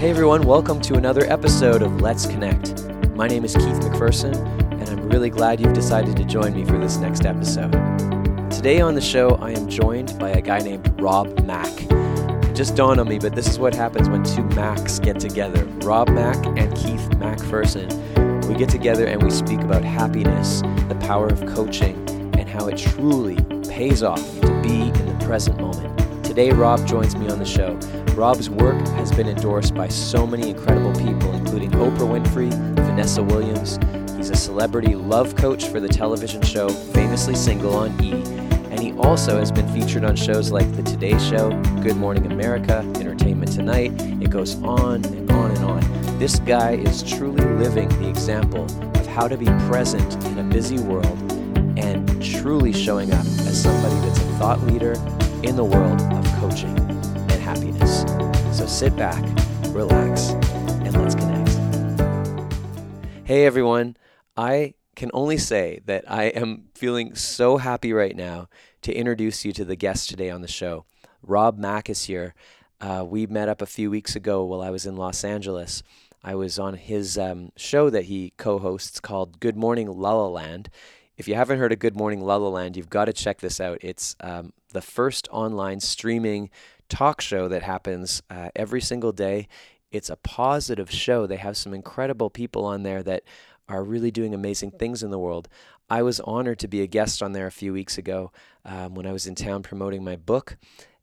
Hey 0.00 0.08
everyone, 0.08 0.44
welcome 0.44 0.80
to 0.80 0.94
another 0.94 1.30
episode 1.30 1.82
of 1.82 2.00
Let's 2.00 2.24
Connect. 2.24 2.86
My 3.10 3.28
name 3.28 3.44
is 3.44 3.54
Keith 3.54 3.80
McPherson, 3.80 4.34
and 4.80 4.88
I'm 4.88 5.06
really 5.10 5.28
glad 5.28 5.60
you've 5.60 5.74
decided 5.74 6.16
to 6.16 6.24
join 6.24 6.54
me 6.54 6.64
for 6.64 6.78
this 6.78 6.96
next 6.96 7.26
episode. 7.26 7.70
Today 8.50 8.80
on 8.80 8.94
the 8.94 9.02
show, 9.02 9.34
I 9.42 9.50
am 9.50 9.68
joined 9.68 10.18
by 10.18 10.30
a 10.30 10.40
guy 10.40 10.60
named 10.60 10.98
Rob 10.98 11.44
Mack. 11.44 11.82
It 12.48 12.54
just 12.54 12.76
dawned 12.76 12.98
on 12.98 13.08
me, 13.10 13.18
but 13.18 13.34
this 13.34 13.46
is 13.46 13.58
what 13.58 13.74
happens 13.74 14.08
when 14.08 14.24
two 14.24 14.42
Macks 14.56 14.98
get 14.98 15.20
together 15.20 15.66
Rob 15.82 16.08
Mack 16.08 16.46
and 16.46 16.74
Keith 16.74 17.06
McPherson. 17.18 18.48
We 18.48 18.54
get 18.54 18.70
together 18.70 19.04
and 19.04 19.22
we 19.22 19.28
speak 19.28 19.60
about 19.60 19.84
happiness, 19.84 20.62
the 20.88 20.96
power 21.02 21.26
of 21.26 21.44
coaching, 21.44 22.08
and 22.38 22.48
how 22.48 22.68
it 22.68 22.78
truly 22.78 23.36
pays 23.68 24.02
off 24.02 24.40
to 24.40 24.62
be 24.62 24.80
in 24.80 25.18
the 25.18 25.24
present 25.26 25.60
moment. 25.60 25.89
Today, 26.30 26.52
Rob 26.52 26.86
joins 26.86 27.16
me 27.16 27.28
on 27.28 27.40
the 27.40 27.44
show. 27.44 27.74
Rob's 28.14 28.48
work 28.48 28.80
has 28.90 29.10
been 29.10 29.26
endorsed 29.26 29.74
by 29.74 29.88
so 29.88 30.28
many 30.28 30.50
incredible 30.50 30.92
people, 30.92 31.34
including 31.34 31.72
Oprah 31.72 32.22
Winfrey, 32.22 32.52
Vanessa 32.76 33.20
Williams. 33.20 33.80
He's 34.16 34.30
a 34.30 34.36
celebrity 34.36 34.94
love 34.94 35.34
coach 35.34 35.66
for 35.66 35.80
the 35.80 35.88
television 35.88 36.40
show 36.42 36.68
Famously 36.68 37.34
Single 37.34 37.74
on 37.74 38.00
E. 38.00 38.12
And 38.70 38.78
he 38.78 38.92
also 38.92 39.38
has 39.38 39.50
been 39.50 39.66
featured 39.74 40.04
on 40.04 40.14
shows 40.14 40.52
like 40.52 40.72
The 40.76 40.84
Today 40.84 41.18
Show, 41.18 41.50
Good 41.82 41.96
Morning 41.96 42.30
America, 42.30 42.78
Entertainment 42.94 43.50
Tonight. 43.50 43.90
It 44.00 44.30
goes 44.30 44.54
on 44.62 45.04
and 45.06 45.28
on 45.32 45.50
and 45.50 45.64
on. 45.64 46.18
This 46.20 46.38
guy 46.38 46.74
is 46.76 47.02
truly 47.02 47.44
living 47.56 47.88
the 48.00 48.08
example 48.08 48.66
of 48.96 49.06
how 49.08 49.26
to 49.26 49.36
be 49.36 49.46
present 49.66 50.24
in 50.26 50.38
a 50.38 50.44
busy 50.44 50.78
world 50.78 51.18
and 51.76 52.22
truly 52.22 52.72
showing 52.72 53.12
up 53.12 53.26
as 53.26 53.60
somebody 53.60 53.96
that's 54.06 54.20
a 54.20 54.38
thought 54.38 54.62
leader 54.68 54.92
in 55.42 55.56
the 55.56 55.64
world 55.64 56.19
coaching 56.40 56.74
and 56.78 57.32
happiness. 57.32 58.00
So 58.56 58.66
sit 58.66 58.96
back, 58.96 59.22
relax, 59.74 60.30
and 60.30 60.96
let's 60.96 61.14
connect. 61.14 61.50
Hey 63.24 63.44
everyone, 63.44 63.98
I 64.38 64.72
can 64.96 65.10
only 65.12 65.36
say 65.36 65.80
that 65.84 66.10
I 66.10 66.24
am 66.24 66.68
feeling 66.74 67.14
so 67.14 67.58
happy 67.58 67.92
right 67.92 68.16
now 68.16 68.48
to 68.80 68.94
introduce 68.94 69.44
you 69.44 69.52
to 69.52 69.66
the 69.66 69.76
guest 69.76 70.08
today 70.08 70.30
on 70.30 70.40
the 70.40 70.48
show. 70.48 70.86
Rob 71.22 71.58
Mack 71.58 71.90
is 71.90 72.04
here. 72.04 72.34
Uh, 72.80 73.04
we 73.06 73.26
met 73.26 73.50
up 73.50 73.60
a 73.60 73.66
few 73.66 73.90
weeks 73.90 74.16
ago 74.16 74.42
while 74.42 74.62
I 74.62 74.70
was 74.70 74.86
in 74.86 74.96
Los 74.96 75.24
Angeles. 75.24 75.82
I 76.24 76.36
was 76.36 76.58
on 76.58 76.72
his 76.72 77.18
um, 77.18 77.52
show 77.56 77.90
that 77.90 78.06
he 78.06 78.32
co 78.38 78.58
hosts 78.58 78.98
called 78.98 79.40
Good 79.40 79.58
Morning 79.58 79.88
La. 79.88 80.34
If 81.18 81.28
you 81.28 81.34
haven't 81.34 81.58
heard 81.58 81.72
of 81.72 81.78
Good 81.80 81.96
Morning 81.96 82.22
La 82.22 82.62
you've 82.72 82.88
got 82.88 83.04
to 83.04 83.12
check 83.12 83.40
this 83.40 83.60
out. 83.60 83.76
It's 83.82 84.16
um, 84.20 84.54
the 84.70 84.82
first 84.82 85.28
online 85.30 85.80
streaming 85.80 86.50
talk 86.88 87.20
show 87.20 87.48
that 87.48 87.62
happens 87.62 88.22
uh, 88.30 88.50
every 88.56 88.80
single 88.80 89.12
day. 89.12 89.48
It's 89.90 90.10
a 90.10 90.16
positive 90.16 90.90
show. 90.90 91.26
They 91.26 91.36
have 91.36 91.56
some 91.56 91.74
incredible 91.74 92.30
people 92.30 92.64
on 92.64 92.82
there 92.82 93.02
that 93.02 93.24
are 93.68 93.84
really 93.84 94.10
doing 94.10 94.34
amazing 94.34 94.72
things 94.72 95.02
in 95.02 95.10
the 95.10 95.18
world. 95.18 95.48
I 95.88 96.02
was 96.02 96.20
honored 96.20 96.58
to 96.60 96.68
be 96.68 96.82
a 96.82 96.86
guest 96.86 97.22
on 97.22 97.32
there 97.32 97.46
a 97.46 97.52
few 97.52 97.72
weeks 97.72 97.98
ago 97.98 98.32
um, 98.64 98.94
when 98.94 99.06
I 99.06 99.12
was 99.12 99.26
in 99.26 99.34
town 99.34 99.62
promoting 99.62 100.04
my 100.04 100.16
book. 100.16 100.56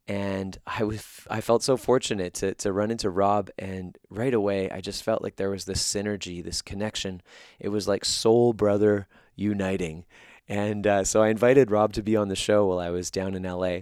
And 0.06 0.56
I 0.66 0.84
was 0.84 1.04
I 1.28 1.42
felt 1.42 1.62
so 1.62 1.76
fortunate 1.76 2.32
to 2.34 2.54
to 2.54 2.72
run 2.72 2.90
into 2.90 3.10
Rob 3.10 3.50
and 3.58 3.98
right 4.08 4.32
away 4.32 4.70
I 4.70 4.80
just 4.80 5.02
felt 5.02 5.20
like 5.20 5.36
there 5.36 5.50
was 5.50 5.66
this 5.66 5.82
synergy, 5.82 6.42
this 6.42 6.62
connection. 6.62 7.20
It 7.60 7.68
was 7.68 7.86
like 7.86 8.06
soul 8.06 8.54
brother 8.54 9.06
uniting. 9.36 10.06
And 10.48 10.86
uh, 10.86 11.04
so 11.04 11.22
I 11.22 11.28
invited 11.28 11.70
Rob 11.70 11.92
to 11.94 12.02
be 12.02 12.16
on 12.16 12.28
the 12.28 12.36
show 12.36 12.66
while 12.66 12.78
I 12.78 12.90
was 12.90 13.10
down 13.10 13.34
in 13.34 13.42
LA. 13.42 13.80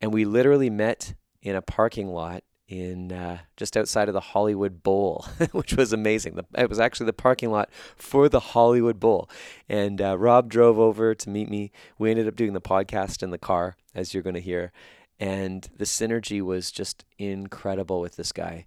And 0.00 0.12
we 0.12 0.24
literally 0.24 0.70
met 0.70 1.14
in 1.42 1.56
a 1.56 1.62
parking 1.62 2.08
lot 2.08 2.44
in 2.66 3.12
uh, 3.12 3.38
just 3.56 3.76
outside 3.76 4.08
of 4.08 4.14
the 4.14 4.20
Hollywood 4.20 4.82
Bowl, 4.82 5.26
which 5.52 5.74
was 5.74 5.92
amazing. 5.92 6.34
The, 6.34 6.44
it 6.56 6.68
was 6.68 6.80
actually 6.80 7.06
the 7.06 7.12
parking 7.12 7.50
lot 7.50 7.68
for 7.96 8.28
the 8.28 8.40
Hollywood 8.40 8.98
Bowl. 8.98 9.28
And 9.68 10.00
uh, 10.00 10.16
Rob 10.16 10.48
drove 10.48 10.78
over 10.78 11.14
to 11.14 11.30
meet 11.30 11.50
me. 11.50 11.72
We 11.98 12.10
ended 12.10 12.28
up 12.28 12.36
doing 12.36 12.52
the 12.52 12.60
podcast 12.60 13.22
in 13.22 13.30
the 13.30 13.38
car, 13.38 13.76
as 13.94 14.14
you're 14.14 14.22
going 14.22 14.34
to 14.34 14.40
hear. 14.40 14.72
And 15.20 15.68
the 15.76 15.84
synergy 15.84 16.40
was 16.40 16.72
just 16.72 17.04
incredible 17.18 18.00
with 18.00 18.16
this 18.16 18.32
guy. 18.32 18.66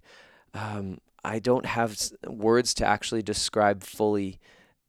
Um, 0.54 0.98
I 1.24 1.40
don't 1.40 1.66
have 1.66 1.98
words 2.26 2.72
to 2.74 2.86
actually 2.86 3.22
describe 3.22 3.82
fully 3.82 4.38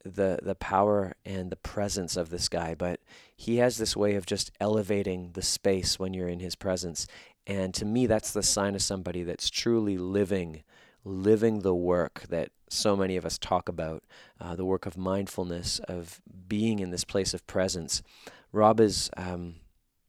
the 0.04 0.40
the 0.42 0.56
power 0.56 1.14
and 1.26 1.52
the 1.52 1.56
presence 1.56 2.16
of 2.16 2.30
this 2.30 2.50
guy, 2.50 2.76
but 2.76 3.00
he 3.36 3.58
has 3.58 3.78
this 3.78 3.96
way 3.96 4.16
of 4.16 4.26
just 4.26 4.52
elevating 4.60 5.32
the 5.34 5.42
space 5.42 6.00
when 6.00 6.14
you're 6.14 6.30
in 6.30 6.40
his 6.40 6.56
presence. 6.56 7.08
And 7.46 7.74
to 7.76 7.86
me 7.86 8.06
that's 8.06 8.32
the 8.32 8.44
sign 8.44 8.76
of 8.76 8.82
somebody 8.82 9.24
that's 9.24 9.50
truly 9.50 9.98
living 9.98 10.64
living 11.06 11.60
the 11.60 11.76
work 11.76 12.26
that 12.30 12.52
so 12.70 12.96
many 12.96 13.18
of 13.18 13.26
us 13.26 13.38
talk 13.38 13.68
about, 13.68 14.04
uh, 14.40 14.56
the 14.56 14.66
work 14.66 14.86
of 14.86 14.98
mindfulness, 14.98 15.80
of 15.88 16.22
being 16.48 16.80
in 16.80 16.92
this 16.92 17.04
place 17.04 17.34
of 17.34 17.46
presence. 17.48 18.04
Rob 18.52 18.80
is 18.80 19.10
um, 19.18 19.56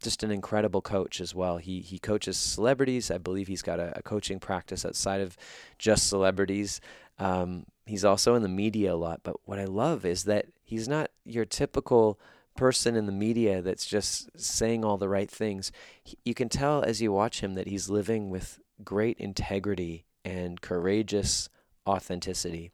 just 0.03 0.23
an 0.23 0.31
incredible 0.31 0.81
coach 0.81 1.21
as 1.21 1.35
well. 1.35 1.59
He 1.59 1.81
he 1.81 1.99
coaches 1.99 2.37
celebrities. 2.37 3.11
I 3.11 3.19
believe 3.19 3.49
he's 3.49 3.63
got 3.63 3.81
a, 3.81 3.99
a 3.99 4.03
coaching 4.03 4.41
practice 4.41 4.85
outside 4.85 5.21
of 5.21 5.37
just 5.79 6.09
celebrities. 6.09 6.81
Um, 7.19 7.67
he's 7.87 8.05
also 8.05 8.35
in 8.35 8.43
the 8.43 8.49
media 8.49 8.95
a 8.95 8.97
lot. 8.97 9.21
But 9.23 9.37
what 9.45 9.59
I 9.59 9.65
love 9.65 10.05
is 10.05 10.25
that 10.25 10.47
he's 10.63 10.89
not 10.89 11.11
your 11.25 11.45
typical 11.45 12.19
person 12.57 12.97
in 12.97 13.07
the 13.07 13.13
media 13.13 13.63
that's 13.63 13.87
just 13.87 14.29
saying 14.39 14.85
all 14.85 14.99
the 14.99 15.09
right 15.09 15.31
things. 15.31 15.73
He, 16.03 16.19
you 16.25 16.35
can 16.35 16.49
tell 16.49 16.83
as 16.83 17.01
you 17.01 17.13
watch 17.13 17.41
him 17.41 17.55
that 17.55 17.69
he's 17.69 17.89
living 17.89 18.31
with 18.31 18.61
great 18.85 19.19
integrity 19.19 20.05
and 20.25 20.61
courageous 20.61 21.49
authenticity. 21.87 22.71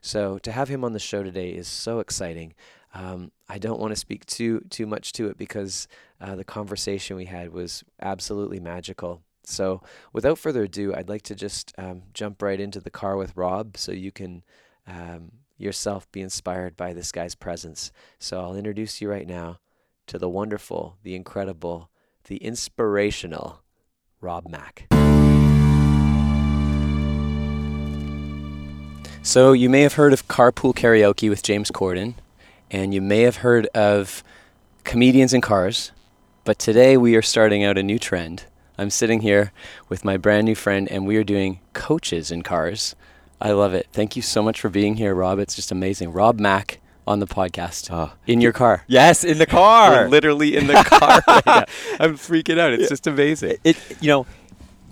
So 0.00 0.38
to 0.38 0.52
have 0.52 0.68
him 0.68 0.84
on 0.84 0.92
the 0.92 0.98
show 0.98 1.22
today 1.22 1.50
is 1.50 1.68
so 1.68 2.00
exciting. 2.00 2.54
Um, 2.94 3.30
I 3.48 3.58
don't 3.58 3.80
want 3.80 3.92
to 3.92 4.00
speak 4.00 4.26
too 4.26 4.60
too 4.68 4.86
much 4.86 5.12
to 5.12 5.28
it 5.28 5.38
because 5.38 5.86
uh, 6.20 6.34
the 6.34 6.44
conversation 6.44 7.16
we 7.16 7.26
had 7.26 7.52
was 7.52 7.84
absolutely 8.02 8.60
magical. 8.60 9.22
So, 9.50 9.82
without 10.12 10.38
further 10.38 10.62
ado, 10.62 10.94
I'd 10.94 11.08
like 11.08 11.22
to 11.22 11.34
just 11.34 11.74
um, 11.76 12.02
jump 12.14 12.40
right 12.40 12.60
into 12.60 12.80
the 12.80 12.90
car 12.90 13.16
with 13.16 13.36
Rob 13.36 13.76
so 13.76 13.92
you 13.92 14.12
can 14.12 14.44
um, 14.86 15.32
yourself 15.58 16.10
be 16.12 16.20
inspired 16.20 16.76
by 16.76 16.92
this 16.92 17.12
guy's 17.12 17.34
presence. 17.34 17.90
So, 18.18 18.40
I'll 18.40 18.56
introduce 18.56 19.00
you 19.00 19.10
right 19.10 19.26
now 19.26 19.58
to 20.06 20.18
the 20.18 20.28
wonderful, 20.28 20.98
the 21.02 21.14
incredible, 21.14 21.90
the 22.24 22.36
inspirational 22.36 23.62
Rob 24.20 24.48
Mack. 24.48 24.86
So, 29.22 29.52
you 29.52 29.68
may 29.68 29.82
have 29.82 29.94
heard 29.94 30.12
of 30.12 30.28
carpool 30.28 30.74
karaoke 30.74 31.28
with 31.28 31.42
James 31.42 31.70
Corden, 31.70 32.14
and 32.70 32.94
you 32.94 33.00
may 33.00 33.22
have 33.22 33.36
heard 33.38 33.66
of 33.68 34.22
comedians 34.84 35.34
in 35.34 35.40
cars, 35.40 35.90
but 36.44 36.58
today 36.58 36.96
we 36.96 37.16
are 37.16 37.22
starting 37.22 37.64
out 37.64 37.76
a 37.76 37.82
new 37.82 37.98
trend 37.98 38.44
I'm 38.80 38.88
sitting 38.88 39.20
here 39.20 39.52
with 39.90 40.06
my 40.06 40.16
brand 40.16 40.46
new 40.46 40.54
friend, 40.54 40.90
and 40.90 41.06
we 41.06 41.18
are 41.18 41.22
doing 41.22 41.60
coaches 41.74 42.30
in 42.30 42.40
cars. 42.40 42.96
I 43.38 43.52
love 43.52 43.74
it. 43.74 43.88
Thank 43.92 44.16
you 44.16 44.22
so 44.22 44.42
much 44.42 44.58
for 44.58 44.70
being 44.70 44.94
here, 44.94 45.14
Rob. 45.14 45.38
It's 45.38 45.54
just 45.54 45.70
amazing. 45.70 46.12
Rob 46.12 46.40
Mack 46.40 46.80
on 47.06 47.18
the 47.18 47.26
podcast 47.26 47.90
oh. 47.92 48.12
in 48.26 48.40
your 48.40 48.52
car. 48.52 48.84
Yes, 48.86 49.22
in 49.22 49.36
the 49.36 49.44
car. 49.44 49.90
We're 49.90 50.08
literally 50.08 50.56
in 50.56 50.66
the 50.66 50.82
car. 50.82 51.20
right 51.46 51.68
I'm 52.00 52.16
freaking 52.16 52.58
out. 52.58 52.72
It's 52.72 52.88
just 52.88 53.06
amazing. 53.06 53.58
It, 53.64 53.76
you 54.00 54.08
know, 54.08 54.26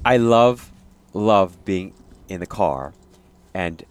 I 0.05 0.19
love 0.19 0.71
love 1.15 1.65
being 1.65 1.95
in 2.29 2.41
the 2.41 2.47
car, 2.47 2.93
and 3.55 3.83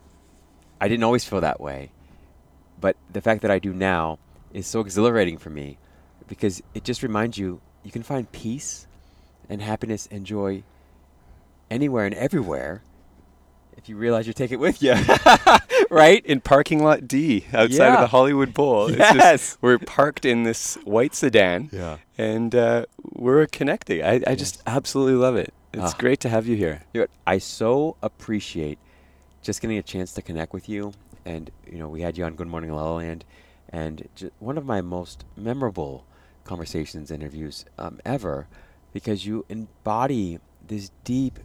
I 0.79 0.89
didn't 0.89 1.05
always 1.05 1.25
feel 1.25 1.41
that 1.41 1.59
way, 1.59 1.89
but 2.79 2.97
the 3.11 3.21
fact 3.21 3.41
that 3.41 3.49
I 3.49 3.57
do 3.57 3.73
now 3.73 4.19
is 4.53 4.67
so 4.67 4.79
exhilarating 4.79 5.39
for 5.39 5.49
me 5.49 5.79
because 6.27 6.61
it 6.75 6.83
just 6.83 7.01
reminds 7.01 7.39
you 7.39 7.61
you 7.81 7.89
can 7.89 8.03
find 8.03 8.31
peace 8.31 8.86
and 9.49 9.61
happiness 9.61 10.07
and 10.11 10.25
joy 10.25 10.63
anywhere 11.69 12.05
and 12.05 12.15
everywhere 12.15 12.81
if 13.77 13.87
you 13.87 13.95
realize 13.95 14.27
you 14.27 14.33
take 14.33 14.51
it 14.51 14.59
with 14.59 14.81
you. 14.81 14.95
right? 15.89 16.25
In 16.25 16.41
parking 16.41 16.83
lot 16.83 17.07
D 17.07 17.45
outside 17.53 17.77
yeah. 17.77 17.93
of 17.95 18.01
the 18.01 18.07
Hollywood 18.07 18.53
Bowl. 18.53 18.91
Yes. 18.91 19.15
Just, 19.15 19.61
we're 19.61 19.77
parked 19.77 20.25
in 20.25 20.43
this 20.43 20.75
white 20.83 21.13
sedan. 21.13 21.69
Yeah. 21.71 21.97
And 22.17 22.53
uh, 22.55 22.85
we're 23.13 23.45
connecting. 23.45 24.03
I, 24.03 24.13
I 24.13 24.21
yes. 24.29 24.39
just 24.39 24.63
absolutely 24.65 25.15
love 25.15 25.35
it. 25.35 25.53
It's 25.73 25.93
ah. 25.93 25.97
great 25.97 26.19
to 26.21 26.29
have 26.29 26.47
you 26.47 26.55
here. 26.55 26.81
I 27.25 27.37
so 27.37 27.95
appreciate 28.01 28.79
just 29.41 29.61
getting 29.61 29.77
a 29.77 29.83
chance 29.83 30.11
to 30.13 30.21
connect 30.21 30.53
with 30.53 30.67
you. 30.67 30.93
And, 31.23 31.51
you 31.69 31.77
know, 31.77 31.87
we 31.87 32.01
had 32.01 32.17
you 32.17 32.23
on 32.23 32.35
Good 32.35 32.47
Morning 32.47 32.73
La 32.73 32.83
La 32.83 32.95
Land. 32.95 33.23
And 33.69 34.07
one 34.39 34.57
of 34.57 34.65
my 34.65 34.81
most 34.81 35.23
memorable 35.35 36.05
conversations, 36.45 37.11
interviews 37.11 37.65
um, 37.77 37.99
ever 38.05 38.47
because 38.93 39.25
you 39.25 39.45
embody 39.49 40.39
this 40.67 40.91
deep, 41.03 41.39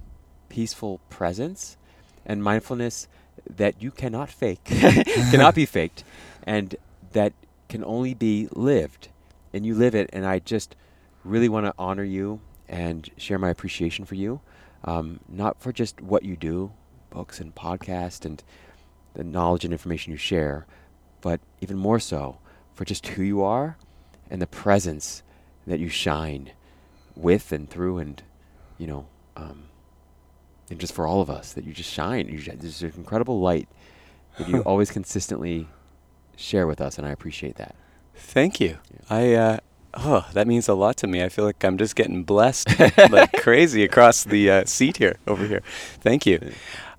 peaceful 0.49 1.01
presence 1.09 1.77
and 2.25 2.43
mindfulness 2.43 3.09
that 3.49 3.81
you 3.83 3.91
cannot 3.91 4.31
fake, 4.31 4.65
cannot 4.65 5.55
be 5.55 5.67
faked, 5.67 6.05
and 6.45 6.77
that 7.13 7.33
can 7.69 7.85
only 7.85 8.15
be 8.15 8.49
lived. 8.53 9.09
And 9.53 9.67
you 9.67 9.75
live 9.75 9.95
it, 9.95 10.09
and 10.13 10.27
I 10.27 10.39
just 10.39 10.77
really 11.25 11.49
want 11.49 11.67
to 11.67 11.75
honor 11.79 12.05
you 12.05 12.41
and 12.69 13.09
share 13.17 13.39
my 13.39 13.51
appreciation 13.51 14.05
for 14.05 14.15
you, 14.15 14.41
um, 14.85 15.21
not 15.29 15.61
for 15.61 15.73
just 15.73 16.01
what 16.01 16.23
you 16.23 16.37
do, 16.37 16.73
books 17.11 17.41
and 17.41 17.55
podcasts 17.55 18.25
and 18.25 18.43
the 19.15 19.25
knowledge 19.25 19.65
and 19.65 19.73
information 19.73 20.13
you 20.13 20.17
share, 20.17 20.67
but 21.21 21.41
even 21.61 21.77
more 21.77 22.01
so 22.01 22.39
for 22.75 22.85
just 22.85 23.07
who 23.09 23.23
you 23.23 23.43
are 23.43 23.77
and 24.31 24.41
the 24.41 24.47
presence 24.47 25.23
that 25.67 25.79
you 25.79 25.89
shine 25.89 26.51
with 27.17 27.53
and 27.53 27.69
through 27.69 27.99
and, 27.99 28.23
you 28.79 28.87
know, 28.87 29.07
um, 29.37 29.65
and 30.71 30.81
just 30.81 30.95
for 30.95 31.07
all 31.07 31.21
of 31.21 31.31
us 31.31 31.53
that 31.53 31.65
you 31.65 31.73
just 31.73 31.91
shine. 31.91 32.29
You 32.29 32.39
just, 32.39 32.61
there's 32.61 32.83
an 32.83 32.93
incredible 32.97 33.41
light 33.41 33.69
that 34.39 34.49
you 34.49 34.61
always 34.67 34.91
consistently 34.91 35.69
share 36.37 36.67
with 36.67 36.81
us, 36.81 36.99
and 36.99 37.07
I 37.07 37.11
appreciate 37.11 37.57
that. 37.57 37.75
Thank 38.15 38.61
you. 38.61 38.79
Yeah. 38.93 39.01
I 39.11 39.33
uh, 39.35 39.59
oh, 39.95 40.27
that 40.33 40.47
means 40.47 40.69
a 40.69 40.75
lot 40.75 40.97
to 40.99 41.07
me. 41.07 41.23
I 41.23 41.29
feel 41.29 41.45
like 41.45 41.65
I'm 41.65 41.79
just 41.79 41.97
getting 41.97 42.25
blessed 42.25 42.69
like 43.11 43.33
crazy 43.33 43.85
across 43.85 44.25
the 44.25 44.51
uh, 44.51 44.65
seat 44.65 44.99
here 44.99 45.17
over 45.27 45.47
here. 45.47 45.63
Thank 46.01 46.27
you. 46.27 46.53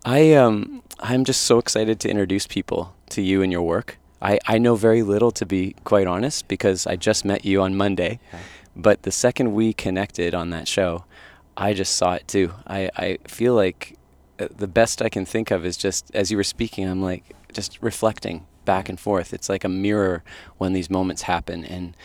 I 0.06 0.33
um 0.33 0.83
I'm 1.00 1.24
just 1.24 1.42
so 1.44 1.57
excited 1.60 2.00
to 2.01 2.10
introduce 2.10 2.48
people 2.48 2.95
to 3.10 3.21
you 3.21 3.42
and 3.42 3.51
your 3.51 3.62
work. 3.62 3.98
I, 4.21 4.39
I 4.48 4.57
know 4.57 4.75
very 4.75 5.04
little 5.04 5.31
to 5.31 5.45
be 5.45 5.75
quite 5.83 6.07
honest 6.07 6.48
because 6.48 6.88
I 6.88 6.95
just 6.95 7.25
met 7.25 7.44
you 7.44 7.62
on 7.62 7.75
Monday. 7.75 8.19
Yeah. 8.31 8.39
But 8.75 9.04
the 9.04 9.12
second 9.12 9.54
we 9.54 9.74
connected 9.74 10.34
on 10.34 10.50
that 10.50 10.68
show, 10.68 11.06
I 11.56 11.74
just 11.74 11.96
saw 11.96 12.14
it 12.14 12.28
too. 12.28 12.54
I, 12.66 12.90
I 12.96 13.18
feel 13.28 13.54
like 13.54 13.98
uh, 14.40 14.48
the 14.56 14.68
best 14.68 15.02
I 15.02 15.10
can 15.10 15.25
think 15.25 15.52
of 15.52 15.66
is 15.66 15.78
just 15.78 16.10
as 16.14 16.31
you 16.31 16.38
were 16.38 16.44
speaking, 16.44 16.88
I'm 16.88 17.02
like 17.02 17.36
just 17.54 17.78
reflecting 17.81 18.46
back 18.66 18.90
and 18.90 19.00
forth. 19.00 19.34
It's 19.34 19.50
like 19.50 19.64
a 19.64 19.70
mirror 19.70 20.24
when 20.58 20.74
these 20.74 20.90
moments 20.90 21.24
happen 21.24 21.64
and 21.66 21.96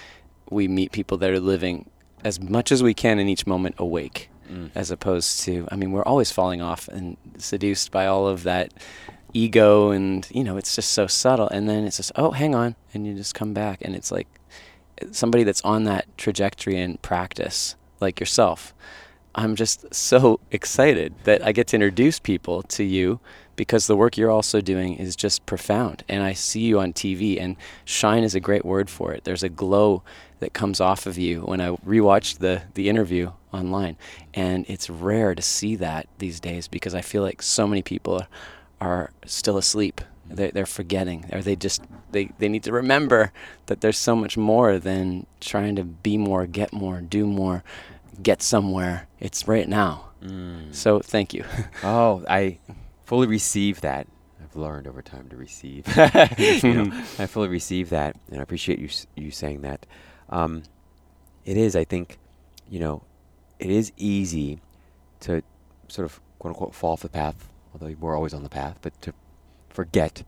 we 0.51 0.69
meet 0.69 0.93
people 0.93 1.17
that 1.19 1.31
are 1.31 1.41
living 1.41 1.89
as 2.25 2.41
much 2.41 2.73
as 2.73 2.83
we 2.83 2.95
can 2.95 3.19
in 3.19 3.29
each 3.29 3.47
moment 3.47 3.77
awake, 3.79 4.29
mm. 4.51 4.71
as 4.75 4.91
opposed 4.91 5.41
to, 5.41 5.69
I 5.71 5.77
mean, 5.77 5.93
we're 5.93 6.03
always 6.03 6.31
falling 6.31 6.61
off 6.61 6.89
and 6.89 7.17
seduced 7.39 7.91
by 7.91 8.07
all 8.07 8.27
of 8.27 8.43
that 8.43 8.73
ego 9.33 9.91
and, 9.91 10.27
you 10.31 10.43
know, 10.43 10.57
it's 10.57 10.75
just 10.75 10.93
so 10.93 11.07
subtle. 11.07 11.49
And 11.49 11.69
then 11.69 11.85
it's 11.85 11.99
just, 11.99 12.13
oh, 12.17 12.33
hang 12.33 12.55
on. 12.55 12.75
And 12.93 13.07
you 13.07 13.15
just 13.15 13.35
come 13.35 13.55
back. 13.55 13.79
And 13.83 13.95
it's 13.95 14.11
like 14.11 14.27
somebody 15.11 15.45
that's 15.45 15.63
on 15.63 15.85
that 15.85 16.07
trajectory 16.17 16.81
and 16.81 17.01
practice, 17.03 17.77
like 18.01 18.21
yourself. 18.21 18.75
I'm 19.35 19.55
just 19.55 19.95
so 19.95 20.41
excited 20.51 21.15
that 21.25 21.45
I 21.45 21.53
get 21.53 21.69
to 21.69 21.77
introduce 21.77 22.19
people 22.19 22.63
to 22.65 22.85
you 22.85 23.21
because 23.57 23.89
the 23.89 23.97
work 23.97 24.17
you're 24.17 24.31
also 24.31 24.61
doing 24.61 24.95
is 24.95 25.17
just 25.17 25.45
profound. 25.45 26.05
And 26.09 26.23
I 26.23 26.33
see 26.33 26.61
you 26.61 26.79
on 26.79 26.93
TV, 26.93 27.41
and 27.41 27.57
shine 27.85 28.23
is 28.23 28.37
a 28.37 28.41
great 28.41 28.65
word 28.65 28.89
for 28.89 29.13
it. 29.13 29.25
There's 29.25 29.43
a 29.43 29.49
glow 29.49 30.03
that 30.39 30.53
comes 30.53 30.81
off 30.81 31.07
of 31.07 31.19
you 31.19 31.41
when 31.41 31.61
I 31.61 31.71
rewatched 31.71 32.39
the, 32.39 32.63
the 32.75 32.89
interview 32.89 33.33
online. 33.53 33.97
And 34.33 34.65
it's 34.69 34.89
rare 34.89 35.35
to 35.35 35.43
see 35.43 35.75
that 35.77 36.07
these 36.19 36.39
days 36.39 36.69
because 36.69 36.95
I 36.95 37.01
feel 37.01 37.23
like 37.23 37.43
so 37.43 37.67
many 37.67 37.83
people 37.83 38.27
are 38.81 39.11
still 39.27 39.57
asleep. 39.57 40.01
They're, 40.31 40.51
they're 40.51 40.67
forgetting, 40.67 41.27
or 41.33 41.43
they 41.43 41.57
just 41.57 41.83
they, 42.11 42.31
they 42.39 42.49
need 42.49 42.65
to 42.65 42.73
remember 42.73 43.33
that 43.67 43.81
there's 43.81 43.99
so 43.99 44.15
much 44.15 44.37
more 44.37 44.79
than 44.79 45.27
trying 45.41 45.77
to 45.77 45.85
be 45.85 46.17
more, 46.17 46.47
get 46.47 46.73
more, 46.73 47.01
do 47.01 47.27
more, 47.27 47.65
get 48.23 48.43
somewhere. 48.43 49.09
It's 49.21 49.49
right 49.49 49.69
now. 49.69 50.11
Mm. 50.23 50.75
So 50.75 51.01
thank 51.01 51.35
you. 51.35 51.45
oh, 51.83 52.25
I 52.29 52.59
fully 53.05 53.27
receive 53.27 53.81
that. 53.83 54.07
I've 54.43 54.57
learned 54.57 54.87
over 54.87 55.03
time 55.03 55.29
to 55.29 55.37
receive. 55.37 55.87
you 56.39 56.75
know, 56.75 57.05
I 57.19 57.27
fully 57.27 57.49
receive 57.49 57.91
that, 57.91 58.17
and 58.31 58.41
I 58.41 58.43
appreciate 58.43 58.79
you 58.79 58.89
you 59.17 59.31
saying 59.31 59.63
that. 59.63 59.87
Um, 60.31 60.63
it 61.45 61.57
is, 61.57 61.75
I 61.75 61.85
think, 61.85 62.19
you 62.69 62.79
know, 62.79 63.03
it 63.59 63.71
is 63.71 63.93
easy 63.97 64.61
to 65.21 65.43
sort 65.89 66.05
of 66.05 66.21
quote 66.39 66.55
unquote 66.55 66.75
fall 66.75 66.93
off 66.93 67.01
the 67.01 67.09
path, 67.09 67.49
although 67.73 67.95
we're 67.99 68.15
always 68.15 68.35
on 68.35 68.43
the 68.43 68.49
path, 68.49 68.79
but 68.83 69.01
to 69.03 69.15
forget 69.69 70.23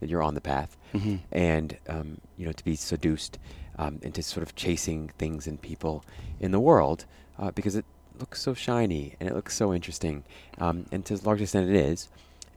that 0.00 0.08
you're 0.08 0.22
on 0.22 0.34
the 0.34 0.40
path, 0.40 0.76
mm-hmm. 0.94 1.16
and 1.32 1.76
um, 1.88 2.18
you 2.36 2.46
know, 2.46 2.52
to 2.52 2.64
be 2.64 2.76
seduced 2.76 3.38
um, 3.78 3.98
into 4.02 4.22
sort 4.22 4.42
of 4.42 4.54
chasing 4.54 5.10
things 5.18 5.46
and 5.46 5.60
people 5.60 6.04
in 6.40 6.50
the 6.50 6.60
world 6.60 7.04
uh, 7.38 7.50
because 7.50 7.76
it 7.76 7.84
looks 8.18 8.40
so 8.40 8.54
shiny 8.54 9.14
and 9.20 9.28
it 9.28 9.34
looks 9.34 9.54
so 9.54 9.72
interesting, 9.72 10.24
um, 10.58 10.86
and 10.92 11.04
to 11.06 11.14
a 11.14 11.16
large 11.24 11.40
extent 11.40 11.68
it 11.70 11.76
is 11.76 12.08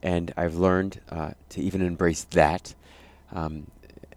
and 0.01 0.33
I've 0.37 0.55
learned 0.55 1.01
uh, 1.09 1.31
to 1.49 1.61
even 1.61 1.81
embrace 1.81 2.23
that. 2.31 2.73
Um, 3.31 3.67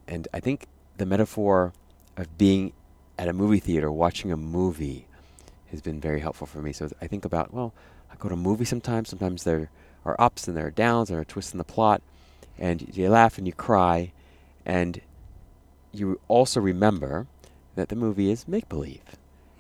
and 0.06 0.28
I 0.32 0.40
think 0.40 0.66
the 0.98 1.06
metaphor 1.06 1.72
of 2.16 2.38
being 2.38 2.72
at 3.18 3.28
a 3.28 3.32
movie 3.32 3.58
theater 3.58 3.90
watching 3.90 4.32
a 4.32 4.36
movie 4.36 5.06
has 5.70 5.80
been 5.80 6.00
very 6.00 6.20
helpful 6.20 6.46
for 6.46 6.60
me. 6.60 6.72
So 6.72 6.90
I 7.00 7.06
think 7.06 7.24
about, 7.24 7.52
well, 7.52 7.72
I 8.10 8.16
go 8.18 8.28
to 8.28 8.34
a 8.34 8.38
movie 8.38 8.64
sometimes. 8.64 9.08
Sometimes 9.08 9.44
there 9.44 9.70
are 10.04 10.16
ups 10.18 10.46
and 10.46 10.56
there 10.56 10.66
are 10.66 10.70
downs, 10.70 11.08
there 11.08 11.18
are 11.18 11.24
twists 11.24 11.52
in 11.52 11.58
the 11.58 11.64
plot, 11.64 12.02
and 12.62 12.96
you 12.96 13.08
laugh 13.10 13.38
and 13.38 13.46
you 13.46 13.52
cry, 13.52 14.12
and 14.64 15.00
you 15.92 16.20
also 16.28 16.60
remember 16.60 17.26
that 17.74 17.88
the 17.88 17.96
movie 17.96 18.30
is 18.30 18.46
make 18.46 18.68
believe, 18.68 19.02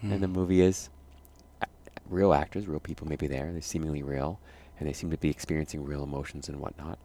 mm. 0.02 0.12
and 0.12 0.22
the 0.22 0.28
hmm. 0.28 0.34
movie 0.34 0.60
is 0.60 0.88
real 2.08 2.32
actors, 2.32 2.68
real 2.68 2.78
people 2.78 3.08
maybe 3.08 3.26
there. 3.26 3.50
They're 3.50 3.60
seemingly 3.60 4.04
real, 4.04 4.38
and 4.78 4.88
they 4.88 4.92
seem 4.92 5.10
to 5.10 5.16
be 5.16 5.30
experiencing 5.30 5.84
real 5.84 6.04
emotions 6.04 6.48
and 6.48 6.60
whatnot. 6.60 6.98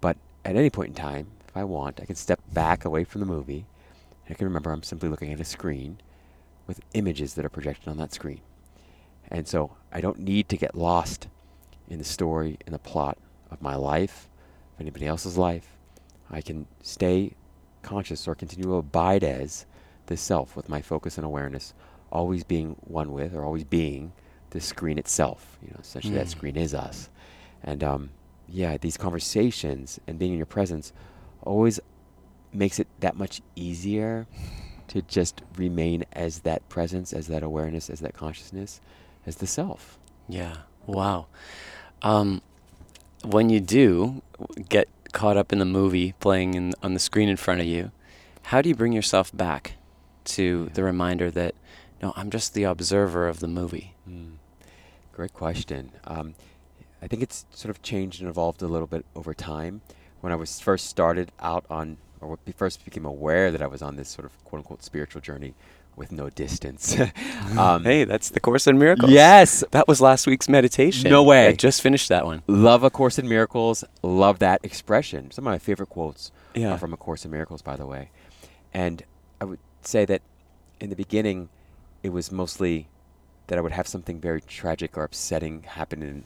But 0.00 0.16
at 0.46 0.56
any 0.56 0.70
point 0.70 0.88
in 0.88 0.94
time, 0.94 1.26
if 1.46 1.54
I 1.54 1.64
want, 1.64 2.00
I 2.00 2.06
can 2.06 2.16
step 2.16 2.40
back 2.54 2.86
away 2.86 3.04
from 3.04 3.20
the 3.20 3.26
movie. 3.26 3.66
And 4.26 4.34
I 4.34 4.38
can 4.38 4.46
remember 4.46 4.72
I'm 4.72 4.82
simply 4.82 5.10
looking 5.10 5.32
at 5.32 5.40
a 5.40 5.44
screen 5.44 5.98
with 6.66 6.80
images 6.94 7.34
that 7.34 7.44
are 7.44 7.50
projected 7.50 7.88
on 7.88 7.98
that 7.98 8.14
screen. 8.14 8.40
And 9.30 9.46
so 9.46 9.76
I 9.92 10.00
don't 10.00 10.20
need 10.20 10.48
to 10.48 10.56
get 10.56 10.74
lost 10.74 11.28
in 11.88 11.98
the 11.98 12.04
story, 12.04 12.58
in 12.66 12.72
the 12.72 12.78
plot 12.78 13.18
of 13.50 13.60
my 13.60 13.74
life, 13.74 14.28
of 14.74 14.80
anybody 14.80 15.06
else's 15.06 15.36
life. 15.36 15.76
I 16.30 16.40
can 16.40 16.66
stay 16.82 17.32
conscious 17.82 18.26
or 18.26 18.34
continue 18.34 18.64
to 18.64 18.76
abide 18.76 19.22
as 19.24 19.66
the 20.06 20.16
self 20.16 20.56
with 20.56 20.68
my 20.68 20.82
focus 20.82 21.16
and 21.16 21.24
awareness, 21.24 21.74
always 22.10 22.44
being 22.44 22.76
one 22.80 23.12
with 23.12 23.34
or 23.34 23.44
always 23.44 23.64
being 23.64 24.12
the 24.50 24.60
screen 24.60 24.98
itself. 24.98 25.58
You 25.62 25.70
know, 25.70 25.80
essentially 25.80 26.14
mm. 26.14 26.18
that 26.18 26.28
screen 26.28 26.56
is 26.56 26.74
us. 26.74 27.08
And 27.62 27.82
um, 27.82 28.10
yeah, 28.48 28.76
these 28.76 28.96
conversations 28.96 30.00
and 30.06 30.18
being 30.18 30.32
in 30.32 30.38
your 30.38 30.46
presence 30.46 30.92
always 31.42 31.80
makes 32.52 32.78
it 32.78 32.86
that 33.00 33.16
much 33.16 33.40
easier 33.56 34.26
to 34.88 35.02
just 35.02 35.42
remain 35.56 36.04
as 36.12 36.40
that 36.40 36.68
presence, 36.68 37.12
as 37.12 37.26
that 37.28 37.42
awareness, 37.42 37.90
as 37.90 38.00
that 38.00 38.14
consciousness, 38.14 38.80
as 39.26 39.36
the 39.36 39.46
self. 39.46 39.98
Yeah. 40.28 40.56
Wow. 40.86 41.26
Um, 42.02 42.42
when 43.24 43.48
you 43.48 43.60
do 43.60 44.22
get 44.68 44.88
caught 45.12 45.36
up 45.36 45.52
in 45.52 45.58
the 45.58 45.64
movie 45.64 46.14
playing 46.20 46.54
in, 46.54 46.72
on 46.82 46.94
the 46.94 47.00
screen 47.00 47.28
in 47.28 47.36
front 47.36 47.60
of 47.60 47.66
you, 47.66 47.90
how 48.44 48.60
do 48.60 48.68
you 48.68 48.74
bring 48.74 48.92
yourself 48.92 49.34
back 49.34 49.74
to 50.24 50.70
the 50.74 50.82
reminder 50.82 51.30
that 51.30 51.54
no, 52.02 52.12
I'm 52.16 52.30
just 52.30 52.54
the 52.54 52.64
observer 52.64 53.28
of 53.28 53.40
the 53.40 53.48
movie? 53.48 53.94
Mm. 54.08 54.34
Great 55.12 55.32
question. 55.32 55.92
Um, 56.04 56.34
I 57.00 57.06
think 57.06 57.22
it's 57.22 57.46
sort 57.50 57.70
of 57.70 57.82
changed 57.82 58.20
and 58.20 58.28
evolved 58.28 58.60
a 58.62 58.66
little 58.66 58.86
bit 58.86 59.06
over 59.14 59.32
time. 59.32 59.80
When 60.20 60.32
I 60.32 60.36
was 60.36 60.60
first 60.60 60.86
started 60.86 61.32
out 61.40 61.64
on, 61.70 61.98
or 62.20 62.38
first 62.56 62.84
became 62.84 63.04
aware 63.04 63.50
that 63.50 63.62
I 63.62 63.66
was 63.66 63.80
on 63.80 63.96
this 63.96 64.08
sort 64.08 64.24
of 64.24 64.44
quote 64.44 64.60
unquote 64.60 64.82
spiritual 64.82 65.20
journey 65.20 65.54
with 65.96 66.12
no 66.12 66.30
distance. 66.30 66.96
um, 67.58 67.84
hey, 67.84 68.04
that's 68.04 68.30
the 68.30 68.40
Course 68.40 68.66
in 68.66 68.78
Miracles. 68.78 69.10
Yes, 69.10 69.64
that 69.70 69.88
was 69.88 70.00
last 70.00 70.26
week's 70.26 70.48
meditation. 70.48 71.10
No 71.10 71.22
way. 71.22 71.48
I 71.48 71.52
just 71.52 71.82
finished 71.82 72.08
that 72.08 72.24
one. 72.24 72.42
Love 72.46 72.82
a 72.82 72.90
Course 72.90 73.18
in 73.18 73.28
Miracles. 73.28 73.84
Love 74.02 74.38
that 74.40 74.64
expression. 74.64 75.30
Some 75.30 75.46
of 75.46 75.52
my 75.52 75.58
favorite 75.58 75.88
quotes 75.88 76.30
yeah. 76.54 76.72
are 76.72 76.78
from 76.78 76.92
a 76.92 76.96
Course 76.96 77.24
in 77.24 77.30
Miracles, 77.30 77.62
by 77.62 77.76
the 77.76 77.86
way. 77.86 78.10
And 78.72 79.02
I 79.40 79.44
would 79.44 79.60
say 79.82 80.04
that 80.04 80.22
in 80.80 80.90
the 80.90 80.96
beginning, 80.96 81.48
it 82.02 82.10
was 82.10 82.30
mostly 82.30 82.88
that 83.46 83.58
I 83.58 83.60
would 83.60 83.72
have 83.72 83.86
something 83.88 84.20
very 84.20 84.40
tragic 84.40 84.96
or 84.96 85.04
upsetting 85.04 85.62
happen 85.62 86.02
in 86.02 86.24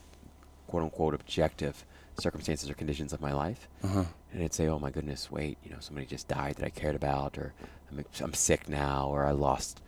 quote 0.67 0.83
unquote 0.83 1.15
objective 1.15 1.85
circumstances 2.19 2.71
or 2.71 2.75
conditions 2.75 3.13
of 3.13 3.21
my 3.21 3.33
life. 3.33 3.69
Uh-huh. 3.83 4.05
And 4.33 4.43
I'd 4.43 4.53
say, 4.53 4.69
oh 4.69 4.79
my 4.79 4.91
goodness, 4.91 5.31
wait, 5.31 5.57
you 5.65 5.71
know, 5.71 5.79
somebody 5.81 6.07
just 6.07 6.29
died 6.29 6.57
that 6.57 6.67
I 6.67 6.71
cared 6.71 6.95
about, 6.95 7.39
or 7.39 7.55
I'm, 7.91 8.05
I'm 8.23 8.35
sick 8.35 8.69
now, 8.69 9.09
or 9.09 9.25
I 9.25 9.31
lost, 9.31 9.81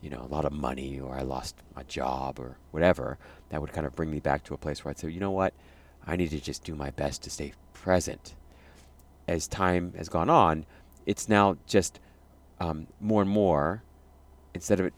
you 0.00 0.08
know, 0.08 0.20
a 0.22 0.32
lot 0.32 0.44
of 0.44 0.52
money, 0.52 1.00
or 1.00 1.16
I 1.16 1.22
lost 1.22 1.56
my 1.74 1.82
job, 1.82 2.38
or 2.38 2.56
whatever. 2.70 3.18
That 3.50 3.60
would 3.60 3.72
kind 3.72 3.86
of 3.86 3.96
bring 3.96 4.10
me 4.10 4.20
back 4.20 4.44
to 4.44 4.54
a 4.54 4.58
place 4.58 4.84
where 4.84 4.90
I'd 4.90 4.98
say, 4.98 5.10
you 5.10 5.20
know 5.20 5.32
what, 5.32 5.52
I 6.06 6.16
need 6.16 6.30
to 6.30 6.40
just 6.40 6.62
do 6.62 6.76
my 6.76 6.90
best 6.90 7.22
to 7.24 7.30
stay 7.30 7.54
present. 7.72 8.34
As 9.26 9.48
time 9.48 9.92
has 9.96 10.08
gone 10.08 10.30
on, 10.30 10.64
it's 11.04 11.28
now 11.28 11.56
just 11.66 11.98
um, 12.60 12.86
more 13.00 13.22
and 13.22 13.30
more, 13.30 13.82
instead 14.54 14.78
of 14.78 14.86
it, 14.86 14.94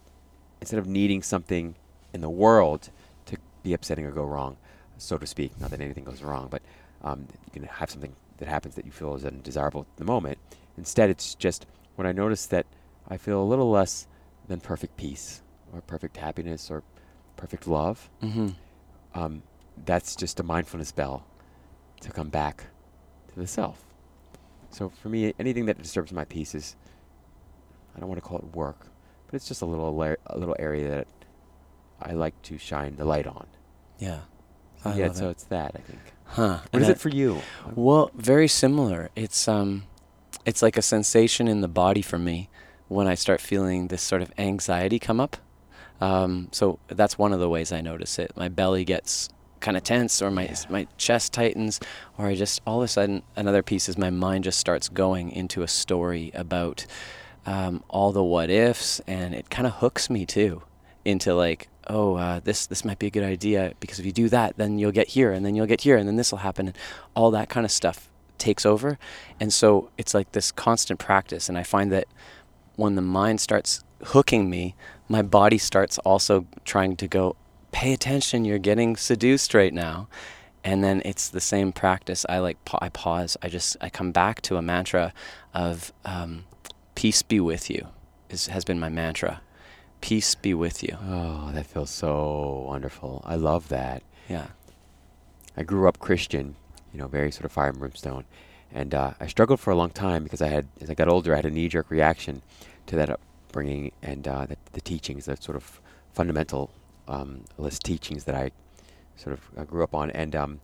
instead 0.60 0.78
of 0.78 0.86
needing 0.86 1.22
something 1.22 1.74
in 2.12 2.20
the 2.20 2.30
world 2.30 2.90
to 3.26 3.38
be 3.62 3.72
upsetting 3.72 4.04
or 4.04 4.10
go 4.10 4.24
wrong, 4.24 4.58
so 4.98 5.16
to 5.16 5.26
speak. 5.26 5.58
Not 5.58 5.70
that 5.70 5.80
anything 5.80 6.04
goes 6.04 6.22
wrong, 6.22 6.48
but 6.50 6.62
um, 7.02 7.26
you 7.46 7.52
can 7.52 7.62
have 7.64 7.90
something 7.90 8.14
that 8.40 8.48
happens 8.48 8.74
that 8.74 8.84
you 8.84 8.90
feel 8.90 9.14
is 9.14 9.24
undesirable 9.24 9.82
at 9.82 9.96
the 9.96 10.04
moment. 10.04 10.38
Instead, 10.76 11.10
it's 11.10 11.34
just 11.34 11.66
when 11.96 12.06
I 12.06 12.12
notice 12.12 12.46
that 12.46 12.66
I 13.08 13.16
feel 13.16 13.40
a 13.40 13.44
little 13.44 13.70
less 13.70 14.06
than 14.48 14.60
perfect 14.60 14.96
peace 14.96 15.42
or 15.72 15.80
perfect 15.82 16.16
happiness 16.16 16.70
or 16.70 16.82
perfect 17.36 17.66
love. 17.66 18.10
Mm-hmm. 18.22 18.48
Um, 19.14 19.42
that's 19.84 20.16
just 20.16 20.40
a 20.40 20.42
mindfulness 20.42 20.92
bell 20.92 21.24
to 22.00 22.10
come 22.10 22.28
back 22.28 22.66
to 23.32 23.38
the 23.38 23.46
self. 23.46 23.84
So 24.70 24.88
for 24.88 25.08
me, 25.08 25.34
anything 25.38 25.66
that 25.66 25.80
disturbs 25.80 26.12
my 26.12 26.24
peace 26.24 26.54
is, 26.54 26.76
I 27.94 28.00
don't 28.00 28.08
want 28.08 28.22
to 28.22 28.26
call 28.26 28.38
it 28.38 28.56
work, 28.56 28.86
but 29.26 29.34
it's 29.34 29.48
just 29.48 29.62
a 29.62 29.66
little 29.66 29.94
la- 29.94 30.14
a 30.26 30.38
little 30.38 30.56
area 30.58 30.88
that 30.88 31.08
I 32.00 32.12
like 32.12 32.40
to 32.42 32.58
shine 32.58 32.96
the 32.96 33.04
light 33.04 33.26
on. 33.26 33.46
Yeah. 33.98 34.20
So 34.82 34.94
yeah, 34.94 35.12
so 35.12 35.28
it. 35.28 35.32
it's 35.32 35.44
that 35.44 35.72
I 35.74 35.80
think. 35.80 36.00
Huh. 36.30 36.58
What 36.58 36.68
And 36.74 36.82
is 36.82 36.88
I- 36.88 36.92
it 36.92 36.98
for 37.00 37.08
you? 37.08 37.40
Well, 37.74 38.10
very 38.14 38.48
similar. 38.48 39.10
It's 39.16 39.48
um, 39.48 39.84
it's 40.44 40.62
like 40.62 40.76
a 40.76 40.82
sensation 40.82 41.48
in 41.48 41.60
the 41.60 41.68
body 41.68 42.02
for 42.02 42.18
me 42.18 42.48
when 42.88 43.06
I 43.06 43.14
start 43.14 43.40
feeling 43.40 43.88
this 43.88 44.02
sort 44.02 44.22
of 44.22 44.32
anxiety 44.38 44.98
come 44.98 45.20
up. 45.20 45.36
Um, 46.00 46.48
so 46.52 46.78
that's 46.88 47.18
one 47.18 47.32
of 47.32 47.40
the 47.40 47.48
ways 47.48 47.72
I 47.72 47.80
notice 47.80 48.18
it. 48.18 48.32
My 48.36 48.48
belly 48.48 48.84
gets 48.84 49.28
kind 49.60 49.76
of 49.76 49.82
tense, 49.82 50.22
or 50.22 50.30
my 50.30 50.44
Yeah. 50.46 50.56
my 50.70 50.86
chest 50.96 51.32
tightens, 51.32 51.80
or 52.16 52.26
I 52.26 52.34
just 52.34 52.60
all 52.66 52.78
of 52.80 52.84
a 52.84 52.88
sudden 52.88 53.22
another 53.36 53.62
piece 53.62 53.88
is 53.88 53.98
my 53.98 54.10
mind 54.10 54.44
just 54.44 54.58
starts 54.58 54.88
going 54.88 55.30
into 55.30 55.62
a 55.62 55.68
story 55.68 56.30
about 56.34 56.86
um, 57.46 57.82
all 57.88 58.12
the 58.12 58.22
what 58.24 58.50
ifs, 58.50 59.00
and 59.06 59.34
it 59.34 59.50
kind 59.50 59.66
of 59.66 59.74
hooks 59.74 60.08
me 60.10 60.24
too 60.26 60.62
into 61.04 61.34
like, 61.34 61.68
oh, 61.90 62.14
uh, 62.14 62.40
this 62.40 62.66
this 62.66 62.84
might 62.84 62.98
be 62.98 63.06
a 63.06 63.10
good 63.10 63.24
idea 63.24 63.74
because 63.80 63.98
if 63.98 64.06
you 64.06 64.12
do 64.12 64.28
that, 64.30 64.56
then 64.56 64.78
you'll 64.78 64.92
get 64.92 65.08
here, 65.08 65.32
and 65.32 65.44
then 65.44 65.54
you'll 65.54 65.66
get 65.66 65.82
here, 65.82 65.96
and 65.96 66.08
then 66.08 66.16
this 66.16 66.30
will 66.30 66.38
happen, 66.38 66.68
and 66.68 66.76
all 67.14 67.30
that 67.32 67.48
kind 67.48 67.66
of 67.66 67.72
stuff 67.72 68.08
takes 68.38 68.64
over, 68.64 68.98
and 69.38 69.52
so 69.52 69.90
it's 69.98 70.14
like 70.14 70.32
this 70.32 70.50
constant 70.50 70.98
practice, 70.98 71.48
and 71.48 71.58
I 71.58 71.62
find 71.62 71.92
that 71.92 72.06
when 72.76 72.94
the 72.94 73.02
mind 73.02 73.40
starts 73.40 73.84
hooking 74.02 74.48
me, 74.48 74.74
my 75.08 75.22
body 75.22 75.58
starts 75.58 75.98
also 75.98 76.46
trying 76.64 76.96
to 76.96 77.06
go, 77.06 77.36
pay 77.72 77.92
attention, 77.92 78.44
you're 78.44 78.58
getting 78.58 78.96
seduced 78.96 79.54
right 79.54 79.74
now. 79.74 80.08
And 80.62 80.84
then 80.84 81.00
it's 81.04 81.28
the 81.28 81.40
same 81.40 81.72
practice. 81.72 82.26
I 82.28 82.38
like, 82.38 82.62
pa- 82.64 82.78
I 82.82 82.90
pause. 82.90 83.36
I 83.42 83.48
just, 83.48 83.76
I 83.80 83.88
come 83.88 84.12
back 84.12 84.42
to 84.42 84.56
a 84.56 84.62
mantra 84.62 85.12
of 85.54 85.92
um, 86.04 86.44
peace 86.94 87.22
be 87.22 87.40
with 87.40 87.70
you, 87.70 87.88
is, 88.28 88.48
has 88.48 88.64
been 88.64 88.78
my 88.78 88.88
mantra. 88.90 89.40
Peace 90.00 90.34
be 90.34 90.54
with 90.54 90.82
you. 90.82 90.96
Oh, 91.02 91.50
that 91.52 91.66
feels 91.66 91.90
so 91.90 92.64
wonderful. 92.66 93.22
I 93.24 93.36
love 93.36 93.68
that. 93.68 94.02
Yeah. 94.28 94.48
I 95.56 95.62
grew 95.62 95.88
up 95.88 95.98
Christian, 95.98 96.56
you 96.92 96.98
know, 96.98 97.06
very 97.06 97.30
sort 97.30 97.44
of 97.44 97.52
fire 97.52 97.68
and 97.68 97.78
brimstone, 97.78 98.24
and 98.72 98.94
uh, 98.94 99.12
I 99.20 99.26
struggled 99.26 99.60
for 99.60 99.70
a 99.70 99.76
long 99.76 99.90
time 99.90 100.24
because 100.24 100.40
I 100.40 100.48
had, 100.48 100.68
as 100.80 100.88
I 100.88 100.94
got 100.94 101.08
older, 101.08 101.32
I 101.32 101.36
had 101.36 101.46
a 101.46 101.50
knee-jerk 101.50 101.90
reaction 101.90 102.42
to 102.86 102.96
that 102.96 103.10
upbringing 103.10 103.92
and 104.02 104.26
uh, 104.26 104.46
the, 104.46 104.56
the 104.72 104.80
teachings, 104.80 105.26
the 105.26 105.36
sort 105.36 105.56
of 105.56 105.80
fundamental 106.12 106.70
um, 107.08 107.44
list 107.58 107.82
teachings 107.84 108.24
that 108.24 108.34
I 108.34 108.52
sort 109.16 109.34
of 109.34 109.40
uh, 109.58 109.64
grew 109.64 109.82
up 109.82 109.94
on, 109.94 110.10
and 110.12 110.34
um, 110.34 110.60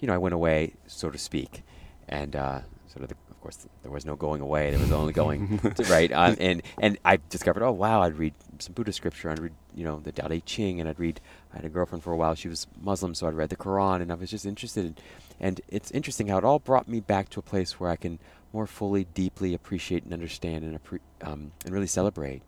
you 0.00 0.08
know, 0.08 0.14
I 0.14 0.18
went 0.18 0.34
away, 0.34 0.74
so 0.86 1.08
to 1.10 1.18
speak, 1.18 1.62
and 2.08 2.36
uh, 2.36 2.60
sort 2.88 3.02
of, 3.02 3.08
the, 3.08 3.14
of 3.14 3.23
course, 3.44 3.66
there 3.82 3.92
was 3.92 4.04
no 4.04 4.16
going 4.16 4.40
away. 4.40 4.70
There 4.70 4.80
was 4.80 4.90
only 4.90 5.12
going 5.12 5.58
to, 5.60 5.84
right, 5.90 6.10
um, 6.12 6.36
and 6.40 6.62
and 6.80 6.98
I 7.04 7.18
discovered, 7.28 7.62
oh 7.62 7.72
wow, 7.72 8.02
I'd 8.02 8.16
read 8.18 8.34
some 8.58 8.72
Buddhist 8.72 8.96
scripture, 8.96 9.30
I'd 9.30 9.38
read, 9.38 9.52
you 9.74 9.84
know, 9.84 10.00
the 10.00 10.12
Tao 10.12 10.28
Te 10.28 10.40
Ching, 10.40 10.80
and 10.80 10.88
I'd 10.88 10.98
read. 10.98 11.20
I 11.52 11.56
had 11.58 11.64
a 11.64 11.68
girlfriend 11.68 12.02
for 12.02 12.12
a 12.12 12.16
while; 12.16 12.34
she 12.34 12.48
was 12.48 12.66
Muslim, 12.80 13.14
so 13.14 13.28
I'd 13.28 13.34
read 13.34 13.50
the 13.50 13.56
Quran, 13.56 14.02
and 14.02 14.10
I 14.10 14.14
was 14.16 14.30
just 14.30 14.44
interested. 14.46 14.84
In, 14.86 14.96
and 15.40 15.60
it's 15.68 15.90
interesting 15.92 16.26
how 16.28 16.38
it 16.38 16.44
all 16.44 16.58
brought 16.58 16.88
me 16.88 17.00
back 17.00 17.28
to 17.30 17.38
a 17.38 17.42
place 17.42 17.78
where 17.78 17.90
I 17.90 17.96
can 17.96 18.18
more 18.52 18.66
fully, 18.66 19.04
deeply 19.14 19.52
appreciate 19.54 20.04
and 20.04 20.12
understand 20.12 20.64
and 20.64 20.82
appre- 20.82 21.00
um, 21.22 21.52
and 21.64 21.74
really 21.74 21.86
celebrate 21.88 22.40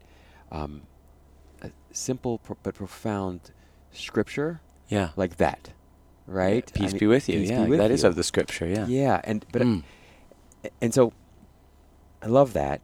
um, 0.53 0.83
a 1.63 1.71
simple 1.93 2.39
pro- 2.39 2.57
but 2.63 2.75
profound 2.75 3.41
scripture 3.93 4.61
Yeah. 4.89 5.11
like 5.17 5.37
that, 5.39 5.71
right? 6.27 6.71
I 6.75 6.79
Peace 6.79 6.93
mean, 6.93 7.01
be 7.01 7.07
with 7.09 7.29
you. 7.29 7.41
peace 7.41 7.49
be 7.51 7.55
Yeah. 7.55 7.67
with 7.67 7.79
That 7.81 7.91
is 7.91 8.03
you. 8.03 8.09
of 8.09 8.15
the 8.17 8.23
scripture. 8.25 8.67
Yeah. 8.67 8.87
Yeah, 8.87 9.21
and 9.25 9.45
but 9.53 9.63
Mm. 9.63 9.83
And 10.81 10.93
so 10.93 11.13
I 12.23 12.27
love 12.27 12.53
that, 12.55 12.81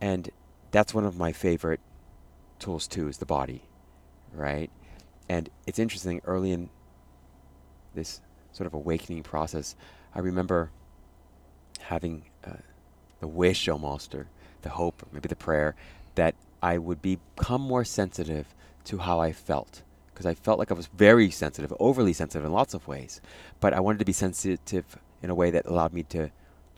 and 0.00 0.30
that's 0.70 0.94
one 0.94 1.04
of 1.04 1.16
my 1.16 1.32
favorite 1.32 1.80
tools 2.58 2.86
too 2.86 3.08
is 3.08 3.18
the 3.18 3.26
body, 3.26 3.62
right? 4.32 4.70
And 5.28 5.48
it's 5.66 5.78
interesting. 5.78 6.20
Early 6.24 6.52
in 6.52 6.70
this 7.94 8.20
sort 8.52 8.66
of 8.66 8.74
awakening 8.74 9.22
process, 9.22 9.76
I 10.14 10.20
remember 10.20 10.70
having 11.80 12.24
uh, 12.44 12.52
the 13.20 13.28
wish 13.28 13.68
almost, 13.68 14.14
or 14.14 14.26
the 14.62 14.70
hope, 14.70 15.02
or 15.02 15.08
maybe 15.12 15.28
the 15.28 15.36
prayer, 15.36 15.74
that 16.14 16.34
I 16.62 16.78
would 16.78 17.00
become 17.00 17.60
more 17.60 17.84
sensitive 17.84 18.54
to 18.84 18.98
how 18.98 19.20
I 19.20 19.32
felt. 19.32 19.82
Because 20.12 20.26
I 20.26 20.34
felt 20.34 20.58
like 20.58 20.72
I 20.72 20.74
was 20.74 20.88
very 20.88 21.30
sensitive, 21.30 21.72
overly 21.78 22.12
sensitive 22.12 22.44
in 22.44 22.52
lots 22.52 22.74
of 22.74 22.88
ways. 22.88 23.20
But 23.60 23.72
I 23.72 23.80
wanted 23.80 24.00
to 24.00 24.04
be 24.04 24.12
sensitive 24.12 24.98
in 25.22 25.30
a 25.30 25.34
way 25.34 25.50
that 25.50 25.66
allowed 25.66 25.92
me 25.92 26.02
to 26.04 26.30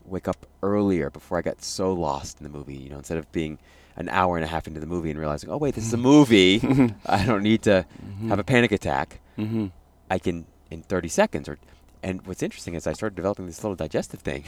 wake 0.04 0.28
up 0.28 0.46
earlier 0.62 1.10
before 1.10 1.38
I 1.38 1.42
got 1.42 1.62
so 1.62 1.92
lost 1.92 2.38
in 2.40 2.44
the 2.44 2.50
movie. 2.50 2.76
You 2.76 2.90
know, 2.90 2.98
instead 2.98 3.18
of 3.18 3.30
being 3.32 3.58
an 3.96 4.08
hour 4.08 4.36
and 4.36 4.44
a 4.44 4.48
half 4.48 4.66
into 4.66 4.80
the 4.80 4.86
movie 4.86 5.10
and 5.10 5.18
realizing, 5.18 5.50
oh, 5.50 5.56
wait, 5.56 5.74
this 5.74 5.84
is 5.84 5.92
a 5.92 5.98
movie. 5.98 6.60
I 7.06 7.24
don't 7.24 7.42
need 7.42 7.62
to 7.62 7.84
have 8.28 8.38
a 8.38 8.44
panic 8.44 8.72
attack. 8.72 9.20
Mm-hmm. 9.38 9.66
I 10.10 10.18
can 10.18 10.46
in 10.70 10.82
30 10.82 11.08
seconds 11.08 11.48
or 11.48 11.58
and 12.02 12.26
what's 12.26 12.42
interesting 12.42 12.74
is 12.74 12.86
I 12.86 12.94
started 12.94 13.14
developing 13.14 13.46
this 13.46 13.62
little 13.62 13.76
digestive 13.76 14.20
thing. 14.20 14.44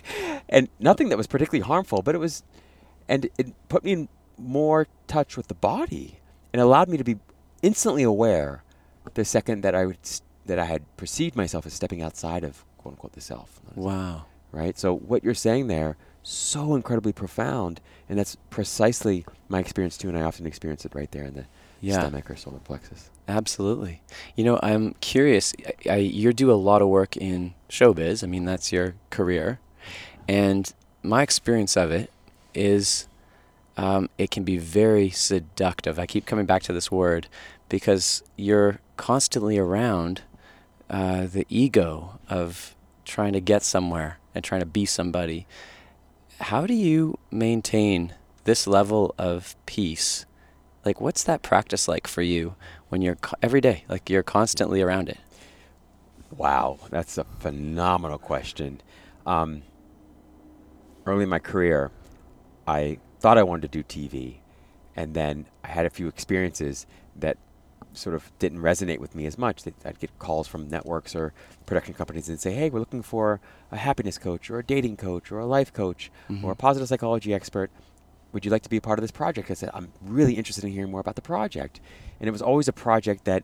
and 0.48 0.68
nothing 0.80 1.08
that 1.10 1.16
was 1.16 1.28
particularly 1.28 1.64
harmful, 1.64 2.02
but 2.02 2.14
it 2.14 2.18
was 2.18 2.42
and 3.08 3.28
it 3.38 3.54
put 3.68 3.84
me 3.84 3.92
in 3.92 4.08
more 4.36 4.88
touch 5.06 5.36
with 5.36 5.46
the 5.46 5.54
body 5.54 6.18
and 6.52 6.60
allowed 6.60 6.88
me 6.88 6.96
to 6.96 7.04
be 7.04 7.16
instantly 7.62 8.02
aware 8.02 8.64
the 9.14 9.24
second 9.24 9.62
that 9.62 9.74
I 9.74 9.86
would 9.86 9.98
that 10.46 10.58
I 10.58 10.64
had 10.64 10.82
perceived 10.96 11.36
myself 11.36 11.66
as 11.66 11.74
stepping 11.74 12.02
outside 12.02 12.44
of 12.44 12.64
quote 12.78 12.94
unquote 12.94 13.12
the 13.12 13.20
self. 13.20 13.60
Wow. 13.74 14.26
Right? 14.56 14.78
So 14.78 14.94
what 14.96 15.22
you're 15.22 15.34
saying 15.34 15.66
there 15.66 15.96
so 16.22 16.74
incredibly 16.74 17.12
profound 17.12 17.80
and 18.08 18.18
that's 18.18 18.36
precisely 18.50 19.24
my 19.48 19.60
experience 19.60 19.96
too 19.96 20.08
and 20.08 20.16
I 20.18 20.22
often 20.22 20.46
experience 20.46 20.84
it 20.86 20.94
right 20.94 21.10
there 21.12 21.24
in 21.24 21.34
the 21.34 21.44
Yeah. 21.80 22.00
stomach 22.00 22.30
or 22.30 22.36
solar 22.36 22.58
plexus. 22.58 23.10
Absolutely. 23.28 24.00
You 24.34 24.44
know, 24.44 24.58
I'm 24.62 24.94
curious. 25.00 25.54
I, 25.86 25.90
I, 25.92 25.96
you 25.96 26.32
do 26.32 26.50
a 26.50 26.54
lot 26.70 26.80
of 26.80 26.88
work 26.88 27.16
in 27.16 27.54
showbiz. 27.68 28.24
I 28.24 28.26
mean, 28.28 28.44
that's 28.44 28.72
your 28.72 28.94
career, 29.10 29.60
and 30.26 30.72
my 31.02 31.22
experience 31.22 31.76
of 31.76 31.90
it 31.92 32.10
is, 32.54 33.08
um, 33.76 34.08
it 34.16 34.30
can 34.30 34.42
be 34.42 34.56
very 34.58 35.10
seductive. 35.10 35.98
I 35.98 36.06
keep 36.06 36.24
coming 36.26 36.46
back 36.46 36.62
to 36.64 36.72
this 36.72 36.90
word 36.90 37.28
because 37.68 38.22
you're 38.36 38.80
constantly 38.96 39.58
around 39.58 40.22
uh, 40.88 41.26
the 41.26 41.46
ego 41.48 42.18
of 42.30 42.74
trying 43.04 43.32
to 43.34 43.40
get 43.40 43.62
somewhere 43.62 44.18
and 44.36 44.44
trying 44.44 44.60
to 44.60 44.66
be 44.66 44.84
somebody. 44.84 45.46
How 46.40 46.66
do 46.66 46.74
you 46.74 47.18
maintain 47.30 48.14
this 48.44 48.66
level 48.66 49.14
of 49.18 49.56
peace? 49.64 50.26
Like, 50.84 51.00
what's 51.00 51.24
that 51.24 51.42
practice 51.42 51.88
like 51.88 52.06
for 52.06 52.22
you 52.22 52.54
when 52.90 53.00
you're 53.02 53.16
every 53.42 53.60
day, 53.60 53.84
like 53.88 54.10
you're 54.10 54.22
constantly 54.22 54.82
around 54.82 55.08
it? 55.08 55.18
Wow, 56.36 56.78
that's 56.90 57.16
a 57.16 57.24
phenomenal 57.24 58.18
question. 58.18 58.82
Um, 59.24 59.62
early 61.06 61.22
in 61.22 61.30
my 61.30 61.38
career, 61.38 61.90
I 62.68 62.98
thought 63.20 63.38
I 63.38 63.42
wanted 63.42 63.72
to 63.72 63.82
do 63.82 63.82
TV, 63.82 64.36
and 64.94 65.14
then 65.14 65.46
I 65.64 65.68
had 65.68 65.86
a 65.86 65.90
few 65.90 66.08
experiences 66.08 66.86
that 67.16 67.38
sort 67.96 68.14
of 68.14 68.30
didn't 68.38 68.58
resonate 68.60 68.98
with 68.98 69.14
me 69.14 69.26
as 69.26 69.36
much. 69.38 69.62
I'd 69.84 69.98
get 69.98 70.16
calls 70.18 70.46
from 70.46 70.68
networks 70.68 71.14
or 71.14 71.32
production 71.66 71.94
companies 71.94 72.28
and 72.28 72.38
say, 72.40 72.52
"Hey, 72.52 72.70
we're 72.70 72.78
looking 72.80 73.02
for 73.02 73.40
a 73.72 73.76
happiness 73.76 74.18
coach, 74.18 74.50
or 74.50 74.58
a 74.58 74.64
dating 74.64 74.96
coach, 74.96 75.32
or 75.32 75.38
a 75.38 75.46
life 75.46 75.72
coach, 75.72 76.10
mm-hmm. 76.30 76.44
or 76.44 76.52
a 76.52 76.56
positive 76.56 76.88
psychology 76.88 77.34
expert. 77.34 77.70
Would 78.32 78.44
you 78.44 78.50
like 78.50 78.62
to 78.62 78.68
be 78.68 78.76
a 78.76 78.80
part 78.80 78.98
of 78.98 79.02
this 79.02 79.10
project?" 79.10 79.50
I 79.50 79.54
said, 79.54 79.70
"I'm 79.74 79.92
really 80.02 80.34
interested 80.34 80.64
in 80.64 80.70
hearing 80.72 80.90
more 80.90 81.00
about 81.00 81.16
the 81.16 81.22
project," 81.22 81.80
and 82.20 82.28
it 82.28 82.32
was 82.32 82.42
always 82.42 82.68
a 82.68 82.72
project 82.72 83.24
that 83.24 83.42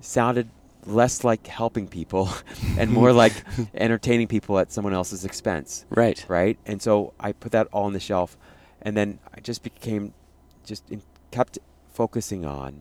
sounded 0.00 0.48
less 0.86 1.24
like 1.24 1.46
helping 1.46 1.86
people 1.86 2.30
and 2.78 2.90
more 2.90 3.12
like 3.12 3.34
entertaining 3.74 4.26
people 4.26 4.58
at 4.58 4.72
someone 4.72 4.94
else's 4.94 5.26
expense 5.26 5.84
Right. 5.90 6.24
right 6.26 6.58
and 6.64 6.80
so 6.80 7.12
i 7.20 7.32
put 7.32 7.52
that 7.52 7.66
all 7.70 7.84
on 7.84 7.92
the 7.92 8.00
shelf 8.00 8.38
and 8.80 8.96
then 8.96 9.18
i 9.36 9.40
just 9.40 9.62
became 9.62 10.14
just 10.64 10.90
in, 10.90 11.02
kept 11.30 11.58
focusing 11.92 12.46
on 12.46 12.80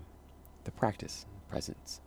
the 0.69 0.77
practice 0.79 1.25
presence 1.49 1.99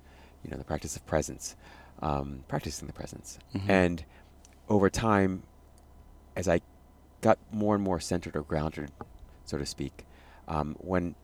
you 0.45 0.51
know 0.51 0.57
the 0.57 0.65
practice 0.73 0.95
of 0.97 1.05
presence 1.07 1.57
um, 2.01 2.45
practicing 2.49 2.87
the 2.87 2.93
presence 2.93 3.39
Mhm. 3.55 3.69
and 3.69 4.05
over 4.69 4.89
time 4.89 5.43
as 6.37 6.47
i 6.49 6.61
got 7.21 7.39
more 7.51 7.75
and 7.75 7.83
more 7.83 7.99
centered 8.01 8.37
or 8.37 8.43
grounded 8.43 8.91
so 9.45 9.59
to 9.59 9.67
speak 9.67 10.05
um, 10.49 10.77
when 10.79 11.15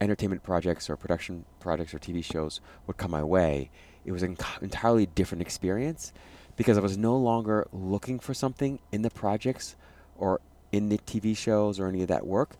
entertainment 0.00 0.42
projects 0.42 0.88
or 0.88 0.96
production 0.96 1.44
projects 1.60 1.92
or 1.94 1.98
tv 1.98 2.24
shows 2.24 2.60
would 2.86 2.96
come 2.96 3.10
my 3.10 3.22
way 3.22 3.70
it 4.06 4.12
was 4.12 4.22
an 4.22 4.36
entirely 4.62 5.04
different 5.06 5.42
experience 5.42 6.12
because 6.56 6.76
I 6.76 6.80
was 6.80 6.96
no 6.98 7.16
longer 7.16 7.66
looking 7.72 8.18
for 8.18 8.32
something 8.34 8.80
in 8.92 9.00
the 9.02 9.10
projects 9.10 9.76
or 10.16 10.40
in 10.72 10.88
the 10.90 10.98
TV 10.98 11.34
shows 11.36 11.78
or 11.80 11.86
any 11.88 12.02
of 12.02 12.08
that 12.08 12.26
work. 12.26 12.50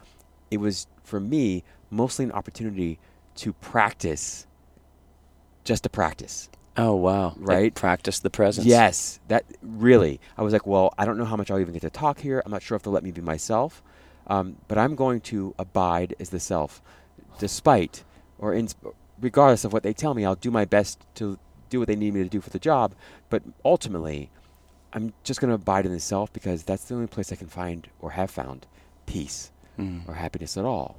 It 0.51 0.59
was 0.59 0.87
for 1.03 1.19
me 1.21 1.65
mostly 1.91 2.25
an 2.27 2.33
opportunity 2.33 2.99
to 3.41 3.53
practice 3.55 4.47
just 5.65 5.83
to 5.85 5.89
practice. 5.91 6.49
Oh 6.77 6.95
wow! 6.95 7.35
Like 7.37 7.49
Right? 7.49 7.75
practice 7.75 8.21
the 8.21 8.31
presence. 8.31 8.67
Yes, 8.67 9.19
that 9.29 9.45
really. 9.61 10.21
I 10.39 10.43
was 10.43 10.53
like, 10.53 10.67
well, 10.67 10.95
I 10.97 11.05
don't 11.05 11.19
know 11.19 11.25
how 11.25 11.37
much 11.37 11.51
I'll 11.51 11.59
even 11.59 11.73
get 11.75 11.83
to 11.83 11.91
talk 11.91 12.21
here. 12.21 12.43
I'm 12.45 12.53
not 12.53 12.63
sure 12.63 12.77
if 12.77 12.83
they'll 12.83 12.93
let 12.93 13.03
me 13.03 13.11
be 13.11 13.21
myself, 13.21 13.83
um, 14.29 14.57
but 14.69 14.79
I'm 14.79 14.95
going 14.95 15.21
to 15.23 15.55
abide 15.59 16.15
as 16.21 16.31
the 16.31 16.41
self, 16.41 16.81
despite 17.39 18.05
or 18.39 18.55
in, 18.55 18.69
regardless 19.21 19.65
of 19.65 19.73
what 19.73 19.83
they 19.83 19.93
tell 19.93 20.15
me. 20.15 20.25
I'll 20.25 20.37
do 20.37 20.51
my 20.51 20.65
best 20.65 21.05
to 21.17 21.39
do 21.71 21.79
what 21.81 21.89
they 21.89 21.97
need 21.97 22.15
me 22.15 22.23
to 22.23 22.29
do 22.29 22.41
for 22.41 22.51
the 22.51 22.59
job, 22.59 22.95
but 23.29 23.43
ultimately, 23.65 24.31
I'm 24.93 25.13
just 25.25 25.41
going 25.41 25.51
to 25.51 25.55
abide 25.57 25.87
in 25.87 25.93
the 25.93 26.01
self 26.01 26.33
because 26.33 26.63
that's 26.63 26.85
the 26.85 26.95
only 26.95 27.07
place 27.09 27.31
I 27.33 27.37
can 27.37 27.47
find 27.49 27.89
or 28.01 28.13
have 28.13 28.31
found 28.31 28.67
peace 29.07 29.51
Mm. 29.79 30.07
or 30.09 30.15
happiness 30.15 30.57
at 30.59 30.65
all. 30.65 30.99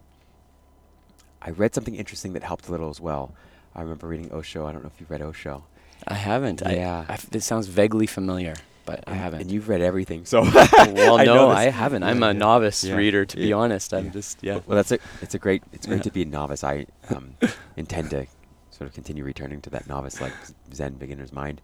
I 1.42 1.50
read 1.52 1.74
something 1.74 1.96
interesting 1.96 2.34
that 2.34 2.44
helped 2.44 2.68
a 2.68 2.72
little 2.72 2.90
as 2.90 3.00
well. 3.02 3.34
I 3.76 3.82
remember 3.82 4.08
reading 4.08 4.32
Osho. 4.32 4.66
I 4.66 4.72
don't 4.72 4.84
know 4.84 4.92
if 4.94 5.00
you've 5.00 5.10
read 5.10 5.22
Osho. 5.22 5.64
I 6.08 6.14
haven't. 6.16 6.62
Yeah. 6.66 7.06
I, 7.08 7.14
I, 7.14 7.18
it 7.32 7.42
sounds 7.44 7.68
vaguely 7.68 8.06
familiar, 8.08 8.56
but 8.86 9.04
I 9.08 9.12
And- 9.12 9.20
haven't. 9.22 9.42
And 9.42 9.52
you've 9.52 9.70
read 9.70 9.82
everything, 9.82 10.26
so 10.26 10.42
well, 10.54 11.18
no. 11.26 11.50
I 11.50 11.66
haven't. 11.70 12.04
I'm 12.04 12.22
Yeah, 12.22 12.30
a 12.30 12.34
novice 12.34 12.84
Yeah. 12.84 12.96
reader, 12.96 13.26
to 13.26 13.38
be 13.38 13.54
honest. 13.54 13.94
I'm 13.94 14.06
Yeah. 14.06 14.12
just 14.12 14.38
yeah. 14.44 14.60
Well, 14.66 14.76
that's 14.76 14.92
a 14.92 15.00
it's 15.22 15.36
a 15.36 15.40
great 15.40 15.64
it's 15.74 15.86
great 15.86 15.98
Yeah. 15.98 16.04
to 16.04 16.12
be 16.12 16.22
a 16.24 16.26
novice. 16.26 16.64
I 16.64 16.86
um, 17.10 17.36
intend 17.78 18.10
to 18.12 18.26
sort 18.72 18.88
of 18.90 18.94
continue 18.94 19.24
returning 19.24 19.62
to 19.62 19.70
that 19.72 19.88
novice 19.88 20.20
like 20.22 20.34
Zen 20.74 20.94
beginner's 20.96 21.32
mind. 21.34 21.62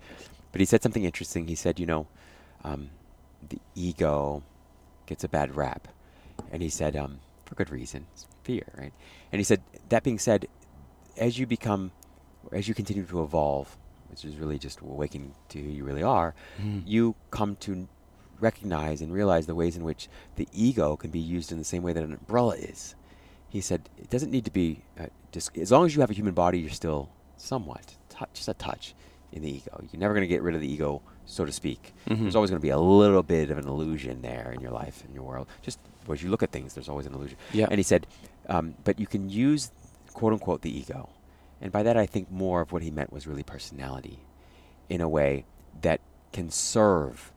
But 0.51 0.59
he 0.61 0.65
said 0.65 0.81
something 0.83 1.03
interesting. 1.03 1.47
He 1.47 1.55
said, 1.55 1.79
you 1.79 1.85
know, 1.85 2.07
um, 2.63 2.89
the 3.49 3.59
ego 3.75 4.43
gets 5.07 5.23
a 5.23 5.27
bad 5.27 5.55
rap, 5.55 5.87
and 6.51 6.61
he 6.61 6.69
said 6.69 6.95
um, 6.95 7.19
for 7.45 7.55
good 7.55 7.69
reason, 7.71 8.05
it's 8.13 8.25
fear, 8.47 8.65
right? 8.81 8.93
And 9.31 9.39
he 9.39 9.43
said 9.51 9.61
that 9.89 10.01
being 10.03 10.19
said, 10.29 10.47
as 11.17 11.37
you 11.39 11.45
become, 11.57 11.91
as 12.59 12.67
you 12.67 12.73
continue 12.81 13.05
to 13.05 13.21
evolve, 13.27 13.67
which 14.09 14.23
is 14.29 14.35
really 14.41 14.57
just 14.67 14.79
awakening 14.81 15.33
to 15.49 15.57
who 15.63 15.69
you 15.77 15.83
really 15.89 16.03
are, 16.03 16.29
Mm. 16.61 16.83
you 16.85 17.15
come 17.39 17.51
to 17.67 17.71
recognize 18.39 19.01
and 19.03 19.09
realize 19.11 19.45
the 19.47 19.55
ways 19.55 19.75
in 19.79 19.83
which 19.83 20.07
the 20.35 20.47
ego 20.53 20.95
can 20.95 21.09
be 21.11 21.19
used 21.19 21.51
in 21.51 21.57
the 21.57 21.63
same 21.73 21.83
way 21.83 21.91
that 21.93 22.03
an 22.03 22.13
umbrella 22.13 22.55
is. 22.73 22.95
He 23.49 23.61
said 23.61 23.81
it 23.97 24.09
doesn't 24.09 24.31
need 24.31 24.45
to 24.45 24.51
be 24.51 24.67
uh, 24.99 25.07
dis- 25.31 25.49
as 25.59 25.71
long 25.71 25.85
as 25.85 25.95
you 25.95 26.01
have 26.01 26.11
a 26.11 26.13
human 26.13 26.33
body, 26.33 26.59
you're 26.59 26.69
still 26.85 27.09
somewhat 27.37 27.95
just 28.33 28.47
a 28.47 28.53
touch 28.53 28.93
in 29.31 29.41
the 29.43 29.49
ego. 29.57 29.73
You're 29.91 29.99
never 29.99 30.13
going 30.13 30.27
to 30.29 30.33
get 30.35 30.41
rid 30.41 30.55
of 30.55 30.61
the 30.61 30.71
ego, 30.75 31.01
so 31.25 31.45
to 31.45 31.51
speak. 31.51 31.93
Mhm. 32.07 32.21
There's 32.21 32.35
always 32.35 32.49
going 32.51 32.61
to 32.63 32.69
be 32.69 32.69
a 32.69 32.79
little 32.79 33.23
bit 33.23 33.49
of 33.51 33.57
an 33.57 33.67
illusion 33.67 34.21
there 34.21 34.51
in 34.55 34.59
your 34.61 34.71
life, 34.71 35.03
in 35.07 35.13
your 35.13 35.23
world. 35.23 35.47
Just 35.61 35.79
as 36.11 36.23
you 36.23 36.29
look 36.29 36.41
at 36.43 36.51
things, 36.51 36.73
there's 36.73 36.89
always 36.89 37.05
an 37.05 37.13
illusion. 37.13 37.37
Yeah. 37.53 37.67
And 37.69 37.77
he 37.79 37.83
said, 37.83 38.07
um, 38.47 38.75
but 38.83 38.99
you 38.99 39.07
can 39.07 39.29
use 39.29 39.71
quote 40.13 40.33
unquote 40.33 40.61
the 40.61 40.75
ego, 40.75 41.09
and 41.61 41.71
by 41.71 41.83
that 41.83 41.97
I 41.97 42.05
think 42.05 42.31
more 42.31 42.61
of 42.61 42.71
what 42.71 42.81
he 42.81 42.91
meant 42.91 43.11
was 43.13 43.27
really 43.27 43.43
personality, 43.43 44.19
in 44.89 45.01
a 45.01 45.09
way 45.09 45.45
that 45.81 46.01
can 46.31 46.49
serve 46.49 47.31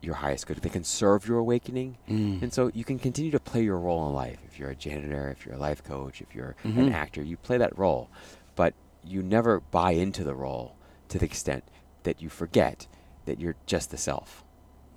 your 0.00 0.16
highest 0.16 0.46
good. 0.48 0.56
They 0.58 0.68
can 0.68 0.82
serve 0.82 1.28
your 1.28 1.38
awakening. 1.38 1.96
Mm. 2.08 2.42
And 2.42 2.52
so 2.52 2.72
you 2.74 2.82
can 2.82 2.98
continue 2.98 3.30
to 3.30 3.38
play 3.38 3.62
your 3.62 3.78
role 3.78 4.04
in 4.08 4.12
life. 4.12 4.38
If 4.44 4.58
you're 4.58 4.70
a 4.70 4.74
janitor, 4.74 5.28
if 5.30 5.46
you're 5.46 5.54
a 5.54 5.58
life 5.58 5.84
coach, 5.84 6.20
if 6.20 6.34
you're 6.34 6.56
Mhm. 6.64 6.78
an 6.88 6.92
actor, 6.92 7.22
you 7.22 7.36
play 7.36 7.56
that 7.58 7.78
role. 7.78 8.08
But 8.56 8.74
you 9.04 9.22
never 9.22 9.60
buy 9.60 9.92
into 9.92 10.24
the 10.24 10.34
role 10.34 10.74
to 11.08 11.18
the 11.20 11.24
extent 11.26 11.62
that 12.02 12.20
you 12.20 12.28
forget 12.28 12.88
that 13.26 13.38
you're 13.38 13.54
just 13.66 13.90
the 13.92 13.96
self. 13.96 14.41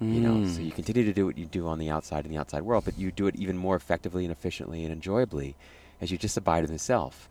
You 0.01 0.19
know, 0.19 0.45
so 0.45 0.59
Mm. 0.59 0.65
you 0.65 0.71
continue 0.71 1.05
to 1.05 1.13
do 1.13 1.25
what 1.25 1.37
you 1.37 1.45
do 1.45 1.67
on 1.67 1.79
the 1.79 1.89
outside 1.89 2.25
in 2.25 2.31
the 2.31 2.37
outside 2.37 2.63
world, 2.63 2.83
but 2.83 2.97
you 2.97 3.11
do 3.11 3.27
it 3.27 3.35
even 3.37 3.57
more 3.57 3.77
effectively 3.77 4.25
and 4.25 4.31
efficiently 4.31 4.83
and 4.83 4.91
enjoyably 4.91 5.55
as 6.01 6.11
you 6.11 6.17
just 6.17 6.35
abide 6.35 6.65
in 6.65 6.71
the 6.71 6.77
self 6.79 7.29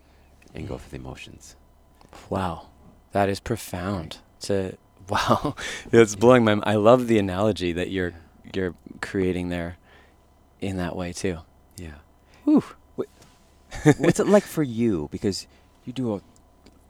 and 0.53 0.67
go 0.67 0.77
through 0.79 0.97
the 0.97 1.03
emotions. 1.05 1.55
Wow, 2.29 2.67
that 3.11 3.29
is 3.29 3.39
profound. 3.39 4.17
To 4.41 4.77
wow, 5.09 5.55
it's 5.91 6.15
blowing 6.15 6.43
my. 6.43 6.59
I 6.63 6.75
love 6.75 7.05
the 7.07 7.19
analogy 7.19 7.71
that 7.73 7.91
you're 7.91 8.13
you're 8.53 8.73
creating 9.01 9.49
there, 9.49 9.77
in 10.59 10.77
that 10.77 10.95
way 10.95 11.13
too. 11.13 11.39
Yeah. 11.77 11.99
Whew. 12.45 12.63
What's 13.99 14.19
it 14.19 14.27
like 14.27 14.43
for 14.43 14.63
you? 14.63 15.09
Because 15.11 15.45
you 15.83 15.93
do 15.93 16.15
a 16.15 16.21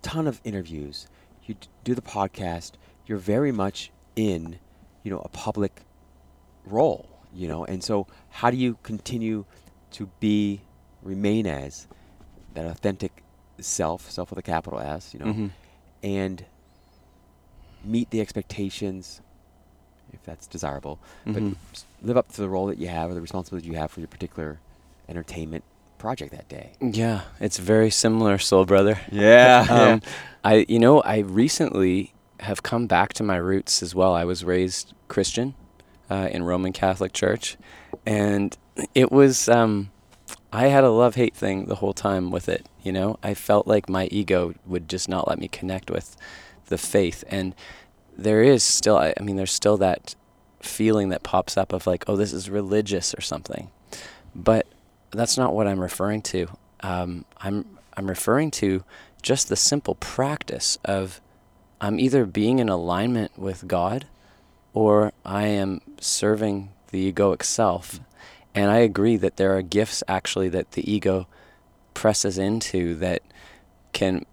ton 0.01 0.27
of 0.27 0.39
interviews, 0.43 1.07
you 1.45 1.55
d- 1.55 1.67
do 1.83 1.95
the 1.95 2.01
podcast. 2.01 2.73
You're 3.07 3.17
very 3.17 3.51
much 3.51 3.91
in, 4.15 4.59
you 5.05 5.11
know, 5.11 5.19
a 5.23 5.29
public 5.29 5.83
role. 6.65 7.07
You 7.33 7.47
know, 7.47 7.63
and 7.65 7.81
so 7.83 8.07
how 8.29 8.49
do 8.49 8.57
you 8.57 8.77
continue 8.83 9.45
to 9.91 10.09
be, 10.19 10.61
remain 11.03 11.45
as 11.47 11.87
that 12.53 12.65
authentic 12.65 13.23
self, 13.59 14.09
self 14.09 14.29
with 14.29 14.39
a 14.39 14.41
capital 14.41 14.79
S, 14.79 15.13
you 15.13 15.19
know, 15.19 15.25
Mhm. 15.27 15.49
and 16.01 16.45
meet 17.83 18.09
the 18.09 18.21
expectations, 18.21 19.21
if 20.13 20.23
that's 20.23 20.47
desirable, 20.47 20.97
but 21.25 21.43
Mhm. 21.43 21.55
s- 21.73 21.85
live 22.01 22.17
up 22.17 22.31
to 22.31 22.41
the 22.41 22.49
role 22.49 22.67
that 22.67 22.77
you 22.77 22.87
have 22.87 23.11
or 23.11 23.13
the 23.13 23.21
responsibility 23.21 23.67
you 23.67 23.75
have 23.75 23.91
for 23.91 23.99
your 23.99 24.07
particular 24.07 24.59
entertainment 25.09 25.63
project 25.97 26.31
that 26.31 26.47
day. 26.49 26.71
Yeah, 26.81 27.21
it's 27.39 27.57
very 27.57 27.89
similar, 27.91 28.37
soul 28.37 28.65
brother. 28.65 28.99
Yeah. 29.11 29.65
um, 29.69 30.01
I 30.43 30.65
you 30.69 30.79
know 30.79 31.01
I 31.01 31.17
recently 31.19 32.13
have 32.45 32.63
come 32.63 32.87
back 32.87 33.13
to 33.13 33.23
my 33.23 33.37
roots 33.37 33.83
as 33.83 33.93
well. 33.93 34.13
I 34.13 34.23
was 34.23 34.43
raised 34.43 34.93
Christian 35.07 35.55
uh, 36.09 36.29
in 36.31 36.43
Roman 36.43 36.73
Catholic 36.73 37.13
Church, 37.13 37.57
and 38.05 38.57
it 38.93 39.11
was 39.11 39.49
um, 39.49 39.91
I 40.53 40.67
had 40.67 40.83
a 40.83 40.89
love 40.89 41.15
hate 41.15 41.35
thing 41.35 41.65
the 41.65 41.75
whole 41.75 41.93
time 41.93 42.31
with 42.31 42.47
it. 42.47 42.67
You 42.83 42.91
know, 42.91 43.19
I 43.23 43.33
felt 43.33 43.67
like 43.67 43.89
my 43.89 44.05
ego 44.05 44.53
would 44.65 44.87
just 44.87 45.09
not 45.09 45.27
let 45.27 45.39
me 45.39 45.47
connect 45.47 45.89
with 45.89 46.15
the 46.67 46.77
faith, 46.77 47.23
and 47.27 47.55
there 48.17 48.41
is 48.41 48.63
still 48.63 48.97
I, 48.97 49.13
I 49.19 49.23
mean 49.23 49.35
there's 49.35 49.51
still 49.51 49.77
that 49.77 50.15
feeling 50.61 51.09
that 51.09 51.21
pops 51.21 51.57
up 51.57 51.73
of 51.73 51.85
like 51.85 52.05
oh 52.07 52.15
this 52.15 52.33
is 52.33 52.49
religious 52.49 53.13
or 53.13 53.21
something, 53.21 53.69
but 54.33 54.67
that's 55.11 55.37
not 55.37 55.53
what 55.53 55.67
I'm 55.67 55.79
referring 55.79 56.21
to. 56.23 56.47
Um, 56.81 57.25
I'm 57.41 57.65
I'm 57.97 58.07
referring 58.07 58.51
to 58.51 58.83
just 59.21 59.49
the 59.49 59.55
simple 59.55 59.95
practice 59.95 60.77
of 60.85 61.19
I'm 61.81 61.99
either 61.99 62.25
being 62.25 62.59
in 62.59 62.69
alignment 62.69 63.37
with 63.37 63.67
God 63.67 64.05
or 64.73 65.11
I 65.25 65.47
am 65.47 65.81
serving 65.99 66.71
the 66.91 67.11
egoic 67.11 67.43
self. 67.43 67.99
And 68.53 68.71
I 68.71 68.77
agree 68.77 69.17
that 69.17 69.37
there 69.37 69.55
are 69.57 69.61
gifts 69.61 70.03
actually 70.07 70.49
that 70.49 70.71
the 70.71 70.89
ego 70.89 71.27
presses 71.93 72.37
into 72.37 72.95
that 72.95 73.21
can 73.93 74.25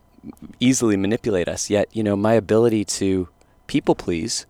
easily 0.61 0.97
manipulate 0.97 1.49
us. 1.49 1.71
Yet, 1.71 1.89
you 1.93 2.03
know, 2.03 2.17
my 2.17 2.35
ability 2.35 2.85
to 2.85 3.29
people 3.67 3.95
please 3.95 4.47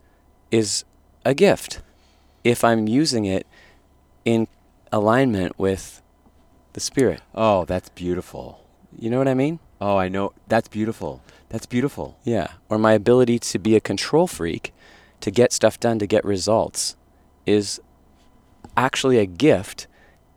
is 0.51 0.85
a 1.25 1.35
gift 1.35 1.81
if 2.45 2.65
I'm 2.65 2.89
using 2.89 3.25
it 3.25 3.47
in 4.25 4.49
alignment 4.91 5.59
with 5.59 6.03
the 6.75 6.81
spirit. 6.81 7.21
oh, 7.35 7.65
that's 7.65 7.89
beautiful. 7.91 8.61
You 8.99 9.11
know 9.11 9.19
what 9.19 9.29
I 9.29 9.35
mean? 9.35 9.59
Oh, 9.81 9.97
I 9.97 10.09
know. 10.09 10.33
That's 10.49 10.69
beautiful. 10.69 11.23
That's 11.53 11.67
beautiful. 11.67 12.19
Yeah. 12.25 12.49
Or 12.69 12.79
my 12.79 12.93
ability 12.95 13.39
to 13.39 13.59
be 13.59 13.77
a 13.77 13.81
control 13.81 14.27
freak, 14.27 14.73
to 15.21 15.31
get 15.31 15.53
stuff 15.53 15.79
done, 15.79 16.01
to 16.01 16.07
get 16.07 16.25
results, 16.25 16.97
is 17.47 17.81
actually 18.77 19.19
a 19.19 19.27
gift 19.27 19.87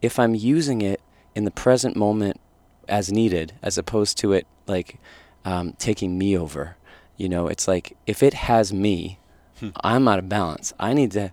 if 0.01 0.19
I'm 0.19 0.35
using 0.35 0.81
it 0.81 1.01
in 1.33 1.45
the 1.45 1.51
present 1.51 1.95
moment 1.95 2.39
as 2.87 3.11
needed, 3.11 3.53
as 3.63 3.77
opposed 3.77 4.17
to 4.19 4.33
it 4.33 4.45
like 4.67 4.99
um, 5.43 5.73
taking 5.79 6.17
me 6.17 6.37
over. 6.37 6.75
You 7.17 7.29
know, 7.29 7.47
it's 7.47 7.67
like 7.67 7.97
if 8.05 8.21
it 8.21 8.33
has 8.33 8.71
me, 8.71 9.17
Hmm. 9.59 9.69
I'm 9.83 10.07
out 10.07 10.19
of 10.19 10.29
balance. 10.29 10.73
I 10.79 10.93
need 10.93 11.11
to, 11.11 11.31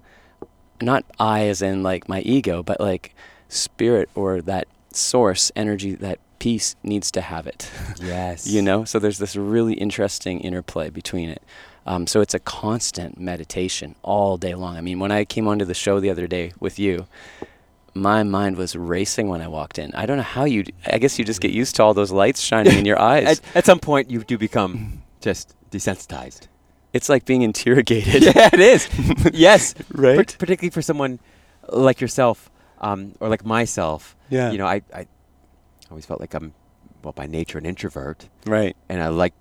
not 0.80 1.04
I 1.18 1.46
as 1.46 1.60
in 1.62 1.82
like 1.82 2.08
my 2.08 2.20
ego, 2.20 2.62
but 2.62 2.80
like 2.80 3.14
spirit 3.48 4.08
or 4.14 4.40
that 4.42 4.68
source 4.92 5.50
energy, 5.56 5.94
that 5.96 6.18
peace 6.44 6.68
needs 6.82 7.08
to 7.16 7.20
have 7.20 7.46
it. 7.52 7.60
Yes. 8.14 8.46
you 8.54 8.60
know 8.68 8.84
so 8.90 8.98
there's 8.98 9.18
this 9.24 9.34
really 9.36 9.74
interesting 9.86 10.40
interplay 10.48 10.90
between 10.90 11.28
it 11.36 11.42
um, 11.90 12.06
so 12.12 12.20
it's 12.24 12.34
a 12.34 12.40
constant 12.62 13.12
meditation 13.30 13.88
all 14.12 14.36
day 14.46 14.54
long 14.62 14.74
i 14.76 14.80
mean 14.88 14.98
when 15.02 15.12
i 15.18 15.24
came 15.34 15.46
onto 15.50 15.64
the 15.72 15.78
show 15.84 15.94
the 16.00 16.10
other 16.14 16.26
day 16.36 16.46
with 16.64 16.76
you 16.84 16.94
my 17.94 18.22
mind 18.22 18.56
was 18.56 18.74
racing 18.74 19.26
when 19.32 19.40
i 19.46 19.48
walked 19.58 19.78
in 19.82 19.88
i 19.94 20.04
don't 20.06 20.16
know 20.22 20.30
how 20.38 20.44
you 20.54 20.60
I 20.96 20.98
guess 21.02 21.18
you 21.18 21.24
just 21.32 21.40
get 21.46 21.52
used 21.62 21.72
to 21.76 21.82
all 21.84 21.94
those 21.94 22.10
lights 22.22 22.40
shining 22.50 22.76
in 22.78 22.86
your 22.90 23.00
eyes 23.12 23.28
At, 23.38 23.56
at 23.58 23.64
some 23.70 23.78
point, 23.88 24.10
you 24.10 24.18
do 24.32 24.36
become 24.48 25.02
just 25.20 25.54
desensitized. 25.70 26.42
it's 26.96 27.08
like 27.08 27.24
being 27.24 27.42
interrogated 27.42 28.22
yeah, 28.36 28.50
it 28.52 28.60
is. 28.74 28.80
yes. 29.48 29.74
right 30.06 30.16
Par- 30.16 30.38
particularly 30.42 30.70
for 30.76 30.82
someone 30.82 31.12
like 31.68 32.00
yourself, 32.04 32.50
um, 32.80 33.00
or 33.20 33.28
like 33.34 33.44
myself. 33.46 34.16
yeah 34.30 34.50
You 34.52 34.58
know, 34.58 34.66
I, 34.66 34.82
I 35.00 35.06
always 35.92 36.06
felt 36.06 36.20
like 36.20 36.34
I'm, 36.34 36.54
well, 37.02 37.12
by 37.12 37.26
nature, 37.26 37.58
an 37.58 37.66
introvert, 37.66 38.28
right 38.46 38.76
and 38.88 39.02
I 39.02 39.08
like 39.08 39.34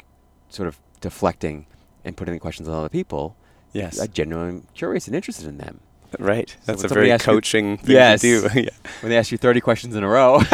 sort 0.50 0.68
of 0.68 0.80
deflecting 1.00 1.66
and 2.06 2.16
putting 2.18 2.34
the 2.34 2.40
questions 2.40 2.68
on 2.68 2.76
other 2.76 2.90
people. 2.90 3.36
yes 3.74 4.00
I 4.00 4.08
genuinely 4.08 4.54
am 4.58 4.68
curious 4.74 5.08
and 5.08 5.16
interested 5.16 5.48
in 5.48 5.58
them. 5.58 5.80
right 6.20 6.50
So 6.50 6.72
that's 6.74 6.84
a 6.84 6.88
very 6.90 7.12
asks 7.12 7.26
you- 7.28 7.34
coaching 7.34 7.78
thing 7.78 7.96
Yes. 7.96 8.22
to 8.22 8.50
do 8.50 8.60
yeah. 8.62 8.70
When 9.02 9.10
they 9.12 9.18
ask 9.18 9.32
you 9.32 9.38
30 9.38 9.62
questions 9.62 9.96
in 9.96 10.04
a 10.04 10.08
row 10.10 10.42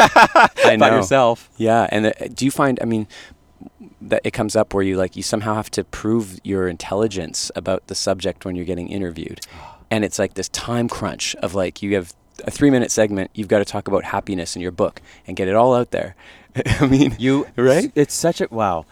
about 0.65 0.91
yourself. 0.93 1.49
Yeah, 1.57 1.87
and 1.89 2.07
uh, 2.07 2.11
do 2.33 2.45
you 2.45 2.51
find? 2.51 2.79
I 2.81 2.85
mean, 2.85 3.07
that 4.01 4.21
it 4.23 4.31
comes 4.31 4.55
up 4.55 4.73
where 4.73 4.83
you 4.83 4.95
like 4.97 5.15
you 5.15 5.23
somehow 5.23 5.55
have 5.55 5.71
to 5.71 5.83
prove 5.83 6.39
your 6.43 6.67
intelligence 6.67 7.51
about 7.55 7.87
the 7.87 7.95
subject 7.95 8.45
when 8.45 8.55
you're 8.55 8.65
getting 8.73 8.89
interviewed, 8.89 9.39
and 9.91 10.05
it's 10.05 10.19
like 10.19 10.35
this 10.35 10.49
time 10.49 10.87
crunch 10.87 11.35
of 11.41 11.55
like 11.55 11.81
you 11.81 11.95
have 11.95 12.13
a 12.45 12.51
three 12.51 12.69
minute 12.69 12.91
segment, 12.91 13.31
you've 13.33 13.47
got 13.47 13.59
to 13.59 13.65
talk 13.65 13.87
about 13.87 14.05
happiness 14.05 14.55
in 14.55 14.61
your 14.61 14.71
book 14.71 15.01
and 15.25 15.35
get 15.37 15.47
it 15.47 15.55
all 15.55 15.73
out 15.73 15.91
there. 15.91 16.15
I 16.79 16.87
mean, 16.87 17.15
You 17.17 17.47
right? 17.55 17.91
It's 17.95 18.13
such 18.13 18.41
a 18.41 18.47
wow, 18.49 18.85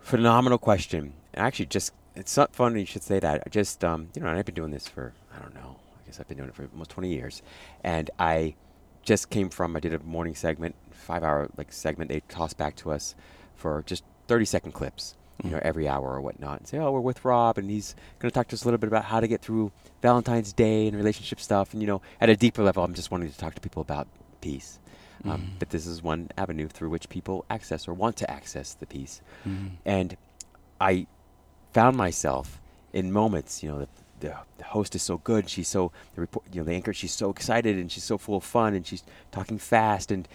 phenomenal 0.00 0.58
question. 0.58 1.14
Actually, 1.34 1.66
just 1.66 1.92
it's 2.14 2.36
not 2.36 2.54
funny 2.54 2.80
you 2.80 2.86
should 2.86 3.02
say 3.02 3.18
that. 3.20 3.42
I 3.46 3.50
just 3.50 3.84
um, 3.84 4.08
you 4.14 4.22
know, 4.22 4.28
I've 4.28 4.44
been 4.44 4.54
doing 4.54 4.70
this 4.70 4.88
for 4.88 5.12
I 5.34 5.40
don't 5.40 5.54
know. 5.54 5.76
I 6.02 6.06
guess 6.06 6.20
I've 6.20 6.28
been 6.28 6.38
doing 6.38 6.48
it 6.48 6.54
for 6.54 6.68
almost 6.72 6.90
20 6.90 7.08
years, 7.12 7.42
and 7.84 8.10
I 8.18 8.54
just 9.02 9.30
came 9.30 9.48
from 9.50 9.76
I 9.76 9.80
did 9.80 9.94
a 9.94 9.98
morning 10.00 10.34
segment, 10.34 10.74
five 10.90 11.22
hour 11.22 11.48
like 11.56 11.72
segment. 11.72 12.10
They 12.10 12.20
tossed 12.28 12.56
back 12.56 12.76
to 12.76 12.90
us 12.90 13.14
for 13.54 13.82
just 13.86 14.04
30 14.28 14.44
second 14.44 14.72
clips. 14.72 15.14
You 15.44 15.50
know, 15.50 15.60
every 15.62 15.86
hour 15.86 16.08
or 16.14 16.20
whatnot, 16.22 16.60
and 16.60 16.66
say, 16.68 16.78
"Oh, 16.78 16.90
we're 16.92 17.00
with 17.00 17.24
Rob, 17.24 17.58
and 17.58 17.68
he's 17.70 17.94
going 18.18 18.30
to 18.30 18.34
talk 18.34 18.48
to 18.48 18.54
us 18.54 18.62
a 18.62 18.64
little 18.66 18.78
bit 18.78 18.88
about 18.88 19.04
how 19.04 19.20
to 19.20 19.28
get 19.28 19.42
through 19.42 19.70
Valentine's 20.00 20.52
Day 20.52 20.86
and 20.88 20.96
relationship 20.96 21.40
stuff." 21.40 21.72
And 21.74 21.82
you 21.82 21.86
know, 21.86 22.00
at 22.20 22.30
a 22.30 22.36
deeper 22.36 22.62
level, 22.62 22.82
I'm 22.82 22.94
just 22.94 23.10
wanting 23.10 23.30
to 23.30 23.36
talk 23.36 23.54
to 23.54 23.60
people 23.60 23.82
about 23.82 24.06
peace. 24.40 24.78
Um, 25.24 25.30
Mhm. 25.30 25.58
That 25.58 25.70
this 25.70 25.86
is 25.86 26.02
one 26.02 26.30
avenue 26.38 26.68
through 26.68 26.88
which 26.90 27.08
people 27.08 27.44
access 27.50 27.86
or 27.88 27.92
want 27.94 28.16
to 28.16 28.30
access 28.30 28.72
the 28.74 28.86
peace. 28.86 29.20
Mhm. 29.46 29.72
And 29.84 30.16
I 30.80 31.06
found 31.72 31.96
myself 31.96 32.60
in 32.92 33.12
moments, 33.12 33.62
you 33.62 33.68
know, 33.70 33.78
the, 33.80 33.88
the, 34.20 34.34
the 34.58 34.64
host 34.64 34.94
is 34.94 35.02
so 35.02 35.18
good. 35.18 35.48
She's 35.50 35.68
so 35.68 35.92
the 36.14 36.20
report, 36.22 36.46
you 36.52 36.60
know, 36.60 36.64
the 36.64 36.72
anchor. 36.72 36.92
She's 36.94 37.12
so 37.12 37.28
excited 37.30 37.76
and 37.76 37.90
she's 37.92 38.04
so 38.04 38.16
full 38.18 38.36
of 38.36 38.44
fun 38.44 38.74
and 38.74 38.86
she's 38.86 39.02
talking 39.32 39.58
fast 39.58 40.10
and 40.10 40.26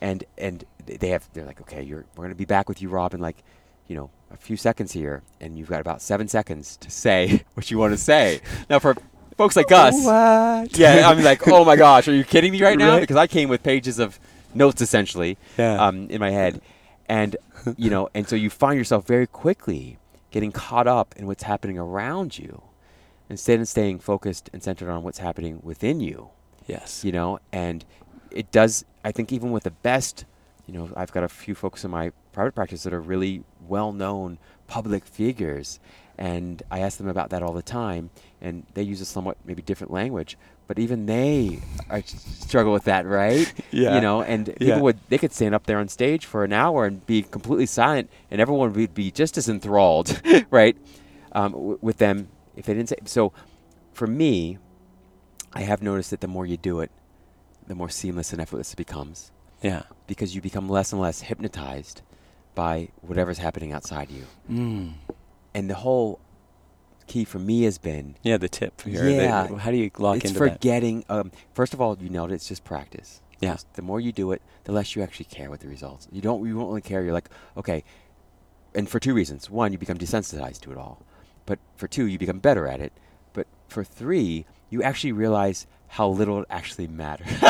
and 0.00 0.22
and 0.38 0.64
they 0.84 1.08
have 1.08 1.28
they're 1.32 1.46
like, 1.46 1.60
okay, 1.62 1.82
you're 1.82 2.04
we're 2.16 2.24
gonna 2.24 2.34
be 2.36 2.44
back 2.44 2.68
with 2.68 2.80
you, 2.82 2.88
Rob, 2.88 3.14
in 3.14 3.20
like, 3.20 3.38
you 3.88 3.96
know, 3.96 4.10
a 4.30 4.36
few 4.36 4.56
seconds 4.56 4.92
here, 4.92 5.22
and 5.40 5.56
you've 5.58 5.68
got 5.68 5.80
about 5.80 6.02
seven 6.02 6.28
seconds 6.28 6.76
to 6.78 6.90
say 6.90 7.44
what 7.54 7.70
you 7.70 7.78
want 7.78 7.92
to 7.92 7.98
say. 7.98 8.40
Now, 8.68 8.78
for 8.78 8.96
folks 9.36 9.56
like 9.56 9.70
us, 9.72 9.94
What? 10.04 10.76
yeah, 10.78 11.08
I'm 11.08 11.22
like, 11.22 11.46
oh 11.48 11.64
my 11.64 11.76
gosh, 11.76 12.08
are 12.08 12.14
you 12.14 12.24
kidding 12.24 12.52
me 12.52 12.62
right 12.62 12.78
now? 12.78 12.92
Right. 12.94 13.00
Because 13.00 13.16
I 13.16 13.26
came 13.26 13.48
with 13.48 13.62
pages 13.62 13.98
of 13.98 14.18
notes 14.54 14.80
essentially 14.82 15.36
Yeah. 15.58 15.84
um, 15.86 16.08
in 16.10 16.20
my 16.20 16.30
head, 16.30 16.60
and 17.08 17.36
you 17.76 17.90
know, 17.90 18.08
and 18.14 18.28
so 18.28 18.34
you 18.36 18.50
find 18.50 18.76
yourself 18.78 19.06
very 19.06 19.26
quickly 19.26 19.98
getting 20.30 20.52
caught 20.52 20.86
up 20.86 21.14
in 21.16 21.26
what's 21.26 21.44
happening 21.44 21.78
around 21.78 22.38
you, 22.38 22.62
instead 23.30 23.60
of 23.60 23.68
staying 23.68 23.98
focused 23.98 24.50
and 24.52 24.62
centered 24.62 24.90
on 24.90 25.02
what's 25.02 25.18
happening 25.18 25.60
within 25.62 26.00
you. 26.00 26.28
yes. 26.66 27.04
You 27.04 27.12
know, 27.12 27.38
and 27.52 27.84
it 28.30 28.50
does. 28.50 28.84
I 29.04 29.12
think 29.12 29.32
even 29.32 29.50
with 29.52 29.62
the 29.62 29.70
best, 29.70 30.24
you 30.66 30.74
know, 30.74 30.90
I've 30.96 31.12
got 31.12 31.22
a 31.24 31.28
few 31.28 31.54
folks 31.54 31.84
in 31.84 31.90
my 31.90 32.10
private 32.36 32.54
practice 32.54 32.82
that 32.82 32.92
are 32.92 33.00
really 33.00 33.42
well-known 33.66 34.36
public 34.66 35.06
figures, 35.06 35.80
and 36.18 36.62
I 36.70 36.80
ask 36.80 36.98
them 36.98 37.08
about 37.08 37.30
that 37.30 37.42
all 37.42 37.54
the 37.54 37.62
time, 37.62 38.10
and 38.42 38.64
they 38.74 38.82
use 38.82 39.00
a 39.00 39.06
somewhat 39.06 39.38
maybe 39.46 39.62
different 39.62 39.90
language, 39.90 40.36
but 40.66 40.78
even 40.78 41.06
they 41.06 41.60
are, 41.88 42.02
struggle 42.04 42.74
with 42.74 42.84
that, 42.84 43.06
right? 43.06 43.50
Yeah. 43.70 43.94
You 43.94 44.00
know, 44.02 44.20
and 44.20 44.48
Yeah. 44.48 44.54
people 44.74 44.82
would 44.82 44.98
they 45.08 45.16
could 45.16 45.32
stand 45.32 45.54
up 45.54 45.64
there 45.64 45.78
on 45.78 45.88
stage 45.88 46.26
for 46.26 46.44
an 46.44 46.52
hour 46.52 46.84
and 46.84 47.04
be 47.06 47.22
completely 47.22 47.64
silent, 47.66 48.10
and 48.30 48.38
everyone 48.38 48.72
would 48.74 48.94
be 48.94 49.10
just 49.10 49.38
as 49.38 49.48
enthralled, 49.48 50.20
right, 50.50 50.76
um, 51.32 51.52
w- 51.52 51.78
with 51.80 51.96
them 51.96 52.28
if 52.54 52.66
they 52.66 52.74
didn't 52.74 52.90
say. 52.90 52.96
So, 53.06 53.32
for 53.94 54.06
me, 54.06 54.58
I 55.54 55.62
have 55.62 55.82
noticed 55.82 56.10
that 56.10 56.20
the 56.20 56.28
more 56.28 56.44
you 56.44 56.58
do 56.58 56.80
it, 56.80 56.90
the 57.66 57.74
more 57.74 57.88
seamless 57.88 58.32
and 58.32 58.42
effortless 58.42 58.72
it 58.74 58.76
becomes 58.76 59.32
Yeah. 59.62 59.84
because 60.06 60.34
you 60.34 60.42
become 60.42 60.68
less 60.68 60.92
and 60.92 61.00
less 61.00 61.22
hypnotized 61.22 62.02
by 62.56 62.88
whatever's 63.02 63.38
happening 63.38 63.72
outside 63.72 64.10
you. 64.10 64.24
Mm. 64.50 64.94
And 65.54 65.70
the 65.70 65.74
whole 65.74 66.18
key 67.06 67.24
for 67.24 67.38
me 67.38 67.62
has 67.62 67.78
been 67.78 68.16
Yeah, 68.24 68.38
the 68.38 68.48
tip 68.48 68.80
here. 68.80 69.08
Yeah. 69.08 69.56
how 69.58 69.70
do 69.70 69.76
you 69.76 69.92
lock 69.98 70.16
it's 70.16 70.24
into 70.26 70.40
that? 70.40 70.44
It's 70.46 70.54
forgetting. 70.54 71.04
Um, 71.08 71.30
first 71.54 71.72
of 71.72 71.80
all, 71.80 71.96
you 72.00 72.10
it. 72.24 72.32
It's 72.32 72.48
just 72.48 72.64
practice. 72.64 73.22
Yeah. 73.40 73.52
Just 73.52 73.72
the 73.74 73.82
more 73.82 74.00
you 74.00 74.10
do 74.10 74.32
it, 74.32 74.42
the 74.64 74.72
less 74.72 74.96
you 74.96 75.02
actually 75.02 75.26
care 75.26 75.50
what 75.50 75.60
the 75.60 75.68
results. 75.68 76.08
You 76.10 76.20
don't. 76.20 76.44
You 76.44 76.56
won't 76.56 76.68
really 76.70 76.80
care. 76.80 77.04
You're 77.04 77.12
like, 77.12 77.30
okay. 77.56 77.84
And 78.74 78.88
for 78.88 78.98
two 78.98 79.14
reasons. 79.14 79.48
One, 79.48 79.70
you 79.70 79.78
become 79.78 79.98
desensitized 79.98 80.60
to 80.62 80.72
it 80.72 80.78
all. 80.78 81.02
But 81.44 81.60
for 81.76 81.86
two, 81.86 82.06
you 82.06 82.18
become 82.18 82.40
better 82.40 82.66
at 82.66 82.80
it. 82.80 82.92
But 83.32 83.46
for 83.68 83.84
three, 83.84 84.46
you 84.70 84.82
actually 84.82 85.12
realize 85.12 85.66
how 85.88 86.08
little 86.08 86.40
it 86.40 86.46
actually 86.50 86.86
matters. 86.86 87.26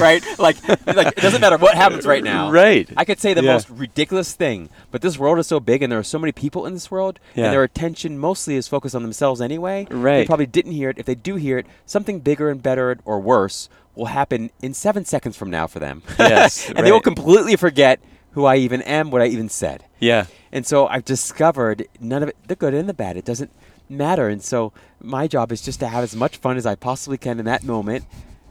right? 0.00 0.22
Like, 0.38 0.56
like 0.86 1.08
it 1.08 1.16
doesn't 1.20 1.40
matter 1.40 1.56
what 1.58 1.74
happens 1.74 2.04
right 2.06 2.22
now. 2.24 2.50
Right. 2.50 2.88
I 2.96 3.04
could 3.04 3.20
say 3.20 3.34
the 3.34 3.42
Yeah. 3.42 3.52
most 3.52 3.70
ridiculous 3.70 4.32
thing, 4.32 4.70
but 4.90 5.02
this 5.02 5.18
world 5.18 5.38
is 5.38 5.46
so 5.46 5.60
big 5.60 5.82
and 5.82 5.92
there 5.92 5.98
are 5.98 6.02
so 6.04 6.18
many 6.18 6.32
people 6.32 6.66
in 6.66 6.74
this 6.74 6.90
world, 6.90 7.20
Yeah. 7.34 7.44
and 7.44 7.52
their 7.52 7.62
attention 7.62 8.18
mostly 8.18 8.56
is 8.56 8.66
focused 8.68 8.94
on 8.94 9.02
themselves 9.02 9.40
anyway. 9.40 9.86
Right. 9.90 10.18
They 10.18 10.26
probably 10.26 10.46
didn't 10.46 10.72
hear 10.72 10.90
it. 10.90 10.98
If 10.98 11.06
they 11.06 11.14
do 11.14 11.36
hear 11.36 11.58
it, 11.58 11.66
something 11.84 12.20
bigger 12.20 12.50
and 12.50 12.62
better 12.62 12.98
or 13.04 13.20
worse 13.20 13.68
will 13.94 14.06
happen 14.06 14.50
in 14.60 14.74
seven 14.74 15.04
seconds 15.04 15.36
from 15.36 15.50
now 15.50 15.66
for 15.66 15.78
them. 15.78 16.02
Yes, 16.18 16.68
and 16.70 16.84
they 16.86 16.92
will 16.92 17.00
completely 17.00 17.56
forget 17.56 18.00
who 18.32 18.44
I 18.44 18.56
even 18.56 18.82
am, 18.82 19.10
what 19.10 19.22
I 19.22 19.26
even 19.26 19.48
said. 19.48 19.84
yeah. 20.00 20.26
And 20.52 20.66
so 20.66 20.86
I've 20.86 21.04
discovered 21.04 21.86
none 22.00 22.22
of 22.22 22.28
it, 22.30 22.36
the 22.48 22.54
good 22.56 22.72
and 22.74 22.88
the 22.88 22.94
bad, 22.94 23.16
it 23.16 23.24
doesn't 23.24 23.50
matter. 23.88 24.28
And 24.28 24.42
so 24.42 24.72
my 25.00 25.26
job 25.26 25.52
is 25.52 25.62
just 25.62 25.80
to 25.80 25.88
have 25.88 26.02
as 26.02 26.14
much 26.16 26.36
fun 26.36 26.56
as 26.56 26.66
I 26.66 26.74
possibly 26.74 27.18
can 27.18 27.38
in 27.38 27.44
that 27.46 27.64
moment, 27.64 28.04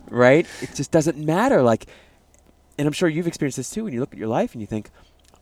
right? 0.10 0.48
It 0.62 0.76
just 0.76 0.91
doesn't 0.91 1.17
matter. 1.17 1.62
Like, 1.62 1.86
and 2.78 2.88
I'm 2.88 2.93
sure 2.93 3.10
you've 3.10 3.28
experienced 3.28 3.58
this 3.58 3.69
too 3.69 3.84
when 3.84 3.93
you 3.93 4.00
look 4.00 4.13
at 4.13 4.19
your 4.19 4.28
life 4.28 4.54
and 4.54 4.62
you 4.62 4.67
think, 4.67 4.89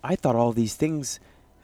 I 0.03 0.15
thought 0.15 0.35
all 0.35 0.51
these 0.51 0.75
things, 0.75 1.19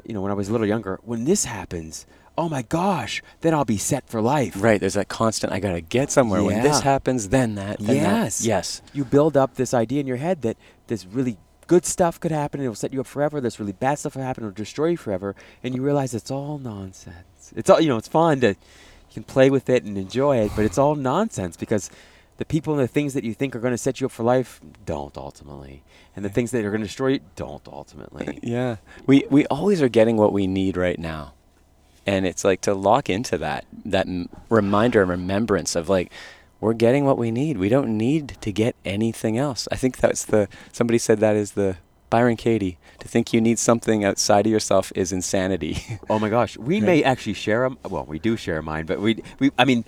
you 0.05 0.13
know, 0.13 0.21
when 0.21 0.31
I 0.31 0.35
was 0.35 0.49
a 0.49 0.51
little 0.51 0.67
younger, 0.67 0.99
when 1.03 1.25
this 1.25 1.45
happens, 1.45 2.05
oh 2.37 2.47
my 2.47 2.61
gosh, 2.61 3.21
then 3.41 3.53
I'll 3.53 3.65
be 3.65 3.77
set 3.77 4.07
for 4.07 4.21
life. 4.21 4.53
Right. 4.57 4.79
There's 4.79 4.93
that 4.93 5.09
constant. 5.09 5.51
I 5.51 5.59
gotta 5.59 5.81
get 5.81 6.09
somewhere. 6.09 6.41
When 6.41 6.63
this 6.63 6.79
happens, 6.79 7.29
then 7.29 7.55
that. 7.55 7.79
Then 7.79 7.87
that. 7.97 8.23
Yes. 8.23 8.45
Yes. 8.45 8.81
You 8.93 9.03
build 9.03 9.35
up 9.35 9.55
this 9.55 9.73
idea 9.73 9.99
in 9.99 10.07
your 10.07 10.17
head 10.17 10.41
that 10.43 10.55
this 10.87 11.05
really 11.05 11.37
good 11.67 11.85
stuff 11.85 12.19
could 12.19 12.31
happen, 12.31 12.59
it'll 12.61 12.73
set 12.73 12.91
you 12.93 12.99
up 12.99 13.07
forever. 13.07 13.39
This 13.39 13.59
really 13.59 13.73
bad 13.73 13.99
stuff 13.99 14.15
will 14.15 14.23
happen, 14.23 14.43
it'll 14.43 14.53
destroy 14.53 14.87
you 14.87 14.97
forever. 14.97 15.35
And 15.63 15.75
you 15.75 15.81
realize 15.83 16.13
it's 16.15 16.31
all 16.31 16.57
nonsense. 16.57 17.15
It's 17.55 17.69
all, 17.69 17.79
you 17.79 17.89
know, 17.89 17.97
it's 17.97 18.07
fun 18.07 18.41
to, 18.41 18.49
you 18.49 18.55
can 19.13 19.23
play 19.23 19.49
with 19.49 19.69
it 19.69 19.83
and 19.83 19.97
enjoy 19.97 20.37
it, 20.37 20.51
but 20.55 20.65
it's 20.65 20.77
all 20.77 20.95
nonsense 20.95 21.57
because 21.57 21.89
the 22.37 22.45
people 22.45 22.73
and 22.73 22.81
the 22.81 22.87
things 22.87 23.13
that 23.13 23.23
you 23.23 23.33
think 23.33 23.55
are 23.55 23.59
going 23.59 23.73
to 23.73 23.77
set 23.77 23.99
you 23.99 24.05
up 24.05 24.11
for 24.11 24.23
life 24.23 24.61
don't 24.85 25.17
ultimately. 25.17 25.83
And 26.15 26.23
the 26.23 26.29
things 26.29 26.51
that 26.51 26.63
are 26.63 26.69
going 26.69 26.81
to 26.81 26.87
destroy 26.87 27.09
you 27.09 27.19
don't 27.35 27.67
ultimately. 27.67 28.39
Yeah. 28.43 28.77
We 29.05 29.25
we 29.29 29.45
always 29.47 29.81
are 29.81 29.89
getting 29.89 30.17
what 30.17 30.33
we 30.33 30.47
need 30.47 30.77
right 30.77 30.97
now. 30.97 31.33
And 32.05 32.25
it's 32.25 32.43
like 32.43 32.61
to 32.61 32.73
lock 32.73 33.09
into 33.09 33.37
that 33.39 33.65
that 33.85 34.07
m- 34.07 34.29
reminder 34.49 35.01
and 35.01 35.11
remembrance 35.11 35.75
of 35.75 35.89
like 35.89 36.11
we're 36.61 36.73
getting 36.73 37.05
what 37.05 37.17
we 37.17 37.31
need. 37.31 37.57
We 37.57 37.69
don't 37.69 37.97
need 37.97 38.37
to 38.41 38.51
get 38.51 38.75
anything 38.85 39.37
else. 39.37 39.67
I 39.71 39.75
think 39.75 39.97
that's 39.97 40.25
the 40.25 40.47
somebody 40.71 40.97
said 40.97 41.19
that 41.19 41.35
is 41.35 41.51
the 41.53 41.77
Byron 42.09 42.37
Katie. 42.37 42.77
To 42.99 43.07
think 43.07 43.33
you 43.33 43.41
need 43.41 43.59
something 43.59 44.03
outside 44.03 44.45
of 44.45 44.51
yourself 44.51 44.91
is 44.95 45.11
insanity. 45.11 45.77
Oh 46.09 46.19
my 46.19 46.29
gosh, 46.29 46.57
we 46.57 46.75
Right. 46.75 46.83
may 46.83 47.03
actually 47.03 47.33
share 47.33 47.65
a 47.65 47.71
well, 47.87 48.05
we 48.05 48.19
do 48.19 48.35
share 48.35 48.57
a 48.57 48.63
mind, 48.63 48.87
but 48.87 48.99
we 48.99 49.21
we 49.39 49.51
I 49.57 49.65
mean, 49.65 49.85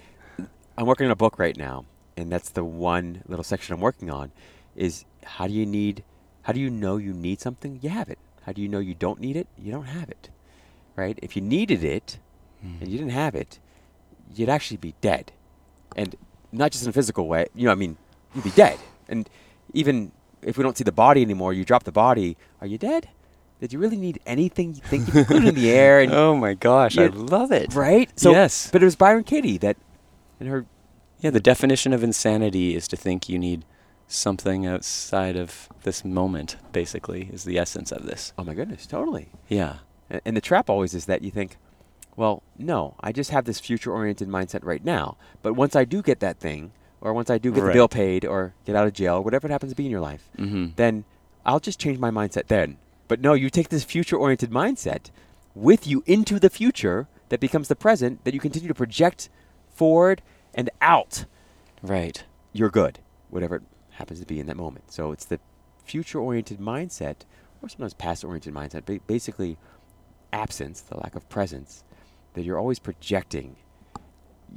I'm 0.78 0.86
working 0.86 1.06
on 1.08 1.12
a 1.12 1.16
book 1.16 1.40
right 1.40 1.58
now, 1.58 1.86
and 2.16 2.32
that's 2.32 2.50
the 2.50 2.64
one 2.64 3.24
little 3.28 3.44
section 3.44 3.74
I'm 3.74 3.82
working 3.82 4.10
on 4.10 4.32
is 4.76 5.06
how 5.24 5.48
do 5.48 5.54
you 5.54 5.66
need 5.66 6.04
how 6.44 6.54
do 6.54 6.60
you 6.60 6.70
know 6.70 6.98
you 6.98 7.14
need 7.14 7.40
something? 7.42 7.80
You 7.82 7.90
have 7.90 8.10
it. 8.10 8.20
How 8.46 8.52
do 8.52 8.62
you 8.62 8.68
know 8.68 8.80
you 8.80 8.94
don't 8.96 9.20
need 9.20 9.36
it? 9.36 9.48
You 9.58 9.72
don't 9.72 9.86
have 9.86 10.10
it. 10.10 10.30
Right? 10.96 11.18
If 11.22 11.36
you 11.36 11.42
needed 11.42 11.84
it 11.84 12.18
and 12.64 12.88
you 12.88 12.98
didn't 12.98 13.12
have 13.14 13.34
it, 13.36 13.60
you'd 14.36 14.50
actually 14.50 14.78
be 14.78 14.94
dead. 15.02 15.32
And 15.96 16.16
not 16.52 16.72
just 16.72 16.84
in 16.84 16.90
a 16.90 16.94
physical 16.94 17.28
way, 17.28 17.48
you 17.56 17.66
know, 17.66 17.72
I 17.72 17.76
mean, 17.76 17.98
you'd 18.36 18.44
be 18.44 18.52
dead. 18.52 18.78
And 19.10 19.28
even 19.74 20.12
if 20.44 20.58
we 20.58 20.64
don't 20.64 20.78
see 20.78 20.84
the 20.84 20.92
body 20.92 21.22
anymore, 21.22 21.54
you 21.54 21.64
drop 21.66 21.84
the 21.84 21.92
body, 21.92 22.38
are 22.60 22.68
you 22.68 22.78
dead? 22.78 23.10
Did 23.60 23.74
you 23.74 23.80
really 23.80 23.98
need 23.98 24.20
anything 24.26 24.74
you 24.74 24.82
think 24.82 25.06
you 25.08 25.14
could 25.14 25.28
put 25.28 25.44
in 25.46 25.54
the 25.56 25.70
air 25.72 26.00
and 26.00 26.12
oh 26.14 26.36
my 26.36 26.56
gosh, 26.56 26.98
I 26.98 27.08
love 27.08 27.52
it. 27.52 27.74
right? 27.76 28.10
So, 28.20 28.32
yes. 28.32 28.70
But 28.72 28.82
it 28.82 28.86
was 28.86 28.96
Byron 28.96 29.24
Katie 29.24 29.58
that, 29.60 29.78
in 30.40 30.48
her, 30.48 30.66
Yeah, 31.20 31.30
the 31.30 31.40
definition 31.40 31.94
of 31.94 32.04
insanity 32.04 32.76
is 32.76 32.88
to 32.88 32.96
think 32.98 33.30
you 33.30 33.38
need 33.38 33.64
something 34.08 34.66
outside 34.66 35.36
of 35.36 35.70
this 35.84 36.04
moment, 36.04 36.58
basically, 36.72 37.30
is 37.32 37.44
the 37.44 37.58
essence 37.60 37.92
of 37.92 38.06
this. 38.06 38.34
oh 38.38 38.44
my 38.44 38.54
goodness, 38.56 38.86
totally. 38.88 39.30
Yeah. 39.48 39.76
And 40.26 40.36
the 40.36 40.42
trap 40.42 40.70
always 40.70 40.94
is 40.94 41.06
that 41.06 41.22
you 41.22 41.32
think, 41.32 41.58
well, 42.18 42.44
no, 42.58 42.96
I 43.00 43.12
just 43.14 43.30
have 43.30 43.46
this 43.46 43.60
future-oriented 43.62 44.28
mindset 44.28 44.66
right 44.66 44.84
now. 44.84 45.16
But 45.42 45.54
once 45.54 45.76
I 45.76 45.86
do 45.86 46.02
get 46.02 46.20
that 46.20 46.40
thing, 46.40 46.72
or 47.02 47.14
once 47.14 47.30
I 47.30 47.38
do 47.38 47.52
get 47.52 47.62
Right. 47.64 47.68
the 47.70 47.74
bill 47.74 47.88
paid, 47.88 48.26
or 48.26 48.54
get 48.66 48.76
out 48.76 48.88
of 48.88 48.94
jail, 48.94 49.24
whatever 49.24 49.48
it 49.48 49.52
happens 49.52 49.72
to 49.72 49.76
be 49.76 49.86
in 49.86 49.92
your 49.92 50.00
life, 50.02 50.30
Mm-hmm. 50.38 50.68
then 50.76 51.04
I'll 51.46 51.60
just 51.60 51.80
change 51.80 51.98
my 52.00 52.12
mindset 52.12 52.48
then. 52.48 52.78
But 53.08 53.20
no, 53.20 53.34
you 53.34 53.50
take 53.50 53.70
this 53.70 53.84
future-oriented 53.84 54.52
mindset 54.52 55.10
with 55.56 55.86
you 55.88 56.04
into 56.06 56.40
the 56.40 56.50
future 56.50 57.08
that 57.30 57.40
becomes 57.40 57.68
the 57.68 57.76
present 57.76 58.24
that 58.24 58.34
you 58.34 58.40
continue 58.40 58.68
to 58.70 58.74
project 58.76 59.30
forward 59.74 60.22
and 60.54 60.70
out. 60.82 61.26
Right. 61.82 62.24
you're 62.54 62.70
good, 62.70 63.00
whatever 63.30 63.56
it 63.58 63.64
happens 63.92 64.20
to 64.20 64.26
be 64.26 64.40
in 64.40 64.46
that 64.48 64.58
moment. 64.58 64.92
So 64.92 65.12
it's 65.12 65.26
the 65.26 65.40
future 65.84 66.20
oriented 66.20 66.60
mindset 66.60 67.18
or 67.62 67.70
sometimes 67.70 67.94
past-oriented 67.96 68.54
mindset, 68.54 68.86
ba- 68.86 69.00
basically 69.08 69.58
absence, 70.34 70.82
the 70.82 70.98
lack 70.98 71.16
of 71.16 71.28
presence, 71.30 71.84
that 72.34 72.44
you're 72.44 72.58
always 72.60 72.80
projecting 72.80 73.56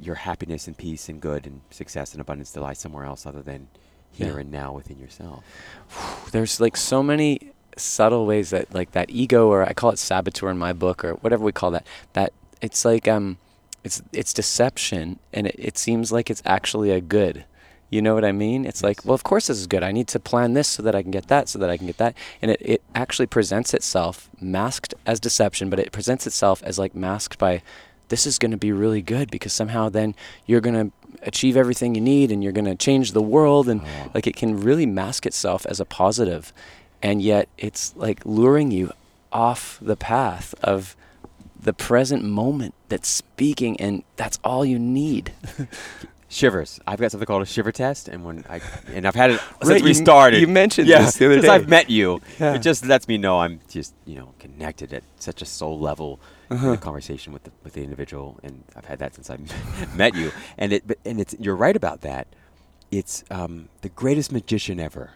your 0.01 0.15
happiness 0.15 0.67
and 0.67 0.77
peace 0.77 1.07
and 1.09 1.21
good 1.21 1.45
and 1.47 1.61
success 1.69 2.11
and 2.13 2.21
abundance 2.21 2.51
to 2.51 2.61
lie 2.61 2.73
somewhere 2.73 3.05
else 3.05 3.25
other 3.25 3.41
than 3.41 3.67
here 4.11 4.33
Yeah. 4.35 4.41
and 4.41 4.51
now 4.51 4.73
within 4.73 4.99
yourself. 4.99 5.43
there's 6.31 6.59
like 6.59 6.77
so 6.77 7.01
many 7.03 7.51
subtle 7.77 8.25
ways 8.25 8.51
that 8.51 8.73
like 8.73 8.91
that 8.91 9.09
ego 9.09 9.47
or 9.49 9.63
I 9.63 9.73
call 9.73 9.89
it 9.91 9.99
saboteur 9.99 10.49
in 10.49 10.57
my 10.57 10.71
book 10.73 11.03
or 11.03 11.13
whatever 11.15 11.43
we 11.43 11.51
call 11.51 11.71
that 11.71 11.85
that 12.13 12.31
it's 12.61 12.85
like 12.85 13.05
um 13.07 13.37
it's 13.83 14.01
it's 14.13 14.33
deception 14.33 15.19
and 15.33 15.47
it, 15.47 15.55
it 15.57 15.77
seems 15.77 16.11
like 16.11 16.29
it's 16.29 16.41
actually 16.45 16.91
a 16.91 17.01
good. 17.01 17.45
You 17.91 18.01
know 18.01 18.15
what 18.15 18.25
I 18.25 18.31
mean? 18.31 18.65
It's 18.65 18.81
like 18.81 19.03
well 19.05 19.13
of 19.13 19.23
course 19.23 19.47
this 19.47 19.59
is 19.59 19.67
good. 19.67 19.83
I 19.83 19.91
need 19.91 20.07
to 20.09 20.19
plan 20.19 20.53
this 20.53 20.67
so 20.67 20.81
that 20.83 20.95
I 20.95 21.01
can 21.01 21.11
get 21.11 21.27
that 21.27 21.47
so 21.49 21.59
that 21.59 21.69
I 21.69 21.77
can 21.77 21.85
get 21.85 21.97
that. 21.97 22.15
And 22.41 22.51
it, 22.51 22.61
it 22.61 22.83
actually 22.95 23.27
presents 23.27 23.73
itself 23.73 24.29
masked 24.41 24.93
as 25.05 25.19
deception 25.19 25.69
but 25.69 25.79
it 25.79 25.91
presents 25.91 26.25
itself 26.25 26.63
as 26.63 26.79
like 26.79 26.95
masked 26.95 27.37
by 27.37 27.61
this 28.09 28.25
is 28.27 28.37
going 28.39 28.51
to 28.51 28.57
be 28.57 28.71
really 28.71 29.01
good 29.01 29.29
because 29.31 29.53
somehow 29.53 29.89
then 29.89 30.15
you're 30.45 30.61
going 30.61 30.75
to 30.89 30.91
achieve 31.23 31.55
everything 31.57 31.95
you 31.95 32.01
need 32.01 32.31
and 32.31 32.43
you're 32.43 32.51
going 32.53 32.65
to 32.65 32.75
change 32.75 33.11
the 33.13 33.21
world 33.21 33.67
and 33.69 33.81
Oh. 33.81 34.11
like 34.13 34.27
it 34.27 34.35
can 34.35 34.59
really 34.59 34.85
mask 34.85 35.25
itself 35.25 35.65
as 35.65 35.79
a 35.79 35.85
positive 35.85 36.53
and 37.01 37.21
yet 37.21 37.47
it's 37.57 37.95
like 37.95 38.19
luring 38.25 38.71
you 38.71 38.91
off 39.31 39.79
the 39.81 39.95
path 39.95 40.53
of 40.63 40.95
the 41.59 41.73
present 41.73 42.23
moment 42.23 42.73
that's 42.89 43.07
speaking 43.09 43.79
and 43.79 44.03
that's 44.17 44.39
all 44.43 44.63
you 44.65 44.77
need 44.77 45.31
Shivers. 46.27 46.79
I've 46.87 46.99
got 46.99 47.11
something 47.11 47.27
called 47.27 47.43
a 47.43 47.45
shiver 47.45 47.71
test, 47.71 48.07
and 48.07 48.25
when 48.25 48.43
I 48.49 48.59
and 48.91 49.05
I've 49.07 49.13
had 49.15 49.29
it 49.31 49.39
Right, 49.61 49.63
since 49.67 49.81
we 49.83 49.89
you- 49.89 49.93
started. 49.93 50.41
you 50.41 50.47
mentioned 50.47 50.87
yeah, 50.87 51.03
this 51.05 51.15
the 51.17 51.25
other 51.27 51.35
since 51.35 51.45
day. 51.45 51.51
I've 51.53 51.69
met 51.69 51.89
you, 51.89 52.19
Yeah. 52.39 52.55
it 52.55 52.59
just 52.63 52.83
lets 52.85 53.07
me 53.07 53.17
know 53.17 53.39
I'm 53.41 53.59
just 53.69 53.93
you 54.05 54.15
know 54.15 54.33
connected 54.39 54.91
at 54.91 55.03
such 55.19 55.41
a 55.41 55.45
soul 55.45 55.79
level 55.79 56.19
in 56.49 56.57
Uh-huh. 56.57 56.71
the 56.71 56.77
conversation 56.77 57.31
with 57.31 57.43
the 57.43 57.51
with 57.63 57.73
the 57.73 57.83
individual, 57.83 58.39
and 58.43 58.63
I've 58.75 58.85
had 58.85 58.99
that 58.99 59.13
since 59.13 59.29
I 59.29 59.37
met 59.95 60.15
you. 60.15 60.31
And 60.57 60.73
it 60.73 60.87
but, 60.87 60.97
and 61.05 61.19
it's 61.21 61.35
you're 61.39 61.55
right 61.55 61.75
about 61.75 62.01
that. 62.01 62.27
It's 62.91 63.23
um, 63.29 63.69
the 63.81 63.89
greatest 63.89 64.31
magician 64.31 64.79
ever. 64.79 65.11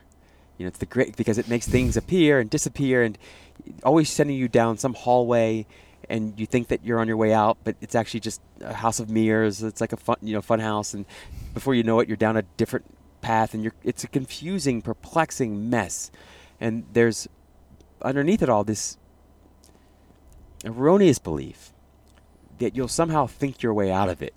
You 0.58 0.66
know, 0.66 0.68
it's 0.68 0.80
the 0.80 0.86
great 0.86 1.16
because 1.18 1.38
it 1.40 1.48
makes 1.48 1.68
things 1.68 1.98
appear 1.98 2.40
and 2.40 2.50
disappear, 2.50 3.02
and 3.04 3.18
always 3.84 4.10
sending 4.12 4.38
you 4.38 4.48
down 4.48 4.78
some 4.78 4.94
hallway, 4.94 5.66
and 6.10 6.40
you 6.40 6.46
think 6.46 6.68
that 6.70 6.84
you're 6.84 7.00
on 7.00 7.08
your 7.08 7.18
way 7.18 7.34
out, 7.34 7.58
but 7.64 7.76
it's 7.82 7.96
actually 7.96 8.20
just 8.22 8.42
a 8.62 8.74
house 8.74 9.00
of 9.00 9.10
mirrors. 9.10 9.62
It's 9.64 9.80
like 9.82 9.94
a 9.94 9.98
fun, 9.98 10.18
you 10.22 10.34
know, 10.34 10.42
fun 10.42 10.60
house, 10.60 10.94
and 10.94 11.06
before 11.54 11.76
you 11.76 11.84
know 11.84 12.00
it, 12.00 12.08
you're 12.08 12.18
down 12.18 12.36
a 12.38 12.42
different 12.58 12.86
path, 13.22 13.54
and 13.54 13.64
you're. 13.64 13.74
It's 13.84 14.04
a 14.04 14.08
confusing, 14.08 14.82
perplexing 14.82 15.70
mess, 15.70 16.12
and 16.60 16.86
there's 16.94 17.28
underneath 18.02 18.42
it 18.42 18.50
all 18.50 18.64
this 18.64 18.98
erroneous 20.66 21.20
belief 21.20 21.72
that 22.60 22.76
you'll 22.76 22.88
somehow 22.90 23.26
think 23.26 23.64
your 23.64 23.74
way 23.74 23.92
out 23.92 24.10
of 24.10 24.22
it. 24.22 24.34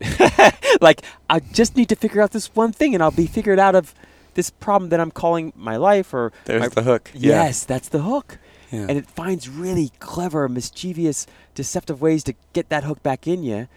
like 0.80 1.02
I 1.28 1.40
just 1.40 1.76
need 1.76 1.88
to 1.88 1.96
figure 1.96 2.20
out 2.20 2.30
this 2.30 2.54
one 2.54 2.72
thing, 2.72 2.94
and 2.94 3.02
I'll 3.02 3.10
be 3.10 3.26
figured 3.26 3.58
out 3.58 3.74
of 3.74 3.94
this 4.34 4.48
problem 4.50 4.90
that 4.90 5.00
I'm 5.00 5.10
calling 5.10 5.52
my 5.56 5.76
life 5.76 6.14
or 6.14 6.32
there's 6.46 6.62
my- 6.62 6.68
the 6.68 6.82
hook 6.82 7.10
Yeah. 7.14 7.44
Yes, 7.44 7.64
that's 7.64 7.88
the 7.88 8.02
hook. 8.02 8.38
Yeah. 8.72 8.86
And 8.88 8.98
it 8.98 9.06
finds 9.06 9.48
really 9.48 9.92
clever, 10.00 10.48
mischievous, 10.48 11.26
deceptive 11.54 12.00
ways 12.00 12.24
to 12.24 12.34
get 12.54 12.70
that 12.70 12.84
hook 12.84 13.02
back 13.02 13.28
in 13.28 13.44
you. 13.44 13.68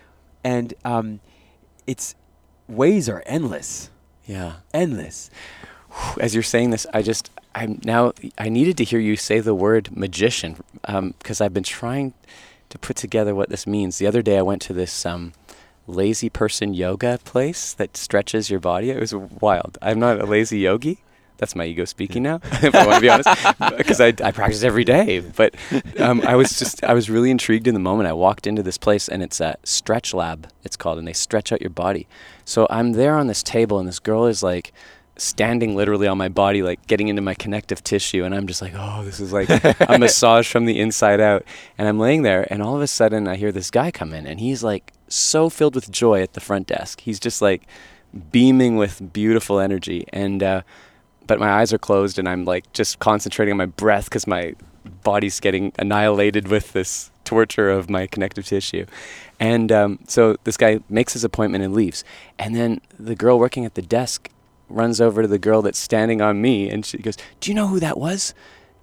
And 0.44 0.74
um, 0.84 1.20
its 1.86 2.16
ways 2.68 3.10
are 3.10 3.22
endless. 3.26 3.90
yeah 4.26 4.58
Endless. 4.74 5.30
as 6.20 6.34
you're 6.34 6.44
saying 6.44 6.70
this, 6.72 6.88
I 6.94 7.02
just 7.02 7.30
I'm 7.54 7.80
now 7.84 8.14
I 8.38 8.50
needed 8.50 8.78
to 8.78 8.84
hear 8.84 9.00
you 9.00 9.16
say 9.16 9.40
the 9.40 9.56
word 9.56 9.96
magician 9.96 10.58
because 10.82 11.42
I've 11.42 11.54
been 11.54 11.64
trying 11.64 12.14
to 12.70 12.80
put 12.80 12.96
together 12.96 13.36
what 13.36 13.50
this 13.50 13.68
means. 13.68 13.98
The 13.98 14.08
other 14.08 14.22
day 14.22 14.38
I 14.38 14.42
went 14.42 14.62
to 14.64 14.74
this 14.74 15.06
um, 15.06 15.34
lazy 15.88 16.30
person 16.30 16.74
yoga 16.74 17.20
place 17.24 17.74
that 17.74 17.96
stretches 17.98 18.50
your 18.50 18.60
body. 18.60 18.90
It 18.90 19.00
was 19.00 19.14
wild. 19.14 19.78
I'm 19.82 20.00
not 20.00 20.20
a 20.20 20.26
lazy 20.26 20.60
yogi. 20.60 21.00
That's 21.38 21.56
my 21.56 21.66
ego 21.66 21.86
speaking 21.86 22.24
now, 22.24 22.36
if 22.44 22.74
I 22.74 22.86
want 22.86 22.96
to 22.96 23.02
be 23.02 23.10
honest, 23.10 23.30
because 23.78 24.00
I, 24.00 24.14
I 24.24 24.32
practice 24.32 24.64
every 24.64 24.84
day. 24.84 25.20
But 25.20 25.56
um, 26.00 26.22
I 26.22 26.36
was 26.36 26.58
just 26.58 26.84
I 26.84 26.94
was 26.94 27.10
really 27.10 27.32
intrigued 27.32 27.68
in 27.68 27.74
the 27.74 27.80
moment. 27.80 28.08
I 28.08 28.14
walked 28.14 28.48
into 28.48 28.64
this 28.64 28.78
place 28.78 29.08
and 29.08 29.22
it's 29.22 29.40
a 29.40 29.58
stretch 29.64 30.14
lab. 30.14 30.48
It's 30.64 30.78
called, 30.78 30.98
and 30.98 31.08
they 31.08 31.14
stretch 31.14 31.52
out 31.52 31.62
your 31.62 31.70
body. 31.70 32.08
So 32.46 32.68
I'm 32.70 32.94
there 32.94 33.16
on 33.16 33.28
this 33.28 33.44
table, 33.44 33.80
and 33.80 33.88
this 33.88 34.00
girl 34.00 34.26
is 34.26 34.42
like 34.44 34.72
standing 35.18 35.76
literally 35.76 36.08
on 36.08 36.18
my 36.18 36.28
body, 36.28 36.62
like 36.62 36.86
getting 36.88 37.08
into 37.08 37.22
my 37.22 37.34
connective 37.34 37.84
tissue. 37.84 38.24
And 38.24 38.36
I'm 38.36 38.48
just 38.48 38.62
like, 38.62 38.74
oh, 38.76 39.04
this 39.04 39.20
is 39.20 39.32
like 39.32 39.50
a 39.50 39.98
massage 40.00 40.52
from 40.52 40.66
the 40.66 40.80
inside 40.80 41.20
out. 41.20 41.44
And 41.78 41.88
I'm 41.88 42.00
laying 42.00 42.22
there, 42.24 42.48
and 42.52 42.62
all 42.62 42.76
of 42.76 42.82
a 42.82 42.88
sudden, 42.88 43.28
I 43.28 43.36
hear 43.36 43.52
this 43.52 43.72
guy 43.72 43.92
come 43.92 44.14
in, 44.14 44.28
and 44.28 44.40
he's 44.40 44.64
like 44.64 44.94
so 45.08 45.50
filled 45.50 45.76
with 45.76 45.92
joy 45.92 46.22
at 46.22 46.34
the 46.34 46.42
front 46.42 46.68
desk. 46.68 47.02
He's 47.02 47.20
just 47.20 47.42
like 47.42 47.64
beaming 48.32 48.78
with 48.78 49.14
beautiful 49.14 49.60
energy. 49.60 50.06
And, 50.12 50.42
uh, 50.42 50.62
but 51.28 51.40
my 51.40 51.50
eyes 51.50 51.74
are 51.74 51.78
closed, 51.78 52.20
and 52.20 52.28
I'm 52.28 52.46
like 52.46 52.72
just 52.74 53.00
concentrating 53.00 53.54
on 53.54 53.58
my 53.58 53.66
breath 53.66 54.06
because 54.06 54.28
my 54.28 54.56
body's 55.04 55.40
getting 55.40 55.72
annihilated 55.78 56.48
with 56.48 56.74
this 56.74 57.12
torture 57.24 57.70
of 57.70 57.90
my 57.90 58.08
connective 58.08 58.46
tissue. 58.46 58.86
And 59.40 59.72
um, 59.72 60.00
so 60.08 60.38
this 60.44 60.58
guy 60.58 60.80
makes 60.90 61.14
his 61.14 61.24
appointment 61.24 61.64
and 61.64 61.74
leaves. 61.74 62.04
And 62.40 62.56
then 62.56 62.82
the 63.00 63.16
girl 63.16 63.38
working 63.40 63.66
at 63.66 63.76
the 63.76 63.82
desk 63.82 64.30
runs 64.70 65.02
over 65.02 65.22
to 65.22 65.28
the 65.28 65.40
girl 65.40 65.62
that's 65.62 65.80
standing 65.80 66.22
on 66.22 66.42
me 66.42 66.70
and 66.70 66.86
she 66.86 66.98
goes, 66.98 67.18
Do 67.40 67.52
you 67.52 67.56
know 67.56 67.68
who 67.68 67.80
that 67.80 67.98
was? 67.98 68.34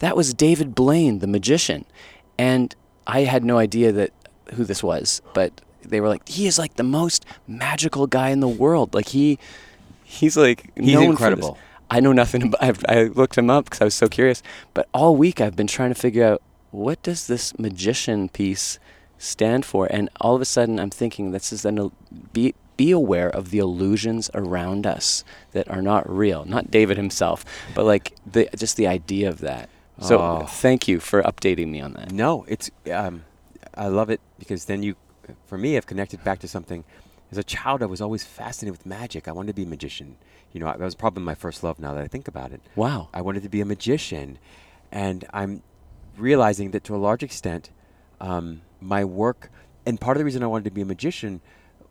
That 0.00 0.16
was 0.16 0.35
David 0.35 0.74
Blaine, 0.74 1.20
the 1.20 1.26
magician. 1.26 1.85
And 2.38 2.74
I 3.07 3.20
had 3.20 3.44
no 3.44 3.59
idea 3.59 3.92
that 3.92 4.12
who 4.55 4.64
this 4.64 4.83
was, 4.83 5.22
but 5.35 5.61
they 5.83 6.00
were 6.00 6.09
like, 6.09 6.28
He 6.28 6.46
is 6.46 6.59
like 6.59 6.74
the 6.74 6.83
most 6.83 7.24
magical 7.46 8.07
guy 8.07 8.31
in 8.31 8.40
the 8.40 8.48
world. 8.48 8.94
Like 8.94 9.09
he 9.09 9.38
he's 10.05 10.37
like 10.37 10.70
He's 10.76 11.00
incredible. 11.00 11.59
I 11.92 12.00
know 12.00 12.12
nothing 12.12 12.42
about 12.42 12.62
I've, 12.62 12.85
I 12.88 13.05
looked 13.05 13.37
him 13.37 13.50
up 13.50 13.64
because 13.66 13.81
I 13.83 13.85
was 13.85 13.94
so 13.94 14.09
curious. 14.09 14.42
But 14.74 14.88
all 14.94 15.14
week 15.14 15.40
I've 15.40 15.57
been 15.57 15.66
trying 15.66 15.90
to 15.94 16.00
figure 16.07 16.24
out 16.24 16.42
what 16.70 17.02
does 17.02 17.26
this 17.26 17.57
magician 17.59 18.28
piece 18.31 18.78
stand 19.18 19.64
for? 19.66 19.87
And 19.90 20.09
all 20.20 20.35
of 20.35 20.40
a 20.40 20.46
sudden 20.46 20.81
I'm 20.81 20.90
thinking 20.90 21.33
this 21.33 21.52
is 21.52 21.64
an 21.64 21.92
be 22.33 22.55
be 22.78 22.90
aware 22.90 23.28
of 23.28 23.50
the 23.50 23.59
illusions 23.59 24.31
around 24.33 24.87
us 24.87 25.22
that 25.52 25.68
are 25.68 25.83
not 25.83 26.09
real. 26.09 26.44
Not 26.46 26.70
David 26.70 26.96
himself, 26.96 27.44
but 27.74 27.85
like 27.85 28.14
the 28.26 28.48
just 28.57 28.76
the 28.78 28.87
idea 28.87 29.28
of 29.28 29.40
that. 29.40 29.68
So 30.00 30.18
Oh. 30.18 30.46
thank 30.46 30.88
you 30.88 30.98
for 30.98 31.22
updating 31.22 31.68
me 31.68 31.81
on 31.83 31.92
that. 31.92 32.11
No, 32.11 32.44
it's 32.48 32.70
um, 32.90 33.24
I 33.74 33.88
love 33.88 34.09
it 34.11 34.20
because 34.38 34.64
then 34.64 34.83
you, 34.83 34.96
for 35.46 35.59
me, 35.59 35.76
I've 35.76 35.87
connected 35.87 36.24
back 36.24 36.38
to 36.40 36.48
something. 36.48 36.85
As 37.31 37.38
a 37.38 37.44
child, 37.44 37.83
I 37.83 37.87
was 37.87 38.00
always 38.00 38.24
fascinated 38.24 38.72
with 38.78 38.85
magic. 38.87 39.28
I 39.28 39.33
wanted 39.33 39.48
to 39.48 39.55
be 39.55 39.62
a 39.62 39.66
magician. 39.66 40.16
You 40.52 40.60
know, 40.60 40.66
that 40.66 40.78
was 40.80 40.94
probably 40.94 41.22
my 41.22 41.34
first 41.34 41.62
love. 41.64 41.78
Now 41.78 41.94
that 41.94 42.02
I 42.04 42.08
think 42.08 42.28
about 42.28 42.52
it, 42.52 42.60
Wow. 42.76 43.08
I 43.14 43.20
wanted 43.22 43.42
to 43.42 43.48
be 43.48 43.60
a 43.60 43.64
magician, 43.64 44.38
and 44.90 45.24
I'm 45.32 45.62
realizing 46.16 46.72
that 46.72 46.84
to 46.84 46.94
a 46.94 46.98
large 46.98 47.22
extent, 47.22 47.70
um, 48.20 48.62
my 48.80 49.04
work 49.04 49.50
and 49.86 50.00
part 50.00 50.16
of 50.16 50.20
the 50.20 50.24
reason 50.24 50.42
I 50.42 50.46
wanted 50.46 50.64
to 50.64 50.70
be 50.70 50.82
a 50.82 50.84
magician 50.86 51.40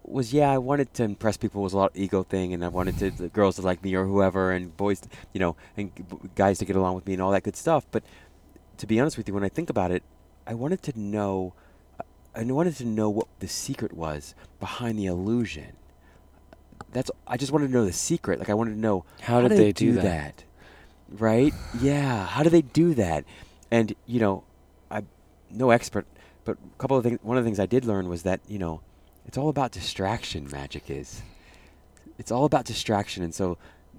was 0.04 0.34
yeah, 0.34 0.50
I 0.52 0.58
wanted 0.58 0.94
to 0.96 1.04
impress 1.04 1.38
people. 1.38 1.62
It 1.62 1.66
was 1.66 1.74
a 1.74 1.78
lot 1.78 1.92
of 1.92 1.98
ego 1.98 2.24
thing, 2.24 2.54
and 2.54 2.64
I 2.64 2.70
wanted 2.70 2.98
to 3.00 3.12
the 3.12 3.30
girls 3.30 3.58
to 3.58 3.62
like 3.62 3.84
me 3.84 3.94
or 3.96 4.06
whoever, 4.06 4.52
and 4.52 4.76
boys, 4.76 5.02
you 5.34 5.40
know, 5.40 5.56
and 5.78 5.96
g- 5.96 6.04
guys 6.36 6.58
to 6.60 6.66
get 6.66 6.76
along 6.76 6.96
with 6.96 7.06
me 7.06 7.14
and 7.14 7.22
all 7.22 7.32
that 7.32 7.44
good 7.44 7.56
stuff. 7.56 7.86
But 7.92 8.04
to 8.78 8.88
be 8.88 9.00
honest 9.00 9.18
with 9.18 9.28
you, 9.28 9.34
when 9.34 9.44
I 9.44 9.50
think 9.50 9.70
about 9.70 9.92
it, 9.92 10.04
I 10.48 10.54
wanted 10.56 10.82
to 10.84 11.00
know, 11.00 11.54
I 12.36 12.44
wanted 12.44 12.76
to 12.78 12.86
know 12.86 13.10
what 13.10 13.28
the 13.40 13.48
secret 13.48 13.94
was 13.94 14.34
behind 14.60 14.98
the 14.98 15.06
illusion. 15.06 15.74
That's 16.92 17.12
I 17.28 17.38
just 17.38 17.52
wanted 17.52 17.68
to 17.68 17.74
know 17.74 17.86
the 17.86 17.94
secret. 17.94 18.40
Like 18.40 18.50
I 18.50 18.54
wanted 18.54 18.72
to 18.72 18.80
know 18.80 19.06
How 19.22 19.42
did 19.42 19.52
they 19.52 19.72
do 19.72 19.94
that? 19.94 20.44
Right? 21.10 21.54
Yeah. 21.80 22.26
How 22.26 22.44
do 22.44 22.50
they 22.50 22.62
do 22.62 22.94
that? 22.96 23.26
And 23.70 23.94
you 24.06 24.20
know, 24.20 24.44
I'm 24.90 25.08
no 25.50 25.72
expert, 25.72 26.06
but 26.46 26.58
a 26.58 26.80
couple 26.80 26.98
of 26.98 27.04
things. 27.04 27.20
One 27.22 27.38
of 27.38 27.44
the 27.44 27.48
things 27.48 27.60
I 27.60 27.66
did 27.66 27.86
learn 27.86 28.08
was 28.10 28.24
that 28.24 28.42
you 28.48 28.60
know, 28.60 28.82
it's 29.26 29.38
all 29.38 29.50
about 29.50 29.72
distraction. 29.72 30.48
Magic 30.52 30.90
is. 30.90 31.22
It's 32.18 32.32
all 32.32 32.46
about 32.46 32.66
distraction, 32.66 33.24
and 33.24 33.34
so 33.34 33.58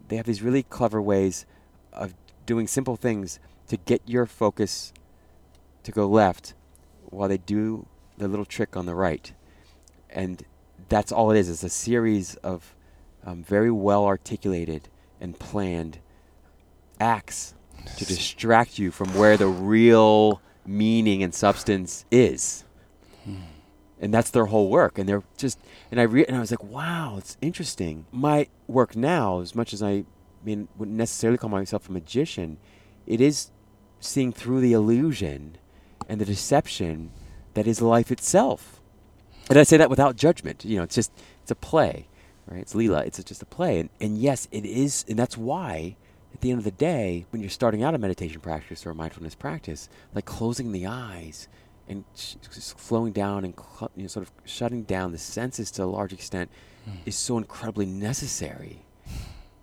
they 0.08 0.16
have 0.16 0.26
these 0.26 0.42
really 0.42 0.62
clever 0.62 1.02
ways 1.02 1.46
of 1.92 2.14
doing 2.46 2.66
simple 2.66 2.96
things 2.96 3.40
to 3.68 3.76
get 3.76 4.02
your 4.06 4.26
focus 4.26 4.92
to 5.82 5.90
go 5.90 6.06
left, 6.06 6.54
while 7.06 7.28
they 7.28 7.38
do 7.38 7.86
the 8.18 8.28
little 8.28 8.44
trick 8.44 8.76
on 8.76 8.86
the 8.86 8.94
right, 8.94 9.32
and 10.10 10.44
that's 10.92 11.10
all 11.10 11.30
it 11.30 11.38
is. 11.38 11.48
It's 11.48 11.64
a 11.64 11.70
series 11.70 12.34
of 12.36 12.74
um, 13.24 13.42
very 13.42 13.70
well 13.70 14.04
articulated 14.04 14.90
and 15.20 15.38
planned 15.38 16.00
acts 17.00 17.54
to 17.96 18.04
distract 18.04 18.78
you 18.78 18.90
from 18.90 19.08
where 19.16 19.38
the 19.38 19.46
real 19.46 20.42
meaning 20.66 21.22
and 21.22 21.34
substance 21.34 22.04
is. 22.10 22.64
And 24.00 24.12
that's 24.12 24.30
their 24.30 24.46
whole 24.46 24.68
work. 24.68 24.98
And 24.98 25.08
they're 25.08 25.22
just, 25.38 25.58
and 25.90 25.98
I 25.98 26.02
re- 26.02 26.26
and 26.26 26.36
I 26.36 26.40
was 26.40 26.50
like, 26.50 26.62
wow, 26.62 27.16
it's 27.16 27.38
interesting. 27.40 28.04
My 28.12 28.48
work 28.66 28.94
now, 28.94 29.40
as 29.40 29.54
much 29.54 29.72
as 29.72 29.82
I 29.82 30.04
mean, 30.44 30.68
wouldn't 30.76 30.98
necessarily 30.98 31.38
call 31.38 31.48
myself 31.48 31.88
a 31.88 31.92
magician, 31.92 32.58
it 33.06 33.20
is 33.20 33.50
seeing 33.98 34.30
through 34.30 34.60
the 34.60 34.74
illusion 34.74 35.56
and 36.06 36.20
the 36.20 36.26
deception 36.26 37.12
that 37.54 37.66
is 37.66 37.80
life 37.80 38.10
itself. 38.12 38.81
And 39.50 39.58
I 39.58 39.62
say 39.64 39.76
that 39.76 39.90
without 39.90 40.16
judgment. 40.16 40.64
You 40.64 40.78
know, 40.78 40.82
it's 40.84 40.94
just 40.94 41.12
it's 41.42 41.50
a 41.50 41.54
play, 41.56 42.06
right? 42.46 42.60
It's 42.60 42.74
Leela. 42.74 43.04
It's 43.06 43.22
just 43.22 43.42
a 43.42 43.46
play, 43.46 43.80
and 43.80 43.88
and 44.00 44.18
yes, 44.18 44.48
it 44.50 44.64
is, 44.64 45.04
and 45.08 45.18
that's 45.18 45.36
why. 45.36 45.96
At 46.34 46.40
the 46.40 46.50
end 46.50 46.58
of 46.58 46.64
the 46.64 46.70
day, 46.70 47.26
when 47.30 47.42
you're 47.42 47.50
starting 47.50 47.82
out 47.82 47.94
a 47.94 47.98
meditation 47.98 48.40
practice 48.40 48.86
or 48.86 48.90
a 48.90 48.94
mindfulness 48.94 49.34
practice, 49.34 49.88
like 50.14 50.24
closing 50.24 50.72
the 50.72 50.86
eyes 50.86 51.46
and 51.86 52.04
sh- 52.16 52.36
slowing 52.50 53.12
down 53.12 53.44
and 53.44 53.54
cl- 53.54 53.90
you 53.94 54.02
know, 54.02 54.08
sort 54.08 54.26
of 54.26 54.32
shutting 54.46 54.82
down 54.84 55.12
the 55.12 55.18
senses 55.18 55.70
to 55.72 55.84
a 55.84 55.84
large 55.84 56.12
extent 56.12 56.50
Mm. 56.88 56.96
is 57.06 57.14
so 57.14 57.36
incredibly 57.38 57.86
necessary. 57.86 58.78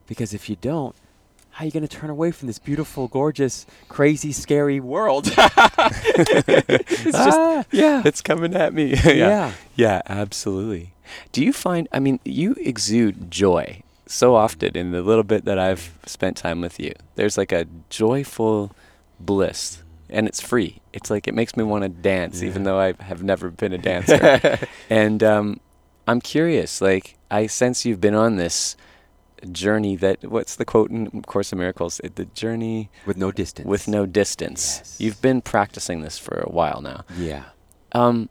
Because 0.07 0.33
if 0.33 0.47
you 0.49 0.55
don't, 0.55 0.95
how 1.51 1.63
are 1.63 1.65
you 1.65 1.71
going 1.71 1.87
to 1.87 1.89
turn 1.89 2.09
away 2.09 2.31
from 2.31 2.47
this 2.47 2.59
beautiful, 2.59 3.07
gorgeous, 3.07 3.65
crazy, 3.87 4.31
scary 4.31 4.79
world? 4.79 5.27
it's 5.35 7.03
just, 7.03 7.15
Ah, 7.15 7.65
yeah. 7.71 8.01
It's 8.05 8.21
coming 8.21 8.55
at 8.55 8.73
me. 8.73 8.95
Yeah. 9.05 9.53
Yeah, 9.75 10.01
absolutely. 10.07 10.93
Do 11.31 11.43
you 11.43 11.51
find, 11.53 11.87
I 11.91 11.99
mean, 11.99 12.19
you 12.23 12.55
exude 12.59 13.31
joy 13.31 13.81
so 14.05 14.35
often 14.35 14.75
in 14.75 14.91
the 14.91 15.01
little 15.01 15.23
bit 15.23 15.45
that 15.45 15.59
I've 15.59 15.97
spent 16.05 16.37
time 16.37 16.61
with 16.61 16.79
you. 16.79 16.93
There's 17.15 17.37
like 17.37 17.51
a 17.51 17.65
joyful 17.89 18.71
bliss, 19.19 19.83
and 20.09 20.27
it's 20.27 20.41
free. 20.41 20.81
It's 20.93 21.09
like 21.09 21.27
it 21.27 21.35
makes 21.35 21.55
me 21.55 21.63
want 21.63 21.83
to 21.83 21.89
dance, 21.89 22.41
even 22.41 22.63
though 22.63 22.79
I 22.79 22.93
have 22.99 23.21
never 23.23 23.49
been 23.49 23.73
a 23.73 23.77
dancer. 23.77 24.59
and 24.89 25.23
um, 25.23 25.59
I'm 26.07 26.21
curious, 26.21 26.81
like, 26.81 27.17
I 27.29 27.47
sense 27.47 27.85
you've 27.85 28.01
been 28.01 28.15
on 28.15 28.37
this 28.37 28.75
journey 29.51 29.95
that, 29.97 30.23
what's 30.23 30.55
the 30.55 30.65
quote 30.65 30.89
in 30.91 31.21
Course 31.23 31.51
of 31.51 31.57
Miracles? 31.57 31.99
It- 32.03 32.15
The 32.15 32.25
journey 32.25 32.89
With 33.05 33.17
no 33.17 33.31
distance. 33.31 33.67
with 33.67 33.87
no 33.87 34.05
distance. 34.05 34.77
Yes. 34.79 34.95
You've 34.99 35.21
been 35.21 35.41
practicing 35.41 36.01
this 36.01 36.17
for 36.17 36.39
a 36.39 36.49
while 36.49 36.81
now. 36.81 37.03
Yeah. 37.17 37.43
Um, 37.91 38.29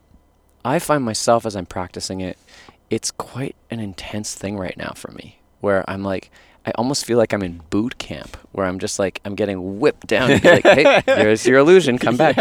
I 0.65 0.79
find 0.79 1.03
myself 1.03 1.45
as 1.45 1.55
I'm 1.55 1.65
practicing 1.65 2.21
it, 2.21 2.37
it's 2.89 3.11
quite 3.11 3.55
an 3.69 3.79
intense 3.79 4.35
thing 4.35 4.57
right 4.57 4.75
now 4.77 4.93
for 4.95 5.11
me, 5.11 5.39
where 5.61 5.83
I'm 5.89 6.03
like, 6.03 6.31
I 6.65 6.71
almost 6.75 7.05
feel 7.05 7.17
like 7.17 7.33
I'm 7.33 7.41
in 7.41 7.61
boot 7.69 7.97
camp, 7.97 8.35
where 8.51 8.65
I'm 8.65 8.79
just 8.79 8.99
like, 8.99 9.21
I'm 9.25 9.33
getting 9.35 9.79
whipped 9.79 10.07
down. 10.07 10.29
And 10.31 10.41
be 10.41 10.49
like, 10.49 10.63
hey, 10.65 11.01
here's 11.05 11.45
your 11.47 11.57
illusion, 11.59 11.97
come 11.97 12.17
back. 12.17 12.35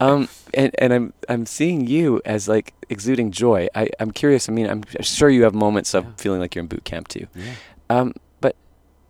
Um, 0.00 0.28
and, 0.54 0.70
and 0.78 0.92
I'm 0.92 1.12
I'm 1.28 1.46
seeing 1.46 1.86
you 1.86 2.22
as 2.24 2.46
like 2.48 2.72
exuding 2.88 3.32
joy. 3.32 3.66
I, 3.74 3.88
I'm 3.98 4.12
curious. 4.12 4.48
I 4.48 4.52
mean, 4.52 4.68
I'm 4.70 4.84
sure 5.00 5.28
you 5.28 5.42
have 5.42 5.54
moments 5.54 5.94
of 5.94 6.04
Yeah. 6.04 6.10
feeling 6.16 6.40
like 6.40 6.54
you're 6.54 6.62
in 6.62 6.68
boot 6.68 6.84
camp 6.84 7.08
too. 7.08 7.26
Yeah. 7.34 7.52
Um, 7.88 8.14
but 8.40 8.56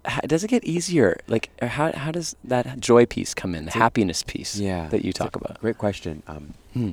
how, 0.04 0.20
does 0.22 0.44
it 0.44 0.48
get 0.48 0.64
easier? 0.64 1.18
Like, 1.26 1.50
how 1.62 1.92
how 1.92 2.10
does 2.12 2.36
that 2.44 2.78
joy 2.80 3.06
piece 3.06 3.34
come 3.34 3.54
in, 3.54 3.64
the 3.64 3.68
It's 3.70 3.76
happiness 3.76 4.22
piece 4.22 4.56
Yeah. 4.58 4.88
that 4.88 5.04
you 5.04 5.12
talk 5.12 5.34
about? 5.36 5.60
Great 5.60 5.78
question. 5.78 6.22
Um, 6.26 6.54
Hmm. 6.74 6.92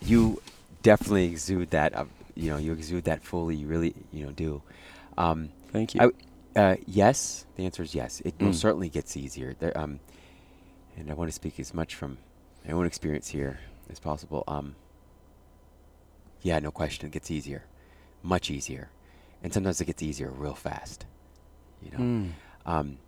you 0.00 0.40
definitely 0.82 1.24
exude 1.26 1.70
that. 1.70 1.94
Uh, 1.94 2.04
you 2.34 2.50
know, 2.50 2.58
you 2.58 2.72
exude 2.72 3.04
that 3.04 3.22
fully. 3.24 3.56
You 3.56 3.66
really, 3.66 3.94
you 4.12 4.24
know, 4.26 4.32
do. 4.32 4.62
Um, 5.18 5.50
Thank 5.72 5.94
you. 5.94 6.00
I 6.02 6.10
uh, 6.60 6.76
yes, 6.86 7.44
the 7.56 7.64
answer 7.66 7.82
is 7.82 7.94
yes. 7.94 8.20
It 8.24 8.38
Mm. 8.38 8.46
most 8.46 8.60
certainly 8.60 8.88
gets 8.88 9.16
easier. 9.16 9.54
There, 9.58 9.76
um, 9.76 10.00
and 10.96 11.10
I 11.10 11.14
want 11.14 11.28
to 11.28 11.32
speak 11.34 11.60
as 11.60 11.74
much 11.74 11.94
from 11.94 12.16
my 12.66 12.72
own 12.72 12.86
experience 12.86 13.28
here 13.28 13.58
as 13.90 13.98
possible. 13.98 14.42
Um, 14.48 14.74
yeah, 16.42 16.58
no 16.60 16.70
question, 16.70 17.06
it 17.06 17.12
gets 17.12 17.30
easier, 17.30 17.64
much 18.22 18.50
easier, 18.50 18.88
and 19.42 19.52
sometimes 19.52 19.80
it 19.80 19.84
gets 19.86 20.02
easier 20.02 20.30
real 20.30 20.54
fast. 20.54 21.06
You 21.82 21.90
know, 21.92 21.98
Mm. 21.98 22.30
um, 22.64 22.98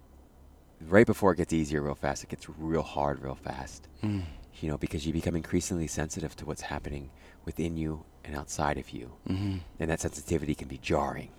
right 0.88 1.07
before 1.07 1.33
it 1.33 1.37
gets 1.37 1.53
easier 1.53 1.83
real 1.83 1.95
fast, 1.95 2.23
it 2.23 2.29
gets 2.31 2.49
real 2.49 2.83
hard 2.83 3.21
real 3.23 3.35
fast. 3.35 3.88
Mm. 4.03 4.23
You 4.61 4.69
know, 4.71 4.77
because 4.79 5.07
you 5.07 5.12
become 5.12 5.37
increasingly 5.37 5.87
sensitive 5.87 6.35
to 6.37 6.45
what's 6.47 6.62
happening 6.62 7.11
within 7.45 7.77
you 7.77 8.05
and 8.25 8.37
outside 8.37 8.77
of 8.79 8.91
you, 8.91 9.12
Mhm. 9.29 9.61
and 9.81 9.91
that 9.91 10.01
sensitivity 10.01 10.55
can 10.55 10.69
be 10.69 10.79
jarring 10.79 11.31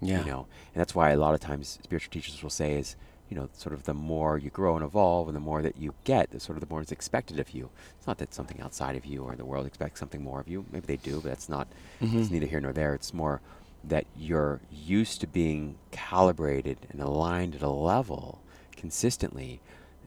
Yeah. 0.00 0.18
you 0.18 0.26
know 0.30 0.40
and 0.74 0.80
that's 0.80 0.94
why 0.94 1.10
a 1.10 1.16
lot 1.16 1.32
of 1.34 1.40
times 1.40 1.78
spiritual 1.82 2.10
teachers 2.12 2.42
will 2.42 2.50
say 2.50 2.74
is 2.74 2.94
you 3.30 3.36
know 3.36 3.48
sort 3.54 3.72
of 3.72 3.84
the 3.84 3.94
more 3.94 4.36
you 4.36 4.50
grow 4.50 4.74
and 4.74 4.84
evolve 4.84 5.28
and 5.28 5.36
the 5.36 5.40
more 5.40 5.62
that 5.62 5.78
you 5.78 5.94
get 6.02 6.30
the 6.30 6.40
sort 6.40 6.58
of 6.58 6.60
the 6.60 6.66
more 6.68 6.82
is 6.82 6.92
expected 6.92 7.38
of 7.38 7.50
you 7.52 7.70
it's 7.96 8.06
not 8.06 8.18
that 8.18 8.34
something 8.34 8.60
outside 8.60 8.96
of 8.96 9.06
you 9.06 9.22
or 9.22 9.34
the 9.36 9.46
world 9.46 9.64
expects 9.66 10.00
something 10.00 10.22
more 10.22 10.40
of 10.40 10.48
you 10.48 10.66
maybe 10.70 10.86
they 10.86 10.96
do 10.96 11.20
but 11.22 11.28
that's 11.30 11.48
not 11.48 11.68
it's 12.00 12.28
Mhm. 12.28 12.30
neither 12.32 12.46
here 12.46 12.60
nor 12.60 12.72
there 12.72 12.92
it's 12.92 13.14
more 13.14 13.40
that 13.88 14.06
you're 14.16 14.60
used 14.70 15.20
to 15.20 15.26
being 15.26 15.76
calibrated 15.90 16.78
and 16.90 17.00
aligned 17.00 17.54
at 17.54 17.62
a 17.62 17.68
level 17.68 18.40
consistently 18.76 19.60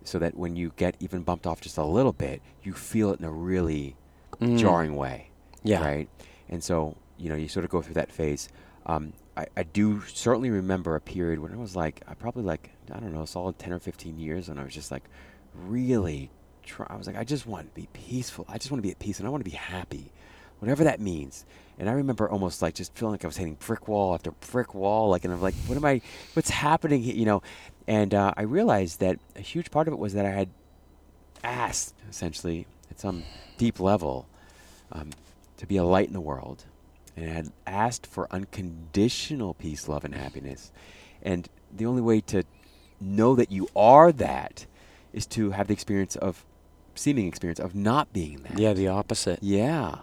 so 0.03 0.17
that 0.19 0.35
when 0.37 0.55
you 0.55 0.71
get 0.77 0.95
even 0.99 1.21
bumped 1.23 1.45
off 1.47 1.59
just 1.61 1.77
a 1.77 1.83
little 1.83 2.13
bit 2.13 2.41
you 2.63 2.73
feel 2.73 3.11
it 3.11 3.19
in 3.19 3.25
a 3.25 3.31
really 3.31 3.95
Mm. 4.39 4.57
jarring 4.59 4.95
way 4.95 5.29
Yeah. 5.63 5.83
right? 5.83 6.07
And 6.47 6.63
so, 6.63 6.95
you 7.17 7.27
know, 7.29 7.35
you 7.35 7.47
sort 7.47 7.65
of 7.65 7.71
go 7.71 7.81
through 7.81 7.95
that 7.95 8.11
phase. 8.11 8.49
Um, 8.85 9.13
I, 9.35 9.47
I 9.57 9.63
do 9.63 10.01
certainly 10.03 10.49
remember 10.51 10.95
a 10.95 11.01
period 11.01 11.39
when 11.39 11.51
I 11.51 11.55
was 11.57 11.75
like, 11.75 12.01
I 12.07 12.13
probably 12.13 12.43
like, 12.43 12.69
I 12.93 12.99
don't 12.99 13.13
know, 13.13 13.23
a 13.23 13.27
solid 13.27 13.57
10 13.57 13.73
or 13.73 13.79
15 13.79 14.19
years, 14.19 14.47
and 14.47 14.59
I 14.59 14.63
was 14.63 14.73
just 14.73 14.91
like, 14.91 15.03
really 15.55 16.29
try. 16.63 16.85
I 16.89 16.95
was 16.95 17.07
like, 17.07 17.17
I 17.17 17.23
just 17.23 17.47
want 17.47 17.67
to 17.73 17.81
be 17.81 17.87
peaceful. 17.93 18.45
I 18.47 18.57
just 18.57 18.69
want 18.71 18.79
to 18.79 18.87
be 18.87 18.91
at 18.91 18.99
peace, 18.99 19.17
and 19.19 19.27
I 19.27 19.31
want 19.31 19.43
to 19.43 19.49
be 19.49 19.55
happy, 19.57 20.11
whatever 20.59 20.83
that 20.83 20.99
means. 21.01 21.45
And 21.79 21.89
I 21.89 21.93
remember 21.93 22.29
almost 22.29 22.61
like 22.61 22.73
just 22.73 22.93
feeling 22.95 23.13
like 23.13 23.23
I 23.23 23.27
was 23.27 23.37
hitting 23.37 23.55
brick 23.55 23.87
wall 23.87 24.13
after 24.13 24.31
brick 24.31 24.73
wall, 24.73 25.09
like, 25.09 25.23
and 25.25 25.33
I'm 25.33 25.41
like, 25.41 25.55
what 25.67 25.75
am 25.77 25.85
I, 25.85 26.01
what's 26.33 26.49
happening 26.49 27.03
you 27.03 27.25
know? 27.25 27.41
And 27.87 28.13
uh, 28.13 28.33
I 28.35 28.41
realized 28.43 28.99
that 28.99 29.19
a 29.35 29.41
huge 29.41 29.71
part 29.71 29.87
of 29.87 29.93
it 29.93 29.99
was 29.99 30.13
that 30.13 30.25
I 30.25 30.31
had 30.31 30.49
asked, 31.43 31.93
essentially, 32.09 32.65
at 32.89 32.99
some 32.99 33.23
deep 33.57 33.79
level, 33.79 34.27
um, 34.91 35.11
to 35.57 35.67
be 35.67 35.77
a 35.77 35.83
light 35.83 36.07
in 36.07 36.13
the 36.13 36.21
world 36.21 36.65
and 37.17 37.31
I 37.31 37.33
had 37.33 37.51
asked 37.65 38.05
for 38.05 38.27
unconditional 38.31 39.55
peace, 39.55 39.87
love, 39.87 40.05
and 40.05 40.13
happiness. 40.13 40.71
And 41.23 41.49
the 41.75 41.87
only 41.87 42.01
way 42.01 42.21
to 42.21 42.43
know 43.01 43.35
that 43.35 43.51
you 43.51 43.67
are 43.75 44.11
that 44.11 44.67
is 45.11 45.25
to 45.25 45.51
have 45.51 45.67
the 45.67 45.73
experience 45.73 46.15
of, 46.15 46.45
seeming 46.93 47.27
experience 47.27 47.59
of 47.59 47.73
not 47.73 48.13
being 48.13 48.43
that. 48.43 48.59
Yeah, 48.59 48.73
the 48.73 48.87
opposite. 48.87 49.39
Yeah. 49.41 49.99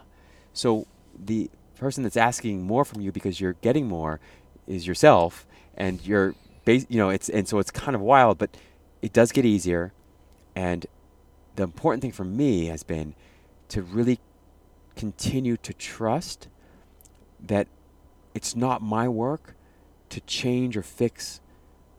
So 0.53 0.87
the 1.17 1.49
person 1.75 2.03
that's 2.03 2.17
asking 2.17 2.63
more 2.63 2.85
from 2.85 3.01
you 3.01 3.11
because 3.11 3.39
you're 3.39 3.53
getting 3.61 3.87
more 3.87 4.19
is 4.67 4.87
yourself, 4.87 5.45
and 5.75 6.05
you're, 6.05 6.35
bas- 6.63 6.87
you 6.89 6.97
know, 6.97 7.09
it's 7.09 7.29
and 7.29 7.47
so 7.47 7.59
it's 7.59 7.71
kind 7.71 7.95
of 7.95 8.01
wild, 8.01 8.37
but 8.37 8.55
it 9.01 9.13
does 9.13 9.31
get 9.31 9.45
easier. 9.45 9.93
And 10.55 10.85
the 11.55 11.63
important 11.63 12.01
thing 12.01 12.11
for 12.11 12.23
me 12.23 12.65
has 12.67 12.83
been 12.83 13.13
to 13.69 13.81
really 13.81 14.19
continue 14.95 15.57
to 15.57 15.73
trust 15.73 16.47
that 17.39 17.67
it's 18.33 18.55
not 18.55 18.81
my 18.81 19.07
work 19.07 19.55
to 20.09 20.21
change 20.21 20.75
or 20.77 20.83
fix 20.83 21.41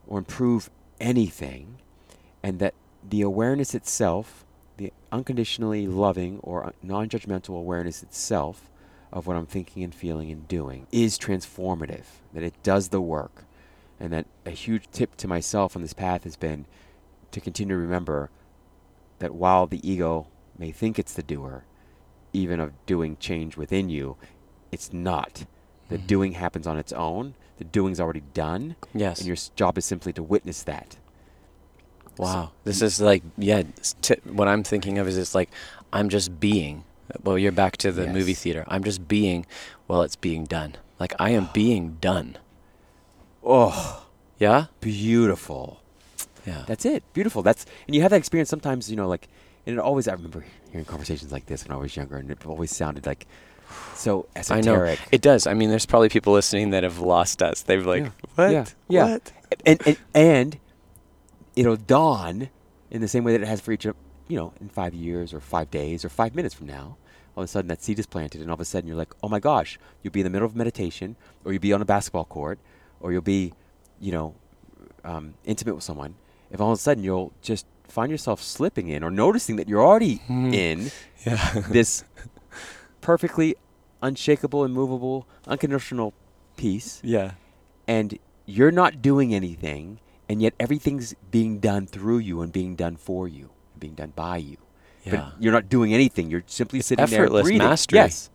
or 0.06 0.18
improve 0.18 0.70
anything, 1.00 1.78
and 2.42 2.58
that 2.58 2.74
the 3.08 3.22
awareness 3.22 3.74
itself, 3.74 4.44
the 4.76 4.92
unconditionally 5.12 5.86
loving 5.86 6.40
or 6.42 6.72
non 6.82 7.08
judgmental 7.08 7.56
awareness 7.56 8.02
itself 8.02 8.70
of 9.16 9.26
what 9.26 9.34
I'm 9.34 9.46
thinking 9.46 9.82
and 9.82 9.94
feeling 9.94 10.30
and 10.30 10.46
doing, 10.46 10.86
is 10.92 11.18
transformative, 11.18 12.04
that 12.34 12.42
it 12.42 12.52
does 12.62 12.88
the 12.88 13.00
work. 13.00 13.44
And 13.98 14.12
that 14.12 14.26
a 14.44 14.50
huge 14.50 14.90
tip 14.92 15.16
to 15.16 15.26
myself 15.26 15.74
on 15.74 15.80
this 15.80 15.94
path 15.94 16.24
has 16.24 16.36
been 16.36 16.66
to 17.30 17.40
continue 17.40 17.74
to 17.74 17.80
remember 17.80 18.28
that 19.18 19.34
while 19.34 19.66
the 19.66 19.80
ego 19.90 20.26
may 20.58 20.70
think 20.70 20.98
it's 20.98 21.14
the 21.14 21.22
doer, 21.22 21.64
even 22.34 22.60
of 22.60 22.72
doing 22.84 23.16
change 23.18 23.56
within 23.56 23.88
you, 23.88 24.16
it's 24.70 24.92
not. 24.92 25.46
The 25.88 25.96
Mhm. 25.96 26.06
doing 26.06 26.32
happens 26.32 26.66
on 26.66 26.76
its 26.76 26.92
own. 26.92 27.34
The 27.56 27.64
doing's 27.64 27.98
already 27.98 28.22
done, 28.34 28.76
Yes. 28.92 29.20
and 29.20 29.26
your 29.26 29.36
job 29.54 29.78
is 29.78 29.86
simply 29.86 30.12
to 30.12 30.22
witness 30.22 30.62
that. 30.64 30.98
Wow. 32.18 32.50
This 32.64 32.82
is 32.82 33.00
like, 33.00 33.22
yeah, 33.38 33.62
t- 34.02 34.16
what 34.24 34.46
I'm 34.46 34.62
thinking 34.62 34.98
of 34.98 35.08
is 35.08 35.16
it's 35.16 35.34
like, 35.34 35.50
I'm 35.90 36.10
just 36.10 36.38
being. 36.38 36.84
Well, 37.22 37.38
you're 37.38 37.52
back 37.52 37.76
to 37.78 37.92
the 37.92 38.06
movie 38.06 38.34
theater. 38.34 38.64
I'm 38.68 38.82
just 38.84 39.06
being, 39.08 39.46
well, 39.88 40.02
it's 40.02 40.16
being 40.16 40.44
done. 40.44 40.76
Like, 40.98 41.14
I 41.18 41.30
am 41.30 41.48
being 41.54 41.98
done. 42.00 42.36
Oh, 43.44 44.06
Yeah? 44.38 44.66
beautiful. 44.80 45.80
Yeah. 46.46 46.64
That's 46.66 46.84
it. 46.84 47.02
Beautiful. 47.12 47.42
That's 47.42 47.66
and 47.86 47.94
you 47.96 48.02
have 48.02 48.10
that 48.12 48.18
experience 48.18 48.48
sometimes. 48.48 48.88
You 48.88 48.96
know, 48.96 49.08
like 49.08 49.26
and 49.66 49.74
it 49.74 49.78
always. 49.80 50.06
I 50.06 50.12
remember 50.12 50.44
hearing 50.70 50.84
conversations 50.84 51.32
like 51.32 51.46
this 51.46 51.66
when 51.66 51.76
I 51.76 51.80
was 51.80 51.96
younger, 51.96 52.16
and 52.18 52.30
it 52.30 52.46
always 52.46 52.70
sounded 52.74 53.04
like 53.04 53.26
so 53.94 54.26
I 54.36 54.40
esoteric. 54.40 55.00
know. 55.00 55.04
It 55.10 55.22
does. 55.22 55.48
I 55.48 55.54
mean, 55.54 55.70
there's 55.70 55.86
probably 55.86 56.08
people 56.08 56.32
listening 56.32 56.70
that 56.70 56.84
have 56.84 57.00
lost 57.00 57.42
us. 57.42 57.62
They've 57.62 57.84
like, 57.84 58.04
Yeah. 58.04 58.10
what? 58.36 58.50
Yeah. 58.52 58.64
Yeah. 58.88 59.04
What? 59.14 59.32
and, 59.66 59.86
and 59.86 59.96
and 60.14 60.58
it'll 61.56 61.76
dawn 61.76 62.48
in 62.92 63.00
the 63.00 63.08
same 63.08 63.24
way 63.24 63.32
that 63.32 63.42
it 63.42 63.48
has 63.48 63.60
for 63.60 63.72
each 63.72 63.84
of 63.84 63.96
you 64.28 64.36
know 64.36 64.52
in 64.60 64.68
five 64.68 64.94
years 64.94 65.32
or 65.34 65.40
five 65.40 65.70
days 65.70 66.04
or 66.04 66.08
five 66.08 66.34
minutes 66.34 66.54
from 66.54 66.66
now 66.66 66.96
all 67.36 67.42
of 67.42 67.44
a 67.44 67.48
sudden 67.48 67.68
that 67.68 67.82
seed 67.82 67.98
is 67.98 68.06
planted 68.06 68.40
and 68.40 68.50
all 68.50 68.54
of 68.54 68.60
a 68.60 68.64
sudden 68.64 68.88
you're 68.88 68.96
like 68.96 69.12
oh 69.22 69.28
my 69.28 69.38
gosh 69.40 69.78
you'll 70.02 70.12
be 70.12 70.20
in 70.20 70.24
the 70.24 70.30
middle 70.30 70.46
of 70.46 70.56
meditation 70.56 71.16
or 71.44 71.52
you'll 71.52 71.60
be 71.60 71.72
on 71.72 71.82
a 71.82 71.84
basketball 71.84 72.24
court 72.24 72.58
or 73.00 73.12
you'll 73.12 73.20
be 73.22 73.52
you 74.00 74.12
know 74.12 74.34
um, 75.04 75.34
intimate 75.44 75.74
with 75.74 75.84
someone 75.84 76.14
if 76.50 76.60
all 76.60 76.72
of 76.72 76.78
a 76.78 76.80
sudden 76.82 77.04
you'll 77.04 77.32
just 77.42 77.66
find 77.88 78.10
yourself 78.10 78.42
slipping 78.42 78.88
in 78.88 79.04
or 79.04 79.10
noticing 79.10 79.56
that 79.56 79.68
you're 79.68 79.84
already 79.84 80.20
Mhm. 80.28 80.52
in 80.54 80.90
Yeah. 81.26 81.60
this 81.70 82.04
perfectly 83.00 83.54
unshakable, 84.02 84.64
immovable, 84.64 85.26
unconditional 85.46 86.12
peace, 86.56 87.00
yeah. 87.02 87.32
and 87.88 88.18
you're 88.44 88.70
not 88.70 89.02
doing 89.02 89.34
anything, 89.34 89.98
and 90.28 90.40
yet 90.42 90.54
everything's 90.60 91.14
being 91.30 91.58
done 91.58 91.86
through 91.86 92.18
you 92.18 92.40
and 92.42 92.52
being 92.52 92.76
done 92.76 92.96
for 92.96 93.26
you, 93.26 93.50
being 93.80 93.94
done 93.94 94.12
by 94.16 94.38
you. 94.38 94.56
Yeah. 95.04 95.16
But 95.16 95.34
you're 95.42 95.52
not 95.52 95.68
doing 95.68 95.94
anything. 95.94 96.30
You're 96.30 96.42
simply 96.46 96.80
sitting 96.80 97.04
there 97.06 97.20
effortless 97.22 97.44
breathing. 97.44 97.58
mastery. 97.58 97.96
Yes. 97.98 98.30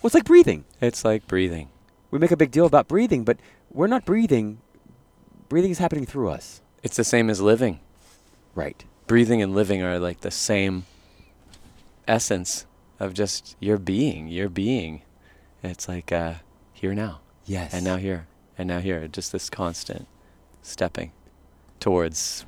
Well, 0.00 0.08
it's 0.08 0.14
like 0.14 0.24
breathing. 0.24 0.64
It's 0.80 1.04
like 1.04 1.26
breathing. 1.26 1.68
We 2.10 2.18
make 2.18 2.30
a 2.30 2.36
big 2.36 2.50
deal 2.50 2.64
about 2.66 2.88
breathing, 2.88 3.24
but 3.24 3.38
we're 3.70 3.86
not 3.88 4.04
breathing. 4.06 4.60
Breathing 5.48 5.70
is 5.70 5.78
happening 5.78 6.06
through 6.06 6.30
us. 6.30 6.62
It's 6.82 6.96
the 6.96 7.04
same 7.04 7.28
as 7.28 7.40
living. 7.40 7.80
Right. 8.54 8.84
Breathing 9.06 9.42
and 9.42 9.54
living 9.54 9.82
are 9.82 9.98
like 9.98 10.20
the 10.20 10.30
same 10.30 10.84
essence 12.06 12.66
of 13.00 13.14
just 13.14 13.56
your 13.60 13.78
being, 13.78 14.28
your 14.28 14.48
being. 14.48 15.02
It's 15.62 15.88
like 15.88 16.12
uh, 16.12 16.34
here 16.72 16.94
now, 16.94 17.20
Yes. 17.44 17.74
and 17.74 17.84
now 17.84 17.96
here, 17.96 18.26
and 18.56 18.68
now 18.68 18.78
here. 18.80 19.06
Just 19.08 19.32
this 19.32 19.50
constant 19.50 20.06
stepping 20.62 21.12
towards. 21.80 22.44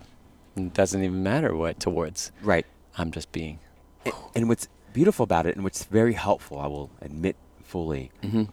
It 0.57 0.75
doesn't 0.75 1.03
even 1.03 1.23
matter 1.23 1.55
what 1.55 1.79
towards. 1.81 2.33
Right. 2.43 2.67
I'm 2.99 3.11
just 3.11 3.31
being. 3.33 3.59
A- 4.07 4.13
And 4.35 4.49
what's 4.49 4.69
beautiful 4.93 5.25
about 5.25 5.47
it, 5.47 5.55
and 5.55 5.63
what's 5.65 5.85
very 5.85 6.15
helpful, 6.15 6.59
I 6.59 6.67
will 6.67 6.91
admit 7.01 7.37
fully, 7.63 8.11
Mm-hmm. 8.23 8.45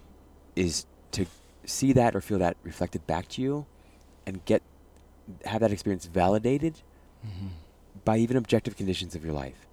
is 0.56 0.86
to 1.12 1.26
see 1.66 1.94
that 1.94 2.16
or 2.16 2.22
feel 2.22 2.40
that 2.40 2.56
reflected 2.64 3.06
back 3.08 3.28
to 3.30 3.42
you, 3.42 3.66
and 4.26 4.44
get 4.46 4.62
have 5.46 5.60
that 5.62 5.72
experience 5.72 6.06
validated 6.06 6.82
Mm-hmm. 7.26 7.48
by 8.06 8.18
even 8.18 8.38
objective 8.38 8.78
conditions 8.78 9.16
of 9.16 9.24
your 9.26 9.34
life. 9.34 9.66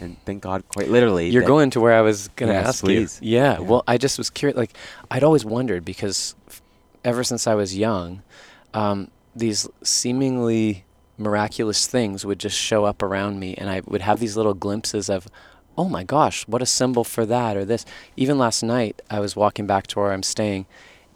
And 0.00 0.16
thank 0.26 0.42
God, 0.42 0.64
quite 0.68 0.90
literally, 0.90 1.30
You're 1.30 1.44
going 1.44 1.70
to 1.70 1.80
where 1.80 1.94
I 1.94 2.00
was 2.02 2.28
going 2.36 2.48
to 2.48 2.54
Yes, 2.54 2.66
ask 2.68 2.84
please. 2.84 3.18
you. 3.22 3.36
Yeah, 3.38 3.52
Yeah. 3.54 3.58
Well, 3.60 3.84
I 3.88 3.96
just 3.96 4.18
was 4.18 4.28
curious. 4.28 4.56
Like, 4.58 4.76
I'd 5.10 5.22
always 5.24 5.44
wondered 5.44 5.84
because 5.84 6.34
f- 6.48 6.60
ever 7.04 7.22
since 7.24 7.46
I 7.46 7.54
was 7.54 7.76
young, 7.76 8.22
um, 8.74 9.10
these 9.36 9.68
seemingly 9.82 10.84
miraculous 11.18 11.86
things 11.86 12.24
would 12.24 12.38
just 12.38 12.56
show 12.58 12.84
up 12.84 13.02
around 13.02 13.38
me, 13.40 13.54
and 13.54 13.70
I 13.70 13.82
would 13.86 14.02
have 14.02 14.20
these 14.20 14.36
little 14.36 14.54
glimpses 14.54 15.08
of, 15.08 15.26
oh 15.76 15.88
my 15.88 16.04
gosh, 16.04 16.46
what 16.48 16.62
a 16.62 16.66
symbol 16.66 17.04
for 17.04 17.24
that 17.26 17.56
or 17.56 17.64
this. 17.64 17.84
Even 18.16 18.38
last 18.38 18.62
night, 18.62 19.00
I 19.10 19.20
was 19.20 19.36
walking 19.36 19.66
back 19.66 19.86
to 19.88 20.00
where 20.00 20.12
I'm 20.12 20.22
staying, 20.22 20.66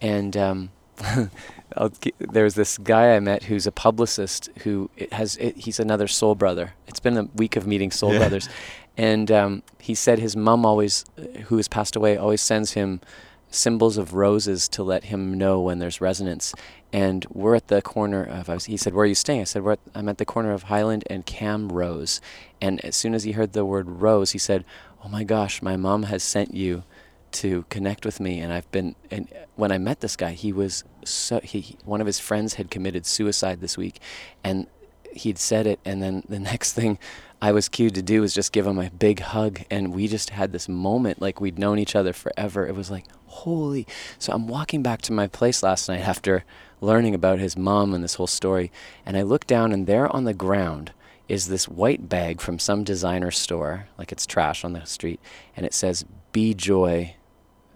and 0.01 0.35
um, 0.37 0.69
I'll 1.77 1.91
there's 2.19 2.55
this 2.55 2.77
guy 2.77 3.15
I 3.15 3.19
met 3.19 3.43
who's 3.43 3.67
a 3.67 3.71
publicist 3.71 4.49
who 4.63 4.89
it 4.97 5.13
has 5.13 5.35
he's 5.35 5.79
another 5.79 6.07
soul 6.07 6.35
brother. 6.35 6.73
It's 6.87 6.99
been 6.99 7.17
a 7.17 7.23
week 7.35 7.55
of 7.55 7.65
meeting 7.67 7.91
soul 7.91 8.13
Yeah. 8.13 8.19
brothers, 8.19 8.49
and 8.97 9.31
um, 9.31 9.63
he 9.79 9.95
said 9.95 10.19
his 10.19 10.35
mom 10.35 10.65
always, 10.65 11.05
who 11.45 11.57
has 11.57 11.67
passed 11.67 11.95
away, 11.95 12.17
always 12.17 12.41
sends 12.41 12.71
him 12.73 13.01
symbols 13.49 13.97
of 13.97 14.13
roses 14.13 14.67
to 14.69 14.83
let 14.83 15.05
him 15.05 15.37
know 15.37 15.59
when 15.59 15.79
there's 15.79 16.01
resonance. 16.01 16.53
And 16.91 17.25
we're 17.31 17.55
at 17.55 17.67
the 17.67 17.81
corner 17.81 18.23
of. 18.23 18.47
Was, 18.47 18.65
he 18.65 18.77
said, 18.77 18.93
"Where 18.93 19.03
are 19.03 19.07
you 19.07 19.15
staying?" 19.15 19.41
I 19.41 19.43
said, 19.45 19.65
at, 19.65 19.79
"I'm 19.93 20.09
at 20.09 20.17
the 20.17 20.25
corner 20.25 20.51
of 20.51 20.63
Highland 20.63 21.03
and 21.09 21.25
Camrose." 21.25 22.19
And 22.61 22.83
as 22.83 22.95
soon 22.95 23.13
as 23.13 23.23
he 23.23 23.33
heard 23.33 23.53
the 23.53 23.65
word 23.65 24.01
rose, 24.01 24.31
he 24.31 24.39
said, 24.39 24.65
"Oh 25.03 25.09
my 25.09 25.23
gosh, 25.23 25.61
my 25.61 25.77
mom 25.77 26.03
has 26.03 26.23
sent 26.23 26.53
you." 26.53 26.83
to 27.31 27.65
connect 27.69 28.05
with 28.05 28.19
me 28.19 28.39
and 28.39 28.51
I've 28.51 28.69
been 28.71 28.95
and 29.11 29.27
when 29.55 29.71
I 29.71 29.77
met 29.77 29.99
this 29.99 30.15
guy 30.15 30.31
he 30.31 30.51
was 30.51 30.83
so 31.05 31.39
he- 31.41 31.77
one 31.85 32.01
of 32.01 32.07
his 32.07 32.19
friends 32.19 32.55
had 32.55 32.71
committed 32.71 33.05
suicide 33.05 33.61
this 33.61 33.77
week 33.77 33.99
and 34.43 34.67
he'd 35.13 35.37
said 35.37 35.67
it 35.67 35.79
and 35.85 36.01
then 36.01 36.23
the 36.27 36.39
next 36.51 36.73
thing 36.73 36.97
I 37.41 37.51
was 37.51 37.69
cued 37.69 37.95
to 37.95 38.01
do 38.01 38.21
was 38.21 38.33
just 38.33 38.51
give 38.51 38.65
him 38.65 38.79
a 38.79 38.89
big 38.89 39.19
hug 39.19 39.61
and 39.69 39.93
we 39.93 40.07
just 40.07 40.31
had 40.31 40.51
this 40.51 40.67
moment 40.67 41.21
like 41.21 41.39
we'd 41.39 41.59
known 41.59 41.79
each 41.79 41.95
other 41.95 42.13
forever 42.13 42.65
it 42.67 42.75
was 42.75 42.89
like 42.89 43.05
holy 43.29 43.85
so 44.17 44.33
I'm 44.33 44.47
walking 44.47 44.81
back 44.83 45.01
to 45.03 45.13
my 45.13 45.27
place 45.27 45.63
last 45.63 45.87
night 45.89 46.01
after 46.01 46.43
learning 46.81 47.13
about 47.15 47.39
his 47.39 47.55
mom 47.57 47.93
and 47.93 48.03
this 48.03 48.15
whole 48.15 48.27
story 48.27 48.71
and 49.05 49.15
I 49.17 49.21
look 49.21 49.45
down 49.47 49.71
and 49.71 49.85
there 49.87 50.07
on 50.15 50.23
the 50.25 50.33
ground 50.33 50.91
is 51.27 51.47
this 51.47 51.67
white 51.67 52.09
bag 52.09 52.41
from 52.41 52.57
some 52.57 52.83
designer 52.83 53.29
store, 53.29 53.87
like 53.99 54.11
it's 54.11 54.25
trash 54.25 54.65
on 54.65 54.73
the 54.73 54.83
street, 54.85 55.19
and 55.55 55.63
it 55.63 55.75
says 55.75 56.03
"Be 56.31 56.55
joy." 56.55 57.13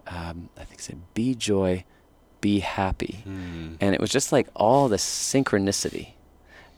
Um, 0.08 0.48
I 0.58 0.64
think 0.64 0.80
it 0.80 0.82
said 0.82 1.00
"Be 1.14 1.36
joy, 1.36 1.84
be 2.40 2.58
happy," 2.58 3.20
Hmm. 3.22 3.74
and 3.80 3.94
it 3.94 4.00
was 4.00 4.10
just 4.10 4.32
like 4.32 4.48
all 4.56 4.88
the 4.88 4.96
synchronicity. 4.96 6.14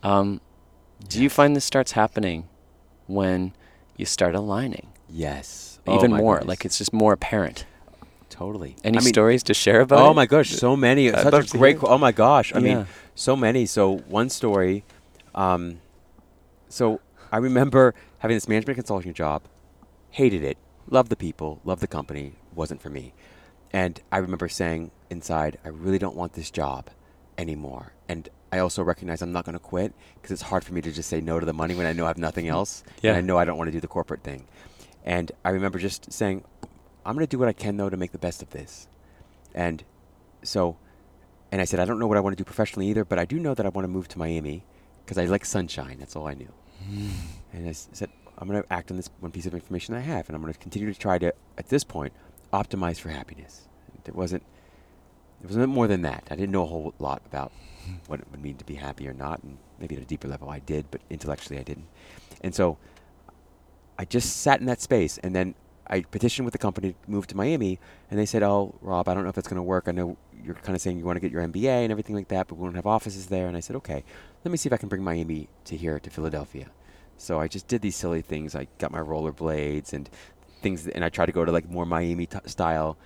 Um, 0.03 0.43
do 1.09 1.22
you 1.22 1.31
find 1.31 1.57
this 1.57 1.64
starts 1.64 1.93
happening 1.93 2.47
when 3.07 3.55
you 3.97 4.05
start 4.05 4.35
aligning 4.35 4.89
Yes. 5.09 5.79
Oh 5.87 5.97
even 5.97 6.11
my 6.11 6.18
more? 6.18 6.35
goodness. 6.35 6.49
Like 6.49 6.64
it's 6.66 6.77
just 6.77 6.93
more 6.93 7.14
apparent. 7.14 7.64
Totally. 8.37 8.76
Any 8.84 8.99
I 8.99 9.01
mean, 9.01 9.09
stories 9.09 9.43
to 9.45 9.55
share 9.55 9.80
about 9.80 9.99
it? 9.99 10.03
Oh 10.03 10.14
my 10.14 10.26
gosh, 10.26 10.51
so 10.51 10.76
many. 10.76 11.12
I'd 11.12 11.22
Such 11.30 11.55
a 11.55 11.59
great. 11.59 11.78
qu- 11.78 11.87
Oh 11.87 11.99
my 11.99 12.12
gosh. 12.12 12.53
I 12.55 12.59
Yeah. 12.59 12.64
mean, 12.76 12.87
so 13.14 13.34
many. 13.37 13.66
So 13.66 13.99
one 14.09 14.28
story. 14.30 14.84
Um, 15.34 15.80
so 16.68 17.01
I 17.32 17.39
remember 17.39 17.95
having 18.18 18.37
this 18.37 18.49
management 18.49 18.76
consulting 18.76 19.14
job. 19.14 19.43
Hated 20.11 20.43
it. 20.43 20.59
Loved 20.89 21.11
the 21.11 21.16
people. 21.16 21.61
Loved 21.64 21.80
the 21.82 21.87
company. 21.87 22.34
Wasn't 22.55 22.80
for 22.80 22.91
me. 22.91 23.12
And 23.72 24.01
I 24.12 24.18
remember 24.18 24.49
saying 24.49 24.91
inside, 25.11 25.59
I 25.64 25.68
really 25.68 25.99
don't 25.99 26.16
want 26.16 26.34
this 26.34 26.51
job 26.51 26.89
anymore. 27.39 27.93
And 28.09 28.28
I 28.53 28.59
also 28.59 28.82
recognize 28.82 29.20
I'm 29.22 29.32
not 29.32 29.45
going 29.45 29.55
to 29.55 29.59
quit 29.59 29.93
because 30.14 30.30
it's 30.30 30.43
hard 30.43 30.64
for 30.64 30.72
me 30.72 30.80
to 30.82 30.93
just 30.93 31.09
say 31.09 31.20
no 31.20 31.41
to 31.41 31.45
the 31.47 31.53
money 31.53 31.74
when 31.74 31.87
I 31.87 31.93
know 31.93 32.05
I 32.05 32.09
have 32.09 32.18
nothing 32.18 32.49
else. 32.49 32.84
Yeah. 33.03 33.11
And 33.11 33.18
I 33.18 33.20
know 33.22 33.37
I 33.39 33.45
don't 33.45 33.59
want 33.59 33.68
to 33.68 33.72
do 33.72 33.80
the 33.80 33.89
corporate 33.89 34.22
thing. 34.22 34.47
And 35.05 35.32
I 35.45 35.51
remember 35.51 35.78
just 35.78 36.12
saying, 36.12 36.45
I'm 37.07 37.14
going 37.14 37.26
to 37.26 37.30
do 37.30 37.38
what 37.38 37.48
I 37.48 37.52
can 37.52 37.76
though 37.76 37.88
to 37.88 37.96
make 37.96 38.12
the 38.12 38.18
best 38.18 38.42
of 38.42 38.50
this. 38.50 38.88
And 39.54 39.84
so, 40.42 40.76
and 41.50 41.61
I 41.61 41.64
said, 41.64 41.80
I 41.80 41.84
don't 41.84 41.98
know 41.98 42.07
what 42.07 42.16
I 42.16 42.20
want 42.20 42.36
to 42.36 42.40
do 42.42 42.44
professionally 42.44 42.88
either, 42.88 43.04
but 43.04 43.18
I 43.18 43.24
do 43.24 43.38
know 43.38 43.54
that 43.54 43.64
I 43.64 43.68
want 43.70 43.84
to 43.84 43.88
move 43.88 44.09
to 44.09 44.18
Miami 44.18 44.64
because 45.04 45.16
I 45.16 45.24
like 45.26 45.44
sunshine. 45.44 45.96
That's 45.98 46.16
all 46.16 46.26
I 46.26 46.34
knew. 46.34 46.52
And 47.52 47.66
I 47.66 47.70
s- 47.70 47.88
said, 47.92 48.11
I'm 48.36 48.48
going 48.48 48.62
to 48.62 48.70
act 48.70 48.90
on 48.90 48.98
this 48.98 49.09
one 49.20 49.32
piece 49.32 49.46
of 49.46 49.54
information 49.54 49.94
I 49.94 50.00
have, 50.00 50.28
and 50.28 50.36
I'm 50.36 50.42
going 50.42 50.52
to 50.52 50.59
continue 50.59 50.92
to 50.92 50.98
try 50.98 51.16
to, 51.18 51.32
at 51.57 51.68
this 51.68 51.84
point, 51.84 52.12
optimize 52.52 52.98
for 52.98 53.09
happiness. 53.09 53.66
There 54.04 54.12
wasn't, 54.12 54.42
there 55.40 55.48
wasn't 55.48 55.68
more 55.70 55.86
than 55.86 56.02
that. 56.02 56.24
I 56.30 56.36
didn't 56.36 56.50
know 56.52 56.64
a 56.64 56.66
whole 56.66 56.92
lot 56.98 57.22
about 57.24 57.50
what 58.09 58.20
it 58.20 58.26
would 58.30 58.42
mean 58.42 58.57
to 58.57 58.64
be 58.66 58.74
happy 58.74 59.09
or 59.09 59.14
not, 59.14 59.42
and 59.42 59.57
maybe 59.80 59.96
at 59.96 60.02
a 60.02 60.04
deeper 60.04 60.28
level 60.28 60.50
I 60.50 60.59
did, 60.59 60.90
but 60.90 61.00
intellectually 61.09 61.59
I 61.59 61.62
didn't. 61.62 61.86
And 62.42 62.54
so, 62.54 62.76
I 63.98 64.04
just 64.04 64.36
sat 64.36 64.61
in 64.61 64.66
that 64.66 64.82
space, 64.82 65.16
and 65.18 65.34
then 65.34 65.54
I 65.89 66.01
petitioned 66.03 66.45
with 66.45 66.53
the 66.53 66.59
company 66.59 66.93
to 66.93 67.11
move 67.11 67.26
to 67.28 67.37
Miami, 67.37 67.78
and 68.11 68.18
they 68.18 68.26
said, 68.26 68.43
"Oh, 68.43 68.74
Rob, 68.80 69.09
I 69.09 69.14
don't 69.14 69.22
know 69.22 69.28
if 69.28 69.34
that's 69.34 69.49
going 69.49 69.57
to 69.57 69.62
work. 69.62 69.84
I 69.87 69.93
know 69.93 70.16
you're 70.43 70.55
kind 70.55 70.74
of 70.74 70.80
saying 70.80 70.99
you 70.99 71.05
want 71.05 71.16
to 71.16 71.20
get 71.20 71.30
your 71.30 71.43
MBA 71.43 71.66
and 71.84 71.91
everything 71.91 72.16
like 72.16 72.28
that, 72.28 72.49
but 72.49 72.57
we 72.57 72.66
don't 72.66 72.74
have 72.74 72.87
offices 72.87 73.26
there." 73.26 73.47
And 73.49 73.57
I 73.57 73.61
said, 73.61 73.76
"Okay, 73.76 74.05
let 74.45 74.51
me 74.51 74.57
see 74.57 74.68
if 74.68 74.72
I 74.72 74.76
can 74.76 74.89
bring 74.89 75.03
Miami 75.05 75.49
to 75.64 75.76
here 75.76 75.99
to 76.01 76.11
Philadelphia." 76.11 76.70
So 77.18 77.41
I 77.41 77.49
just 77.49 77.68
did 77.68 77.82
these 77.82 77.97
silly 77.97 78.20
things. 78.22 78.55
I 78.55 78.68
got 78.78 78.91
my 78.93 78.99
rollerblades 78.99 79.93
and 79.93 80.11
things, 80.61 80.84
th- 80.84 80.95
and 80.95 81.05
I 81.05 81.09
tried 81.09 81.26
to 81.26 81.32
go 81.32 81.45
to 81.45 81.53
like 81.53 81.68
more 81.70 81.87
Miami 81.87 82.26
t- 82.26 82.39
style, 82.47 82.99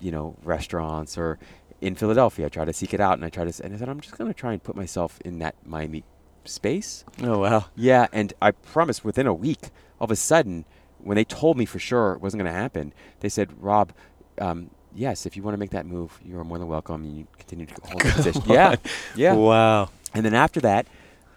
you 0.00 0.10
know, 0.10 0.36
restaurants 0.42 1.16
or 1.16 1.38
in 1.80 1.94
Philadelphia. 1.94 2.46
I 2.46 2.48
tried 2.48 2.66
to 2.66 2.72
seek 2.72 2.92
it 2.94 3.00
out, 3.00 3.14
and 3.14 3.24
I 3.24 3.30
tried 3.30 3.52
to, 3.52 3.64
and 3.64 3.74
I 3.74 3.78
said, 3.78 3.88
"I'm 3.88 4.00
just 4.00 4.18
going 4.18 4.32
to 4.32 4.38
try 4.38 4.52
and 4.52 4.62
put 4.62 4.76
myself 4.76 5.20
in 5.24 5.38
that 5.38 5.54
Miami 5.64 6.04
space." 6.44 7.04
Oh 7.22 7.38
wow. 7.38 7.66
Yeah, 7.76 8.08
and 8.12 8.32
I 8.42 8.50
promise 8.50 9.04
within 9.04 9.26
a 9.26 9.34
week, 9.34 9.70
all 10.00 10.06
of 10.06 10.10
a 10.10 10.16
sudden, 10.16 10.64
when 11.04 11.16
they 11.16 11.24
told 11.24 11.56
me 11.56 11.64
for 11.64 11.78
sure 11.78 12.12
it 12.12 12.20
wasn't 12.20 12.42
going 12.42 12.52
to 12.52 12.58
happen, 12.58 12.92
they 13.20 13.28
said, 13.28 13.50
Rob, 13.60 13.92
um, 14.38 14.70
yes, 14.94 15.26
if 15.26 15.36
you 15.36 15.42
want 15.42 15.54
to 15.54 15.58
make 15.58 15.70
that 15.70 15.86
move, 15.86 16.18
you 16.24 16.38
are 16.38 16.44
more 16.44 16.58
than 16.58 16.66
welcome. 16.66 17.04
And 17.04 17.18
you 17.18 17.26
continue 17.38 17.66
to 17.66 17.74
hold 17.84 18.02
the 18.02 18.10
position. 18.16 18.42
Yeah, 18.46 18.76
yeah. 19.14 19.34
Wow. 19.34 19.90
And 20.14 20.24
then 20.24 20.34
after 20.34 20.60
that, 20.60 20.86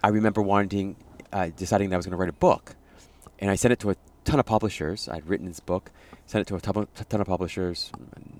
I 0.03 0.09
remember 0.09 0.41
wanting, 0.41 0.95
uh, 1.33 1.49
deciding 1.55 1.89
that 1.89 1.95
I 1.95 1.97
was 1.97 2.05
going 2.05 2.11
to 2.11 2.17
write 2.17 2.29
a 2.29 2.33
book. 2.33 2.75
And 3.39 3.51
I 3.51 3.55
sent 3.55 3.71
it 3.71 3.79
to 3.79 3.91
a 3.91 3.95
ton 4.23 4.39
of 4.39 4.45
publishers. 4.45 5.07
I'd 5.07 5.27
written 5.27 5.47
this 5.47 5.59
book, 5.59 5.91
sent 6.25 6.41
it 6.41 6.47
to 6.47 6.55
a 6.55 6.61
ton 6.61 6.77
of, 6.77 7.09
ton 7.09 7.21
of 7.21 7.27
publishers, 7.27 7.91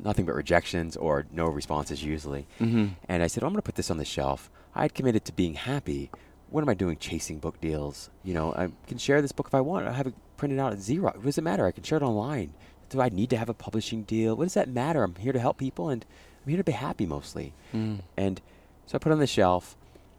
nothing 0.04 0.26
but 0.26 0.36
rejections 0.36 0.96
or 0.96 1.26
no 1.32 1.46
responses 1.48 2.04
usually. 2.04 2.48
Mm-hmm. 2.60 2.88
And 3.10 3.24
I 3.24 3.28
said, 3.28 3.44
I'm 3.44 3.50
going 3.50 3.58
to 3.58 3.66
put 3.66 3.76
this 3.76 3.92
on 3.92 3.98
the 3.98 4.06
shelf. 4.06 4.50
I 4.76 4.84
had 4.84 4.94
committed 4.94 5.26
to 5.26 5.34
being 5.34 5.56
happy. 5.56 6.10
What 6.50 6.62
am 6.62 6.70
I 6.70 6.74
doing 6.74 6.98
chasing 6.98 7.40
book 7.40 7.60
deals? 7.60 8.10
You 8.24 8.34
know, 8.34 8.54
I 8.54 8.70
can 8.88 8.98
share 8.98 9.22
this 9.22 9.32
book 9.32 9.48
if 9.48 9.54
I 9.56 9.62
want. 9.62 9.88
I 9.88 9.92
have 9.92 10.08
it 10.08 10.16
printed 10.38 10.60
out 10.60 10.74
at 10.74 10.80
zero. 10.80 11.12
What 11.16 11.26
does 11.26 11.38
it 11.38 11.44
matter? 11.44 11.66
I 11.66 11.72
can 11.72 11.84
share 11.84 11.98
it 11.98 12.04
online. 12.04 12.54
Do 12.90 13.02
I 13.02 13.10
need 13.10 13.30
to 13.32 13.38
have 13.38 13.50
a 13.50 13.54
publishing 13.54 14.04
deal? 14.04 14.36
What 14.36 14.46
does 14.46 14.54
that 14.54 14.70
matter? 14.70 15.04
I'm 15.04 15.16
here 15.16 15.34
to 15.34 15.40
help 15.40 15.58
people 15.58 15.90
and 15.90 16.06
I'm 16.46 16.50
here 16.50 16.58
to 16.58 16.64
be 16.64 16.72
happy 16.72 17.06
mostly. 17.06 17.54
Mm. 17.74 18.00
And 18.16 18.42
so 18.86 18.96
I 18.96 19.00
put 19.00 19.10
it 19.10 19.14
on 19.14 19.20
the 19.20 19.28
shelf 19.28 19.76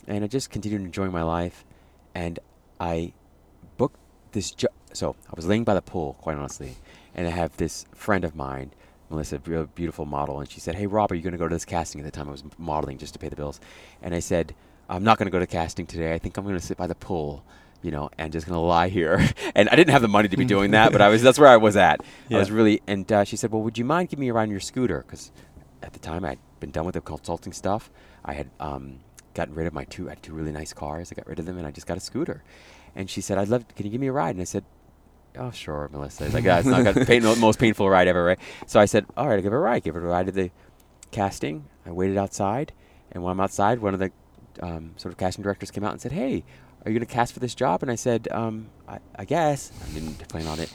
and 0.07 0.23
I 0.23 0.27
just 0.27 0.51
continued 0.51 0.83
enjoying 0.83 1.13
my 1.13 1.23
life. 1.23 1.65
And 2.15 2.39
I 2.79 3.13
booked 3.79 3.99
this 4.33 4.51
job. 4.51 4.73
So 4.93 5.17
I 5.29 5.33
was 5.35 5.47
laying 5.47 5.65
by 5.65 5.75
the 5.75 5.83
pool, 5.83 6.15
quite 6.21 6.37
honestly. 6.37 6.77
And 7.15 7.27
I 7.27 7.31
have 7.31 7.57
this 7.57 7.87
friend 7.95 8.25
of 8.25 8.37
mine, 8.37 8.73
Melissa, 9.09 9.37
a 9.37 9.41
real 9.45 9.67
beautiful 9.67 10.05
model. 10.05 10.41
And 10.41 10.51
she 10.51 10.61
said, 10.61 10.75
Hey, 10.75 10.87
Rob, 10.87 11.11
are 11.11 11.15
you 11.15 11.23
going 11.23 11.33
to 11.33 11.39
go 11.39 11.49
to 11.49 11.55
this 11.55 11.65
casting? 11.65 12.01
At 12.01 12.05
the 12.05 12.11
time 12.11 12.29
I 12.29 12.33
was 12.33 12.45
modeling 12.59 12.99
just 12.99 13.15
to 13.15 13.19
pay 13.19 13.29
the 13.29 13.37
bills. 13.37 13.61
And 14.03 14.15
I 14.15 14.19
said, 14.19 14.55
I'm 14.89 15.05
not 15.05 15.19
going 15.19 15.27
to 15.27 15.31
go 15.31 15.39
to 15.39 15.47
casting 15.47 15.87
today. 15.87 16.15
I 16.15 16.19
think 16.19 16.37
I'm 16.37 16.45
going 16.45 16.57
to 16.57 16.65
sit 16.65 16.77
by 16.77 16.87
the 16.87 16.95
pool 16.95 17.45
you 17.81 17.93
know, 17.93 18.11
and 18.19 18.33
just 18.33 18.45
gonna 18.45 18.61
lie 18.61 18.89
here. 18.89 19.25
and 19.55 19.69
I 19.69 19.77
didn't 19.77 19.93
have 19.93 20.03
the 20.03 20.09
money 20.09 20.29
to 20.29 20.37
be 20.37 20.45
doing 20.45 20.73
that, 20.73 20.91
but 20.91 21.01
I 21.01 21.11
was 21.11 21.23
that's 21.23 21.39
where 21.39 21.49
I 21.49 21.59
was 21.59 21.77
at. 21.77 22.01
Yeah. 22.29 22.39
I 22.39 22.41
was 22.41 22.51
really, 22.51 22.83
and 22.89 23.11
uh, 23.13 23.23
she 23.23 23.37
said, 23.37 23.53
well, 23.53 23.63
would 23.63 23.79
you 23.79 23.85
mind 23.85 24.09
giving 24.09 24.23
me 24.23 24.31
a 24.31 24.33
ride 24.33 24.43
on 24.43 24.51
your 24.51 24.59
scooter? 24.59 25.05
Because 25.07 25.31
at 25.83 25.93
the 25.93 26.01
time 26.01 26.25
I'd 26.25 26.41
been 26.61 26.71
done 26.71 26.85
with 26.85 26.95
the 26.95 27.01
consulting 27.01 27.53
stuff. 27.53 27.91
I 28.25 28.35
had 28.35 28.51
um, 28.61 29.01
gotten 29.35 29.55
rid 29.55 29.67
of 29.67 29.73
my 29.73 29.85
two, 29.85 30.07
I 30.07 30.11
had 30.11 30.23
two 30.23 30.33
really 30.33 30.53
nice 30.53 30.73
cars. 30.73 31.13
I 31.13 31.15
got 31.15 31.27
rid 31.27 31.39
of 31.39 31.47
them, 31.47 31.59
and 31.59 31.67
I 31.67 31.71
just 31.71 31.87
got 31.87 31.97
a 31.97 32.01
scooter. 32.01 32.43
And 32.95 33.09
she 33.09 33.21
said, 33.21 33.39
I'd 33.39 33.49
love, 33.49 33.67
can 33.75 33.87
you 33.87 33.93
give 33.93 34.01
me 34.01 34.09
a 34.09 34.13
ride? 34.13 34.35
And 34.35 34.41
I 34.41 34.45
said, 34.45 34.65
oh 35.37 35.51
sure, 35.51 35.89
Melissa. 35.93 36.25
It's 36.25 36.35
like, 36.35 36.45
yeah, 36.45 36.59
it's 36.59 36.67
not 36.67 36.85
gonna 36.85 37.05
pain, 37.05 37.23
the 37.23 37.37
most 37.37 37.59
painful 37.59 37.89
ride 37.89 38.09
ever, 38.09 38.25
right? 38.25 38.39
So 38.67 38.81
I 38.81 38.87
said, 38.87 39.07
all 39.17 39.29
right, 39.29 39.37
I'll 39.37 39.43
give 39.43 39.53
her 39.53 39.59
a 39.59 39.63
ride. 39.63 39.83
Give 39.83 39.95
her 39.95 40.05
a 40.05 40.11
ride 40.11 40.27
to 40.27 40.33
the 40.33 40.51
casting. 41.11 41.67
I 41.87 41.93
waited 41.93 42.17
outside, 42.17 42.73
and 43.13 43.23
when 43.23 43.33
I'm 43.33 43.41
outside, 43.41 43.79
one 43.79 43.95
of 43.95 44.01
the 44.01 44.11
um, 44.63 44.95
sort 44.97 45.13
of 45.13 45.19
casting 45.19 45.43
directors 45.43 45.71
came 45.71 45.85
out 45.85 45.93
and 45.93 46.01
said, 46.01 46.13
"Hey, 46.13 46.45
are 46.85 46.91
you 46.91 46.99
going 46.99 47.07
to 47.07 47.13
cast 47.13 47.33
for 47.33 47.41
this 47.41 47.55
job?" 47.55 47.83
And 47.83 47.91
I 47.91 47.95
said, 47.95 48.29
um, 48.31 48.69
I, 48.89 48.99
"I 49.17 49.25
guess." 49.25 49.73
I 49.89 49.93
didn't 49.93 50.29
plan 50.29 50.47
on 50.47 50.61
it. 50.61 50.73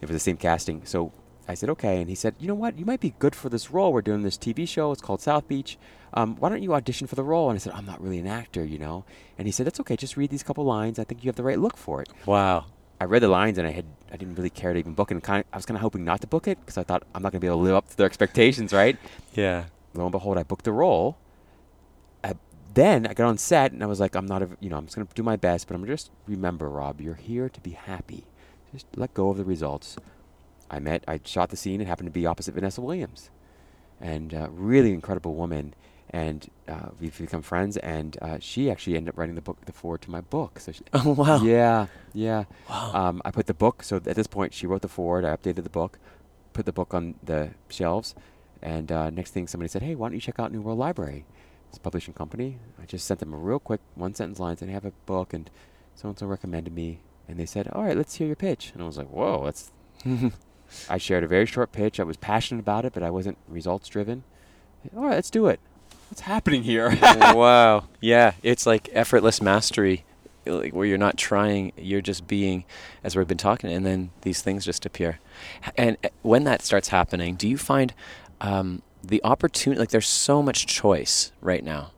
It 0.00 0.06
was 0.08 0.14
the 0.14 0.20
same 0.20 0.36
casting, 0.36 0.84
so 0.84 1.12
I 1.48 1.54
said, 1.54 1.68
"Okay." 1.70 2.00
And 2.00 2.08
he 2.08 2.14
said, 2.14 2.34
"You 2.38 2.48
know 2.48 2.54
what? 2.54 2.78
You 2.78 2.84
might 2.84 3.00
be 3.00 3.14
good 3.18 3.34
for 3.34 3.48
this 3.48 3.70
role. 3.70 3.92
We're 3.92 4.02
doing 4.02 4.22
this 4.22 4.36
TV 4.36 4.66
show. 4.66 4.92
It's 4.92 5.02
called 5.02 5.20
South 5.20 5.46
Beach. 5.48 5.78
Um, 6.14 6.36
why 6.36 6.48
don't 6.50 6.62
you 6.62 6.74
audition 6.74 7.06
for 7.06 7.14
the 7.14 7.24
role?" 7.24 7.48
And 7.50 7.56
I 7.56 7.58
said, 7.58 7.72
"I'm 7.74 7.86
not 7.86 8.00
really 8.02 8.18
an 8.18 8.26
actor, 8.26 8.64
you 8.64 8.78
know." 8.78 9.04
And 9.38 9.46
he 9.46 9.52
said, 9.52 9.66
"That's 9.66 9.80
okay. 9.80 9.96
Just 9.96 10.16
read 10.16 10.30
these 10.30 10.42
couple 10.42 10.64
lines. 10.64 10.98
I 10.98 11.04
think 11.04 11.24
you 11.24 11.28
have 11.28 11.36
the 11.36 11.42
right 11.44 11.58
look 11.58 11.76
for 11.76 12.02
it." 12.02 12.08
Wow. 12.26 12.66
I 13.00 13.04
read 13.04 13.22
the 13.22 13.28
lines 13.28 13.58
and 13.58 13.66
I 13.66 13.72
had 13.72 13.86
I 14.12 14.16
didn't 14.16 14.36
really 14.36 14.50
care 14.50 14.72
to 14.72 14.78
even 14.78 14.94
book 14.94 15.10
it. 15.10 15.14
And 15.14 15.22
kind 15.24 15.40
of, 15.40 15.46
I 15.52 15.56
was 15.56 15.66
kind 15.66 15.76
of 15.76 15.80
hoping 15.82 16.04
not 16.04 16.20
to 16.20 16.28
book 16.28 16.46
it 16.46 16.60
because 16.60 16.78
I 16.78 16.84
thought 16.84 17.02
I'm 17.14 17.22
not 17.22 17.32
going 17.32 17.40
to 17.40 17.44
be 17.44 17.48
able 17.48 17.58
to 17.58 17.64
live 17.64 17.74
up 17.74 17.88
to 17.88 17.96
their 17.96 18.06
expectations, 18.06 18.72
right? 18.72 18.96
Yeah. 19.34 19.64
lo 19.94 20.04
and 20.04 20.12
behold, 20.12 20.38
I 20.38 20.44
booked 20.44 20.64
the 20.64 20.72
role. 20.72 21.16
Then 22.74 23.06
I 23.06 23.14
got 23.14 23.26
on 23.26 23.38
set 23.38 23.72
and 23.72 23.82
I 23.82 23.86
was 23.86 24.00
like, 24.00 24.14
I'm 24.14 24.26
not, 24.26 24.42
a, 24.42 24.48
you 24.60 24.70
know, 24.70 24.76
I'm 24.76 24.86
just 24.86 24.96
gonna 24.96 25.08
do 25.14 25.22
my 25.22 25.36
best, 25.36 25.66
but 25.68 25.74
I'm 25.74 25.84
just 25.86 26.10
remember, 26.26 26.68
Rob, 26.68 27.00
you're 27.00 27.14
here 27.14 27.48
to 27.48 27.60
be 27.60 27.72
happy. 27.72 28.24
Just 28.72 28.86
let 28.96 29.12
go 29.14 29.30
of 29.30 29.36
the 29.36 29.44
results. 29.44 29.96
I 30.70 30.78
met, 30.78 31.04
I 31.06 31.20
shot 31.24 31.50
the 31.50 31.56
scene. 31.56 31.80
It 31.80 31.86
happened 31.86 32.06
to 32.06 32.12
be 32.12 32.24
opposite 32.26 32.54
Vanessa 32.54 32.80
Williams, 32.80 33.30
and 34.00 34.32
uh, 34.32 34.48
really 34.50 34.92
incredible 34.92 35.34
woman. 35.34 35.74
And 36.10 36.48
uh, 36.68 36.90
we've 37.00 37.16
become 37.18 37.42
friends. 37.42 37.76
And 37.78 38.16
uh, 38.22 38.38
she 38.40 38.70
actually 38.70 38.96
ended 38.96 39.10
up 39.14 39.18
writing 39.18 39.34
the 39.34 39.42
book, 39.42 39.64
the 39.66 39.72
foreword 39.72 40.02
to 40.02 40.10
my 40.10 40.20
book. 40.22 40.60
So 40.60 40.72
she, 40.72 40.82
Oh 40.94 41.12
wow. 41.12 41.42
yeah, 41.42 41.86
yeah. 42.14 42.44
Wow. 42.68 42.92
Um, 42.94 43.22
I 43.24 43.30
put 43.30 43.46
the 43.46 43.54
book. 43.54 43.82
So 43.82 43.96
at 43.96 44.04
this 44.04 44.26
point, 44.26 44.54
she 44.54 44.66
wrote 44.66 44.82
the 44.82 44.88
foreword. 44.88 45.24
I 45.24 45.36
updated 45.36 45.64
the 45.64 45.70
book, 45.70 45.98
put 46.52 46.66
the 46.66 46.72
book 46.72 46.94
on 46.94 47.14
the 47.22 47.50
shelves, 47.68 48.14
and 48.62 48.90
uh, 48.92 49.10
next 49.10 49.32
thing, 49.32 49.46
somebody 49.46 49.68
said, 49.68 49.82
"Hey, 49.82 49.94
why 49.94 50.08
don't 50.08 50.14
you 50.14 50.20
check 50.20 50.38
out 50.38 50.52
New 50.52 50.60
World 50.62 50.78
Library? 50.78 51.24
A 51.76 51.80
publishing 51.80 52.14
company." 52.14 52.58
I 52.80 52.86
just 52.86 53.06
sent 53.06 53.20
them 53.20 53.32
a 53.32 53.36
real 53.36 53.58
quick 53.58 53.80
one 53.94 54.14
sentence 54.14 54.38
line 54.38 54.56
saying, 54.56 54.70
"I 54.70 54.74
have 54.74 54.84
a 54.84 54.92
book, 55.06 55.32
and 55.32 55.50
so 55.94 56.08
and 56.08 56.18
so 56.18 56.26
recommended 56.26 56.72
me." 56.74 57.00
And 57.28 57.38
they 57.38 57.46
said, 57.46 57.68
"All 57.68 57.82
right, 57.84 57.96
let's 57.96 58.16
hear 58.16 58.26
your 58.26 58.36
pitch." 58.36 58.72
And 58.74 58.82
I 58.82 58.86
was 58.86 58.98
like, 58.98 59.08
"Whoa, 59.08 59.44
that's." 59.44 59.70
I 60.88 60.98
shared 60.98 61.24
a 61.24 61.28
very 61.28 61.46
short 61.46 61.72
pitch. 61.72 62.00
I 62.00 62.04
was 62.04 62.16
passionate 62.16 62.60
about 62.60 62.84
it, 62.84 62.92
but 62.92 63.02
I 63.02 63.10
wasn't 63.10 63.38
results 63.48 63.88
driven. 63.88 64.24
All 64.96 65.04
right, 65.04 65.14
let's 65.14 65.30
do 65.30 65.46
it. 65.46 65.60
What's 66.10 66.22
happening 66.22 66.62
here? 66.62 66.90
wow. 67.02 67.84
Yeah, 68.00 68.32
it's 68.42 68.66
like 68.66 68.88
effortless 68.92 69.40
mastery, 69.40 70.04
like 70.44 70.74
where 70.74 70.84
you're 70.84 70.98
not 70.98 71.16
trying, 71.16 71.72
you're 71.76 72.00
just 72.00 72.26
being, 72.26 72.64
as 73.04 73.14
we've 73.14 73.28
been 73.28 73.38
talking, 73.38 73.72
and 73.72 73.86
then 73.86 74.10
these 74.22 74.42
things 74.42 74.64
just 74.64 74.84
appear. 74.84 75.20
And 75.76 75.96
uh, 76.02 76.08
when 76.22 76.42
that 76.44 76.62
starts 76.62 76.88
happening, 76.88 77.36
do 77.36 77.48
you 77.48 77.56
find 77.56 77.94
um, 78.40 78.82
the 79.02 79.22
opportunity? 79.24 79.78
Like, 79.78 79.90
there's 79.90 80.08
so 80.08 80.42
much 80.42 80.66
choice 80.66 81.32
right 81.40 81.64
now, 81.64 81.92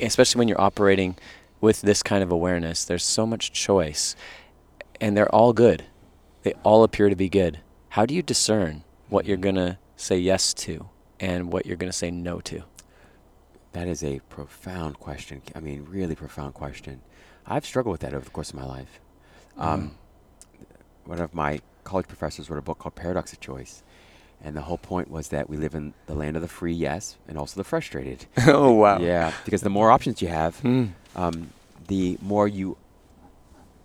especially 0.00 0.38
when 0.38 0.48
you're 0.48 0.60
operating 0.60 1.16
with 1.60 1.82
this 1.82 2.02
kind 2.02 2.22
of 2.22 2.30
awareness. 2.30 2.84
There's 2.84 3.04
so 3.04 3.26
much 3.26 3.52
choice, 3.52 4.16
and 5.00 5.16
they're 5.16 5.32
all 5.34 5.52
good. 5.52 5.84
They 6.42 6.54
all 6.62 6.84
appear 6.84 7.08
to 7.08 7.16
be 7.16 7.28
good. 7.28 7.60
How 7.90 8.06
do 8.06 8.14
you 8.14 8.22
discern 8.22 8.84
what 9.08 9.26
you're 9.26 9.36
gonna 9.36 9.78
say 9.96 10.18
yes 10.18 10.54
to 10.54 10.88
and 11.18 11.52
what 11.52 11.66
you're 11.66 11.76
gonna 11.76 11.92
say 11.92 12.10
no 12.10 12.40
to? 12.42 12.62
That 13.72 13.88
is 13.88 14.02
a 14.02 14.20
profound 14.28 14.98
question. 14.98 15.42
I 15.54 15.60
mean, 15.60 15.86
really 15.88 16.14
profound 16.14 16.54
question. 16.54 17.00
I've 17.46 17.66
struggled 17.66 17.92
with 17.92 18.00
that 18.02 18.14
over 18.14 18.24
the 18.24 18.30
course 18.30 18.50
of 18.50 18.56
my 18.56 18.64
life. 18.64 19.00
Um, 19.56 19.92
one 21.04 21.20
of 21.20 21.34
my 21.34 21.60
college 21.84 22.06
professors 22.06 22.50
wrote 22.50 22.58
a 22.58 22.62
book 22.62 22.78
called 22.78 22.94
Paradox 22.94 23.32
of 23.32 23.40
Choice. 23.40 23.82
And 24.42 24.56
the 24.56 24.62
whole 24.62 24.78
point 24.78 25.10
was 25.10 25.28
that 25.28 25.50
we 25.50 25.56
live 25.56 25.74
in 25.74 25.94
the 26.06 26.14
land 26.14 26.36
of 26.36 26.42
the 26.42 26.48
free, 26.48 26.72
yes, 26.72 27.16
and 27.26 27.36
also 27.36 27.56
the 27.58 27.64
frustrated. 27.64 28.26
oh 28.46 28.72
wow. 28.72 28.98
Yeah, 29.00 29.32
because 29.44 29.62
the 29.62 29.70
more 29.70 29.90
options 29.90 30.22
you 30.22 30.28
have, 30.28 30.60
Mm. 30.62 30.90
um, 31.16 31.50
the 31.88 32.18
more 32.22 32.46
you 32.46 32.76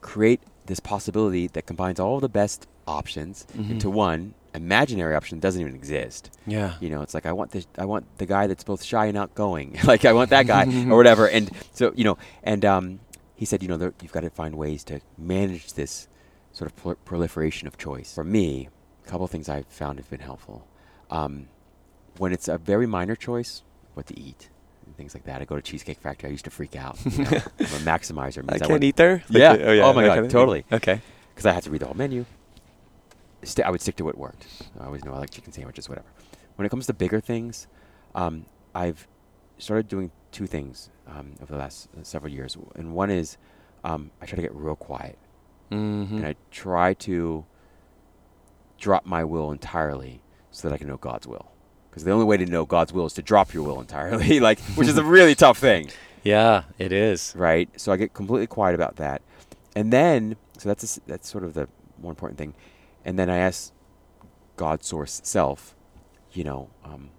create 0.02 0.42
this 0.66 0.80
possibility 0.80 1.48
that 1.48 1.66
combines 1.66 2.00
all 2.00 2.20
the 2.20 2.30
best 2.30 2.68
options 2.88 3.46
into 3.58 3.88
Mhm. 3.88 3.94
one 3.94 4.34
imaginary 4.54 5.16
option 5.16 5.40
that 5.40 5.42
doesn't 5.42 5.62
even 5.62 5.74
exist. 5.74 6.30
Yeah. 6.46 6.76
You 6.80 6.90
know, 6.90 7.02
it's 7.02 7.14
like 7.16 7.26
I 7.26 7.32
want 7.32 7.52
this. 7.52 7.66
I 7.78 7.86
want 7.86 8.06
the 8.20 8.26
guy 8.28 8.46
that's 8.48 8.64
both 8.64 8.84
shy 8.84 9.08
and 9.08 9.18
outgoing. 9.18 9.78
like 9.86 10.06
I 10.06 10.14
want 10.14 10.30
that 10.30 10.46
guy 10.46 10.66
or 10.90 10.96
whatever. 10.98 11.28
And 11.28 11.50
so 11.74 11.92
you 11.96 12.04
know, 12.04 12.18
and 12.44 12.64
um, 12.64 13.00
he 13.36 13.46
said, 13.46 13.64
you 13.64 13.68
know, 13.70 13.78
there, 13.78 13.94
you've 14.02 14.12
got 14.12 14.22
to 14.22 14.30
find 14.30 14.56
ways 14.56 14.84
to 14.86 15.00
manage 15.18 15.74
this 15.74 16.08
sort 16.52 16.70
of 16.72 16.76
prol- 16.84 16.98
proliferation 17.06 17.68
of 17.68 17.78
choice. 17.78 18.14
For 18.14 18.24
me, 18.24 18.70
a 19.06 19.10
couple 19.10 19.28
things 19.28 19.50
I've 19.50 19.68
found 19.68 20.00
have 20.00 20.10
been 20.10 20.20
helpful. 20.22 20.68
Um, 21.10 21.48
when 22.18 22.32
it's 22.34 22.48
a 22.48 22.58
very 22.58 22.88
minor 22.88 23.16
choice, 23.16 23.64
what 23.94 24.06
to 24.08 24.20
eat. 24.20 24.50
and 24.86 24.96
Things 24.96 25.14
like 25.14 25.24
that. 25.26 25.42
I 25.42 25.46
go 25.46 25.56
to 25.56 25.62
Cheesecake 25.62 26.00
Factory. 26.00 26.30
I 26.30 26.32
used 26.32 26.46
to 26.46 26.52
freak 26.52 26.76
out. 26.76 26.98
You 27.06 27.24
know, 27.24 27.30
I'm 27.60 27.66
a 27.66 27.84
maximizer. 27.86 28.44
I 28.48 28.54
means 28.54 28.68
can't 28.68 28.84
eat 28.84 28.96
there. 28.96 29.24
Like 29.30 29.38
Yeah. 29.40 29.56
the- 29.56 29.66
oh, 29.68 29.72
yeah. 29.74 29.84
Oh 29.86 29.94
my 29.94 30.02
God, 30.04 30.08
kind 30.10 30.20
of 30.20 30.26
thing? 30.26 30.32
totally. 30.32 30.66
Okay. 30.72 31.02
because 31.34 31.46
I 31.46 31.52
had 31.54 31.64
to 31.64 31.70
read 31.72 31.82
the 31.82 31.86
whole 31.86 31.96
menu. 31.96 32.26
Sti 33.44 33.64
I 33.64 33.70
would 33.72 33.82
stick 33.82 33.96
to 33.98 34.06
what 34.06 34.18
worked. 34.18 34.46
I 34.80 34.86
always 34.86 35.04
know 35.04 35.14
I 35.14 35.18
like 35.20 35.30
chicken 35.32 35.52
sandwiches, 35.52 35.90
whatever. 35.90 36.08
When 36.56 36.66
it 36.66 36.70
comes 36.70 36.86
to 36.88 36.94
bigger 36.94 37.20
things, 37.20 37.68
um, 38.16 38.46
I've 38.74 39.08
started 39.58 39.88
doing 39.88 40.12
two 40.32 40.48
things 40.48 40.90
um, 41.08 41.34
over 41.42 41.52
the 41.52 41.60
last 41.60 41.90
uh, 42.00 42.04
several 42.04 42.32
years, 42.32 42.56
and 42.76 42.94
one 42.94 43.10
is 43.10 43.38
um, 43.84 44.12
I 44.22 44.26
try 44.26 44.38
to 44.38 44.42
get 44.42 44.54
real 44.56 44.76
quiet, 44.76 45.18
Mm-hmm. 45.72 46.18
and 46.18 46.26
I 46.26 46.36
try 46.52 46.94
to 46.94 47.46
drop 48.84 49.06
my 49.06 49.24
will 49.24 49.52
entirely 49.52 50.22
so 50.52 50.68
that 50.68 50.76
I 50.76 50.78
can 50.78 50.88
know 50.88 50.98
God's 50.98 51.26
will. 51.26 51.52
Because 51.90 52.04
the 52.04 52.12
only 52.12 52.26
way 52.26 52.38
to 52.38 52.46
know 52.46 52.66
God's 52.66 52.92
will 52.92 53.06
is 53.06 53.14
to 53.14 53.22
drop 53.22 53.54
your 53.54 53.64
will 53.64 53.80
entirely, 53.80 54.40
like 54.48 54.60
which 54.76 54.88
is 54.88 54.98
a 54.98 55.04
really 55.18 55.36
tough 55.36 55.58
thing 55.58 55.90
yeah, 56.24 56.64
it 56.80 56.92
is. 56.92 57.34
right? 57.36 57.70
So 57.80 57.92
I 57.92 57.98
get 57.98 58.14
completely 58.14 58.48
quiet 58.48 58.76
about 58.76 58.96
that, 58.96 59.22
and 59.76 59.92
then 59.92 60.38
so 60.58 60.70
that's 60.70 60.98
a 60.98 61.02
that's 61.06 61.30
sort 61.30 61.44
of 61.44 61.54
the 61.54 61.68
more 62.02 62.12
important 62.12 62.38
thing, 62.38 62.56
and 63.04 63.20
then 63.20 63.30
I 63.30 63.38
ask 63.38 63.72
God, 64.56 64.84
source, 64.84 65.22
self, 65.24 65.76
you 66.32 66.44
know, 66.44 66.70
um, 66.84 67.10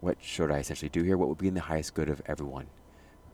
what 0.00 0.18
should 0.20 0.50
I 0.50 0.58
essentially 0.58 0.88
do 0.88 1.02
here? 1.02 1.16
What 1.16 1.28
would 1.28 1.38
be 1.38 1.48
in 1.48 1.54
the 1.54 1.62
highest 1.62 1.94
good 1.94 2.08
of 2.08 2.20
everyone 2.26 2.66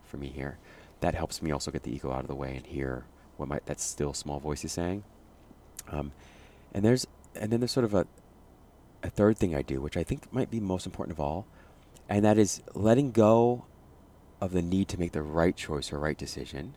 for 0.05 0.17
me 0.19 0.29
here? 0.29 0.59
That 1.01 1.15
helps 1.15 1.43
me 1.43 1.51
also 1.51 1.71
get 1.71 1.83
the 1.83 1.95
ego 1.95 2.13
out 2.13 2.21
of 2.21 2.29
the 2.29 2.35
way 2.35 2.57
and 2.57 2.67
hear 2.67 3.05
what 3.37 3.49
my 3.49 3.61
that 3.67 3.81
still 3.81 4.15
small 4.15 4.39
voice 4.39 4.65
is 4.65 4.73
saying. 4.73 5.03
Um, 5.91 6.13
and 6.73 6.85
there's 6.85 7.07
and 7.39 7.51
then 7.53 7.61
there's 7.61 7.73
sort 7.73 7.85
of 7.85 7.95
a 7.95 8.07
a 9.03 9.11
third 9.11 9.39
thing 9.39 9.55
I 9.55 9.63
do, 9.63 9.81
which 9.81 9.97
I 9.97 10.03
think 10.03 10.33
might 10.33 10.51
be 10.51 10.59
most 10.61 10.85
important 10.87 11.17
of 11.17 11.21
all, 11.21 11.47
and 12.09 12.25
that 12.25 12.37
is 12.39 12.63
letting 12.75 13.13
go 13.13 13.65
of 14.41 14.53
the 14.53 14.63
need 14.63 14.89
to 14.89 14.99
make 14.99 15.13
the 15.13 15.23
right 15.23 15.57
choice 15.57 15.93
or 15.93 15.99
right 15.99 16.17
decision, 16.19 16.75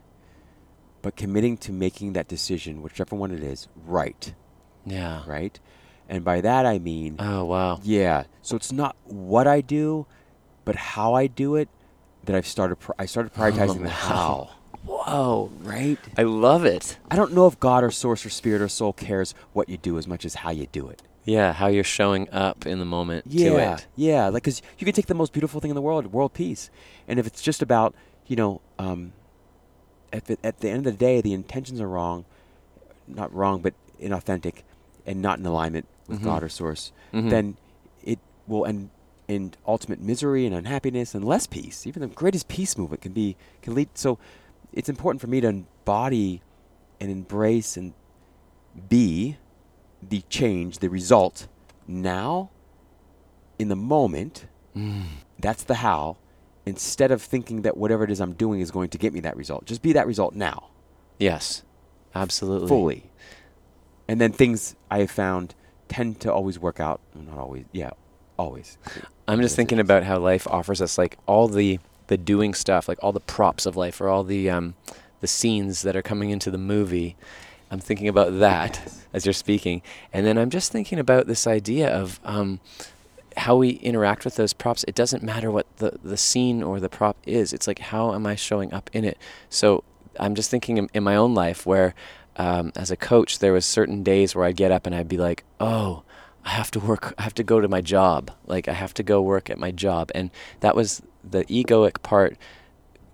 but 1.02 1.16
committing 1.16 1.58
to 1.58 1.72
making 1.72 2.14
that 2.14 2.28
decision, 2.28 2.82
whichever 2.82 3.16
one 3.16 3.32
it 3.32 3.44
is, 3.44 3.68
right, 3.86 4.34
Yeah. 4.86 5.24
right? 5.28 5.60
And 6.10 6.24
by 6.24 6.42
that 6.42 6.66
I 6.66 6.78
mean, 6.80 7.16
Oh 7.20 7.46
wow. 7.46 7.80
yeah. 7.84 8.26
So 8.42 8.56
it's 8.56 8.72
not 8.72 8.96
what 9.06 9.48
I 9.48 9.62
do, 9.62 10.06
but 10.66 10.76
how 10.76 11.14
I 11.14 11.28
do 11.28 11.56
it. 11.56 11.70
That 12.26 12.36
I've 12.36 12.46
started. 12.46 12.78
I 13.00 13.06
started 13.08 13.32
oh, 13.36 13.40
prioritizing 13.40 13.78
the 13.80 13.86
wow. 13.86 13.90
how. 13.90 14.50
Whoa. 14.86 15.52
Right. 15.62 16.00
I 16.18 16.24
love 16.24 16.66
it. 16.66 16.98
I 17.10 17.16
don't 17.16 17.34
know 17.34 17.48
if 17.48 17.60
God 17.60 17.84
or 17.84 17.92
source 17.92 18.26
or 18.26 18.30
spirit 18.30 18.62
or 18.62 18.68
soul 18.68 18.94
cares 18.94 19.34
what 19.54 19.70
you 19.70 19.78
do 19.78 19.98
as 19.98 20.08
much 20.08 20.26
as 20.26 20.36
how 20.36 20.52
you 20.52 20.68
do 20.68 20.88
it. 20.90 21.02
Yeah, 21.24 21.54
how 21.54 21.68
you're 21.68 21.84
showing 21.84 22.30
up 22.32 22.66
in 22.66 22.80
the 22.80 22.86
moment 22.86 23.26
yeah, 23.28 23.50
to 23.50 23.58
it. 23.58 23.88
Yeah, 23.96 24.26
like 24.30 24.44
because 24.44 24.62
you 24.80 24.86
can 24.86 24.94
take 24.96 25.06
the 25.06 25.14
most 25.14 25.34
beautiful 25.34 25.62
thing 25.62 25.70
in 25.70 25.76
the 25.76 25.82
world, 25.82 26.08
world 26.08 26.34
peace, 26.34 26.72
and 27.08 27.20
if 27.20 27.28
it's 27.28 27.42
just 27.44 27.62
about 27.62 27.94
you 28.28 28.36
know, 28.36 28.62
um, 28.80 29.12
at 30.14 30.26
the, 30.26 30.38
at 30.44 30.60
the 30.60 30.70
end 30.70 30.88
of 30.88 30.94
the 30.94 30.98
day, 30.98 31.20
the 31.22 31.34
intentions 31.34 31.82
are 31.82 31.88
wrong, 31.88 32.24
not 33.08 33.34
wrong, 33.34 33.62
but 33.62 33.74
inauthentic, 34.02 34.64
and 35.06 35.22
not 35.22 35.38
in 35.38 35.46
alignment 35.46 35.86
with 36.08 36.22
Mhm. 36.22 36.24
God 36.24 36.44
or 36.44 36.50
Source, 36.50 36.92
Mhm. 37.14 37.30
then 37.30 37.58
it 38.04 38.20
will 38.48 38.66
end 38.66 38.90
in 39.28 39.54
ultimate 39.68 40.02
misery 40.02 40.46
and 40.46 40.56
unhappiness 40.56 41.14
and 41.14 41.24
less 41.26 41.46
peace. 41.46 41.86
Even 41.86 42.02
the 42.02 42.08
greatest 42.08 42.48
peace 42.48 42.78
movement 42.78 43.02
can 43.02 43.12
be 43.12 43.36
can 43.62 43.76
lead. 43.76 43.90
So, 43.96 44.18
it's 44.74 44.90
important 44.90 45.22
for 45.22 45.28
me 45.28 45.42
to 45.42 45.48
embody 45.48 46.42
and 47.00 47.10
embrace 47.10 47.78
and 47.78 47.94
be 48.90 49.38
the 50.02 50.22
change, 50.30 50.80
the 50.80 50.90
result 50.90 51.48
now 51.88 52.50
in 53.60 53.68
the 53.68 53.76
moment. 53.76 54.46
Mm. 54.76 55.04
That's 55.40 55.64
the 55.64 55.76
how. 55.76 56.18
Instead 56.66 57.12
of 57.12 57.22
thinking 57.22 57.64
that 57.64 57.76
whatever 57.76 58.04
it 58.04 58.12
is 58.12 58.22
I'm 58.22 58.34
doing 58.34 58.62
is 58.62 58.72
going 58.72 58.90
to 58.90 58.98
get 58.98 59.14
me 59.14 59.20
that 59.22 59.36
result, 59.36 59.66
just 59.66 59.82
be 59.82 59.94
that 59.94 60.08
result 60.08 60.36
now. 60.36 60.70
Yes. 61.18 61.64
Absolutely. 62.14 62.68
fully. 62.68 63.12
And 64.08 64.20
then 64.20 64.32
things 64.32 64.76
I 64.90 65.00
have 65.00 65.12
found 65.12 65.56
tend 65.88 66.20
to 66.22 66.34
always 66.34 66.60
work 66.60 66.80
out. 66.80 67.00
Not 67.16 67.38
always, 67.38 67.66
yeah, 67.72 67.92
always. 68.38 68.78
I'm 69.28 69.42
just 69.42 69.56
thinking 69.56 69.80
about 69.80 70.04
how 70.04 70.20
life 70.20 70.48
offers 70.48 70.82
us 70.82 70.98
like 70.98 71.18
all 71.26 71.48
the 71.48 71.80
the 72.12 72.18
doing 72.18 72.54
stuff, 72.54 72.90
like 72.90 73.02
all 73.02 73.14
the 73.14 73.22
props 73.22 73.66
of 73.66 73.78
life, 73.78 74.02
or 74.02 74.10
all 74.10 74.26
the 74.26 74.50
um, 74.50 74.76
the 75.22 75.28
scenes 75.28 75.82
that 75.84 75.96
are 75.96 76.02
coming 76.02 76.30
into 76.30 76.52
the 76.52 76.58
movie. 76.58 77.16
I'm 77.72 77.80
thinking 77.80 78.10
about 78.10 78.40
that 78.40 78.82
as 79.14 79.26
you're 79.26 79.32
speaking, 79.32 79.82
and 80.12 80.26
then 80.26 80.38
I'm 80.38 80.50
just 80.50 80.74
thinking 80.74 81.00
about 81.00 81.26
this 81.28 81.48
idea 81.48 81.88
of 81.90 82.20
um, 82.26 82.60
how 83.38 83.56
we 83.56 83.70
interact 83.70 84.26
with 84.26 84.36
those 84.36 84.52
props. 84.52 84.84
It 84.90 84.94
doesn't 84.94 85.24
matter 85.24 85.50
what 85.50 85.68
the 85.78 86.00
the 86.04 86.18
scene 86.18 86.62
or 86.62 86.82
the 86.82 86.90
prop 86.90 87.16
is. 87.26 87.54
It's 87.54 87.66
like 87.66 87.80
how 87.80 88.14
am 88.14 88.28
I 88.28 88.36
showing 88.36 88.74
up 88.74 88.90
in 88.92 89.06
it. 89.06 89.18
So 89.50 89.86
I'm 90.20 90.36
just 90.36 90.52
thinking 90.52 90.78
in, 90.78 90.90
in 90.94 91.04
my 91.04 91.16
own 91.16 91.34
life 91.34 91.66
where, 91.66 91.96
um, 92.36 92.74
as 92.76 92.92
a 92.92 92.98
coach, 92.98 93.40
there 93.40 93.54
was 93.54 93.66
certain 93.66 94.04
days 94.04 94.36
where 94.36 94.44
I'd 94.44 94.58
get 94.58 94.70
up 94.70 94.86
and 94.86 94.94
I'd 94.94 95.08
be 95.08 95.18
like, 95.18 95.46
oh. 95.62 96.04
I 96.44 96.50
have 96.50 96.72
to 96.72 96.80
work. 96.80 97.14
I 97.20 97.22
have 97.22 97.36
to 97.36 97.44
go 97.44 97.62
to 97.62 97.68
my 97.68 97.82
job. 97.82 98.32
Like 98.48 98.68
I 98.68 98.74
have 98.74 98.96
to 98.96 99.04
go 99.04 99.22
work 99.22 99.52
at 99.52 99.60
my 99.60 99.70
job, 99.70 100.10
and 100.16 100.32
that 100.62 100.76
was 100.76 101.04
the 101.24 101.46
egoic 101.46 102.02
part 102.04 102.38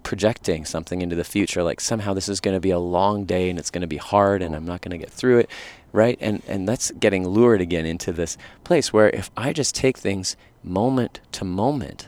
projecting 0.04 0.64
something 0.64 1.02
into 1.02 1.16
the 1.16 1.24
future. 1.24 1.64
Like 1.64 1.82
somehow 1.82 2.14
this 2.14 2.30
is 2.30 2.40
going 2.40 2.56
to 2.56 2.62
be 2.62 2.72
a 2.72 2.80
long 2.80 3.26
day 3.26 3.50
and 3.50 3.60
it's 3.60 3.70
going 3.70 3.82
to 3.82 3.88
be 3.88 3.98
hard, 3.98 4.42
and 4.42 4.56
I'm 4.56 4.66
not 4.66 4.82
going 4.82 4.92
to 4.92 4.98
get 4.98 5.10
through 5.12 5.40
it, 5.40 5.50
right? 5.92 6.18
And 6.22 6.42
and 6.48 6.68
that's 6.68 6.92
getting 6.92 7.28
lured 7.28 7.62
again 7.62 7.86
into 7.86 8.14
this 8.14 8.38
place 8.64 8.94
where 8.94 9.10
if 9.10 9.30
I 9.36 9.54
just 9.54 9.76
take 9.76 9.98
things 9.98 10.38
moment 10.64 11.20
to 11.34 11.46
moment, 11.46 12.08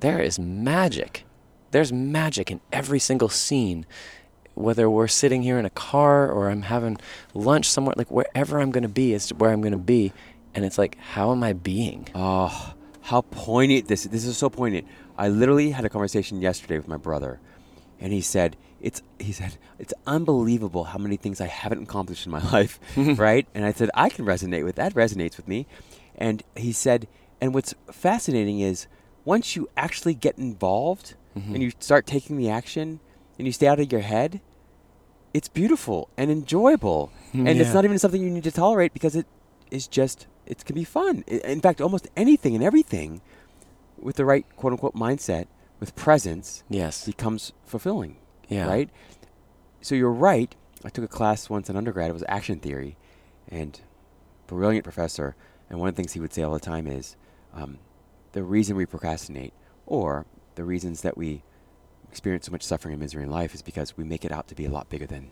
there 0.00 0.20
is 0.20 0.38
magic. 0.38 1.24
There's 1.70 1.92
magic 1.92 2.50
in 2.50 2.60
every 2.72 2.98
single 2.98 3.28
scene 3.28 3.86
whether 4.56 4.88
we're 4.88 5.06
sitting 5.06 5.42
here 5.42 5.58
in 5.58 5.66
a 5.66 5.70
car 5.70 6.30
or 6.30 6.48
I'm 6.48 6.62
having 6.62 6.96
lunch 7.34 7.68
somewhere, 7.68 7.94
like 7.96 8.10
wherever 8.10 8.58
I'm 8.58 8.70
going 8.70 8.82
to 8.82 8.88
be 8.88 9.12
is 9.12 9.28
where 9.34 9.50
I'm 9.50 9.60
going 9.60 9.72
to 9.72 9.78
be. 9.78 10.12
And 10.54 10.64
it's 10.64 10.78
like, 10.78 10.96
how 10.98 11.30
am 11.30 11.42
I 11.42 11.52
being? 11.52 12.08
Oh, 12.14 12.72
how 13.02 13.20
poignant 13.20 13.86
this 13.86 14.04
this 14.04 14.24
is 14.24 14.36
so 14.36 14.48
poignant. 14.48 14.88
I 15.18 15.28
literally 15.28 15.70
had 15.70 15.84
a 15.84 15.88
conversation 15.88 16.40
yesterday 16.42 16.76
with 16.76 16.88
my 16.88 16.96
brother, 16.96 17.40
and 18.00 18.12
he 18.12 18.20
said 18.20 18.56
it's 18.80 19.02
he 19.18 19.32
said 19.32 19.56
it's 19.78 19.94
unbelievable 20.06 20.84
how 20.84 20.98
many 20.98 21.16
things 21.16 21.40
I 21.40 21.46
haven't 21.46 21.82
accomplished 21.84 22.26
in 22.26 22.32
my 22.32 22.42
life, 22.52 22.78
right? 22.96 23.46
And 23.54 23.64
I 23.64 23.72
said 23.72 23.90
I 23.94 24.08
can 24.10 24.24
resonate 24.26 24.64
with 24.64 24.76
that 24.76 24.94
resonates 24.94 25.36
with 25.36 25.48
me, 25.48 25.66
and 26.16 26.42
he 26.56 26.72
said, 26.72 27.08
and 27.40 27.54
what's 27.54 27.74
fascinating 27.90 28.60
is 28.60 28.86
once 29.24 29.56
you 29.56 29.68
actually 29.76 30.14
get 30.14 30.38
involved 30.38 31.14
Mhm. 31.36 31.52
and 31.54 31.62
you 31.62 31.70
start 31.80 32.06
taking 32.06 32.38
the 32.38 32.48
action 32.48 32.98
and 33.38 33.46
you 33.46 33.52
stay 33.52 33.66
out 33.66 33.78
of 33.78 33.92
your 33.92 34.00
head, 34.00 34.40
it's 35.34 35.48
beautiful 35.48 36.08
and 36.16 36.30
enjoyable, 36.30 37.10
and 37.34 37.48
it's 37.60 37.74
not 37.74 37.84
even 37.84 37.98
something 37.98 38.22
you 38.22 38.30
need 38.30 38.44
to 38.44 38.50
tolerate 38.52 38.92
because 38.94 39.14
it 39.16 39.26
is 39.70 39.86
just 39.86 40.26
it 40.46 40.64
can 40.64 40.74
be 40.74 40.84
fun. 40.84 41.24
In 41.26 41.60
fact, 41.60 41.80
almost 41.80 42.08
anything 42.16 42.54
and 42.54 42.62
everything 42.64 43.20
with 43.98 44.16
the 44.16 44.24
right 44.24 44.44
quote 44.56 44.72
unquote 44.72 44.94
mindset, 44.94 45.46
with 45.80 45.94
presence, 45.96 46.62
Yes. 46.68 47.04
becomes 47.04 47.52
fulfilling. 47.64 48.16
Yeah. 48.48 48.66
Right? 48.66 48.90
So 49.80 49.94
you're 49.94 50.10
right. 50.12 50.54
I 50.84 50.88
took 50.88 51.04
a 51.04 51.08
class 51.08 51.48
once 51.50 51.68
in 51.68 51.76
undergrad, 51.76 52.10
it 52.10 52.12
was 52.12 52.24
action 52.28 52.58
theory, 52.60 52.96
and 53.48 53.80
brilliant 54.46 54.84
professor. 54.84 55.34
And 55.68 55.78
one 55.80 55.88
of 55.88 55.94
the 55.96 56.02
things 56.02 56.12
he 56.12 56.20
would 56.20 56.32
say 56.32 56.42
all 56.42 56.52
the 56.52 56.60
time 56.60 56.86
is 56.86 57.16
um, 57.54 57.78
the 58.32 58.42
reason 58.42 58.76
we 58.76 58.86
procrastinate, 58.86 59.52
or 59.86 60.26
the 60.54 60.64
reasons 60.64 61.02
that 61.02 61.16
we 61.18 61.42
experience 62.08 62.46
so 62.46 62.52
much 62.52 62.62
suffering 62.62 62.92
and 62.94 63.00
misery 63.02 63.22
in 63.22 63.30
life, 63.30 63.54
is 63.54 63.62
because 63.62 63.96
we 63.96 64.04
make 64.04 64.24
it 64.24 64.32
out 64.32 64.46
to 64.48 64.54
be 64.54 64.64
a 64.64 64.70
lot 64.70 64.88
bigger 64.88 65.06
than 65.06 65.30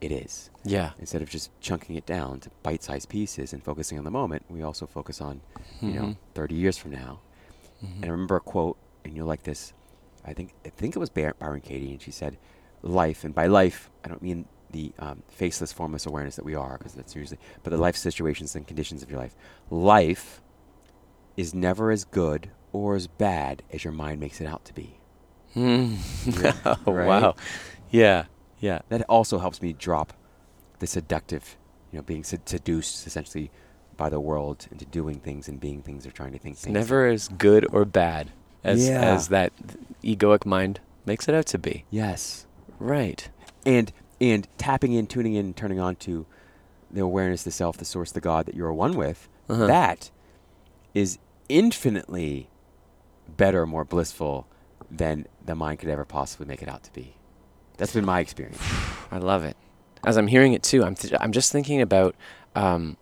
it 0.00 0.12
is 0.12 0.50
Yeah. 0.64 0.92
instead 0.98 1.22
of 1.22 1.28
just 1.30 1.50
chunking 1.60 1.96
it 1.96 2.06
down 2.06 2.40
to 2.40 2.50
bite-sized 2.62 3.08
pieces 3.08 3.52
and 3.52 3.62
focusing 3.62 3.98
on 3.98 4.04
the 4.04 4.10
moment, 4.10 4.44
we 4.48 4.62
also 4.62 4.86
focus 4.86 5.20
on, 5.20 5.40
you 5.80 5.92
know, 5.92 6.02
Mhm. 6.02 6.16
30 6.34 6.54
years 6.54 6.76
from 6.78 6.90
now. 6.92 7.20
Mhm. 7.84 7.96
And 7.96 8.04
I 8.04 8.08
remember 8.08 8.36
a 8.36 8.40
quote, 8.40 8.76
and 9.04 9.16
you'll 9.16 9.26
like 9.26 9.42
this. 9.44 9.72
I 10.24 10.32
think 10.32 10.54
I 10.64 10.70
think 10.70 10.96
it 10.96 10.98
was 10.98 11.10
Bar- 11.10 11.36
Byron 11.38 11.60
Katie, 11.60 11.92
and 11.92 12.02
she 12.02 12.10
said, 12.10 12.36
"Life, 12.82 13.24
and 13.24 13.34
by 13.34 13.46
life, 13.46 13.90
I 14.04 14.08
don't 14.08 14.22
mean 14.22 14.46
the 14.70 14.92
um, 14.98 15.22
faceless, 15.28 15.72
formless 15.72 16.06
awareness 16.06 16.36
that 16.36 16.44
we 16.44 16.54
are, 16.54 16.76
because 16.78 16.94
that's 16.94 17.14
usually, 17.14 17.38
but 17.62 17.70
the 17.70 17.76
life 17.76 17.96
situations 17.96 18.56
and 18.56 18.66
conditions 18.66 19.02
of 19.02 19.10
your 19.10 19.20
life. 19.20 19.36
Life 19.70 20.42
is 21.36 21.54
never 21.54 21.90
as 21.90 22.04
good 22.04 22.50
or 22.72 22.96
as 22.96 23.06
bad 23.06 23.62
as 23.72 23.84
your 23.84 23.92
mind 23.92 24.18
makes 24.20 24.40
it 24.40 24.46
out 24.46 24.64
to 24.64 24.74
be. 24.74 24.98
Mm. 25.54 26.42
Yeah, 26.42 26.74
oh, 26.86 26.92
right? 26.92 27.06
Wow. 27.06 27.34
Yeah. 27.90 28.24
Yeah. 28.58 28.80
that 28.88 29.02
also 29.02 29.38
helps 29.38 29.62
me 29.62 29.72
drop 29.72 30.12
the 30.80 30.86
seductive, 30.86 31.56
you 31.92 31.98
know, 31.98 32.02
being 32.02 32.24
sed- 32.24 32.48
seduced 32.48 33.06
essentially 33.06 33.50
by 33.96 34.08
the 34.08 34.20
world 34.20 34.66
into 34.70 34.84
doing 34.84 35.18
things 35.20 35.48
and 35.48 35.58
being 35.60 35.82
things 35.82 36.06
or 36.06 36.10
trying 36.10 36.32
to 36.32 36.38
think 36.38 36.54
It's 36.54 36.64
things. 36.64 36.74
never 36.74 37.06
as 37.06 37.28
good 37.28 37.66
or 37.72 37.84
bad 37.84 38.30
as 38.64 38.88
Yeah. 38.88 39.00
as 39.00 39.28
that 39.28 39.52
egoic 40.04 40.44
mind 40.46 40.80
makes 41.04 41.28
it 41.28 41.34
out 41.34 41.46
to 41.46 41.58
be. 41.58 41.84
Yes, 41.90 42.46
Right. 42.78 43.28
and 43.64 43.92
and 44.20 44.48
tapping 44.56 44.92
in, 44.94 45.06
tuning 45.06 45.34
in, 45.34 45.52
turning 45.54 45.78
on 45.78 45.94
to 45.96 46.24
the 46.90 47.00
awareness, 47.02 47.42
the 47.42 47.50
self, 47.50 47.76
the 47.76 47.84
source, 47.84 48.10
the 48.12 48.20
God 48.20 48.46
that 48.46 48.54
you're 48.54 48.72
one 48.72 48.96
with. 48.96 49.28
Uh-huh. 49.48 49.66
That 49.66 50.10
is 50.94 51.18
infinitely 51.48 52.48
better, 53.36 53.66
more 53.66 53.84
blissful 53.84 54.46
than 54.90 55.26
the 55.44 55.54
mind 55.54 55.80
could 55.80 55.88
ever 55.90 56.04
possibly 56.04 56.46
make 56.46 56.62
it 56.62 56.68
out 56.68 56.82
to 56.84 56.92
be. 56.92 57.14
That's 57.76 57.92
been 57.92 58.04
my 58.06 58.20
experience. 58.20 58.58
I 59.10 59.18
love 59.18 59.44
it. 59.44 59.56
As 60.04 60.16
I'm 60.16 60.28
hearing 60.28 60.52
it 60.54 60.62
too, 60.62 60.82
I'm 60.84 60.94
th- 60.94 61.12
I'm 61.20 61.32
just 61.32 61.52
thinking 61.52 61.80
about 61.82 62.14
um, 62.54 62.96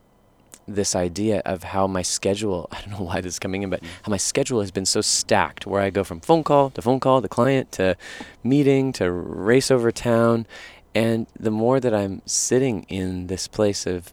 this 0.67 0.95
idea 0.95 1.43
of 1.45 1.63
how 1.63 1.87
my 1.87 2.03
schedule. 2.03 2.69
I 2.73 2.81
don't 2.81 2.91
know 2.91 3.05
why 3.07 3.21
this 3.21 3.35
is 3.35 3.39
coming 3.39 3.63
in, 3.63 3.71
but 3.71 3.83
how 4.03 4.11
my 4.11 4.17
schedule 4.17 4.61
has 4.61 4.71
been 4.71 4.87
so 4.87 5.01
stacked, 5.01 5.67
where 5.67 5.81
I 5.81 5.91
go 5.91 6.05
from 6.05 6.21
phone 6.21 6.45
call 6.45 6.71
to 6.71 6.83
phone 6.83 7.01
call 7.01 7.23
to 7.23 7.29
client 7.29 7.73
to 7.73 7.97
meeting 8.43 8.93
to 8.95 9.11
race 9.11 9.71
over 9.71 9.91
town, 9.91 10.47
and 10.95 11.27
the 11.39 11.51
more 11.51 11.81
that 11.81 11.95
I'm 11.95 12.23
sitting 12.27 12.85
in 12.85 13.27
this 13.27 13.49
place 13.49 13.87
of 13.87 14.13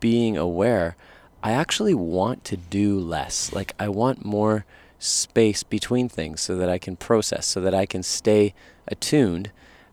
being 0.00 0.36
aware, 0.36 0.96
I 1.42 1.52
actually 1.52 1.94
want 1.94 2.44
to 2.44 2.56
do 2.56 2.98
less. 2.98 3.52
Like 3.52 3.74
I 3.78 3.88
want 3.88 4.24
more 4.24 4.64
space 4.98 5.62
between 5.62 6.08
things 6.08 6.40
so 6.40 6.56
that 6.56 6.68
I 6.68 6.78
can 6.78 6.96
process, 6.96 7.46
so 7.46 7.60
that 7.60 7.74
I 7.74 7.86
can 7.86 8.02
stay 8.02 8.54
attuned. 8.88 9.50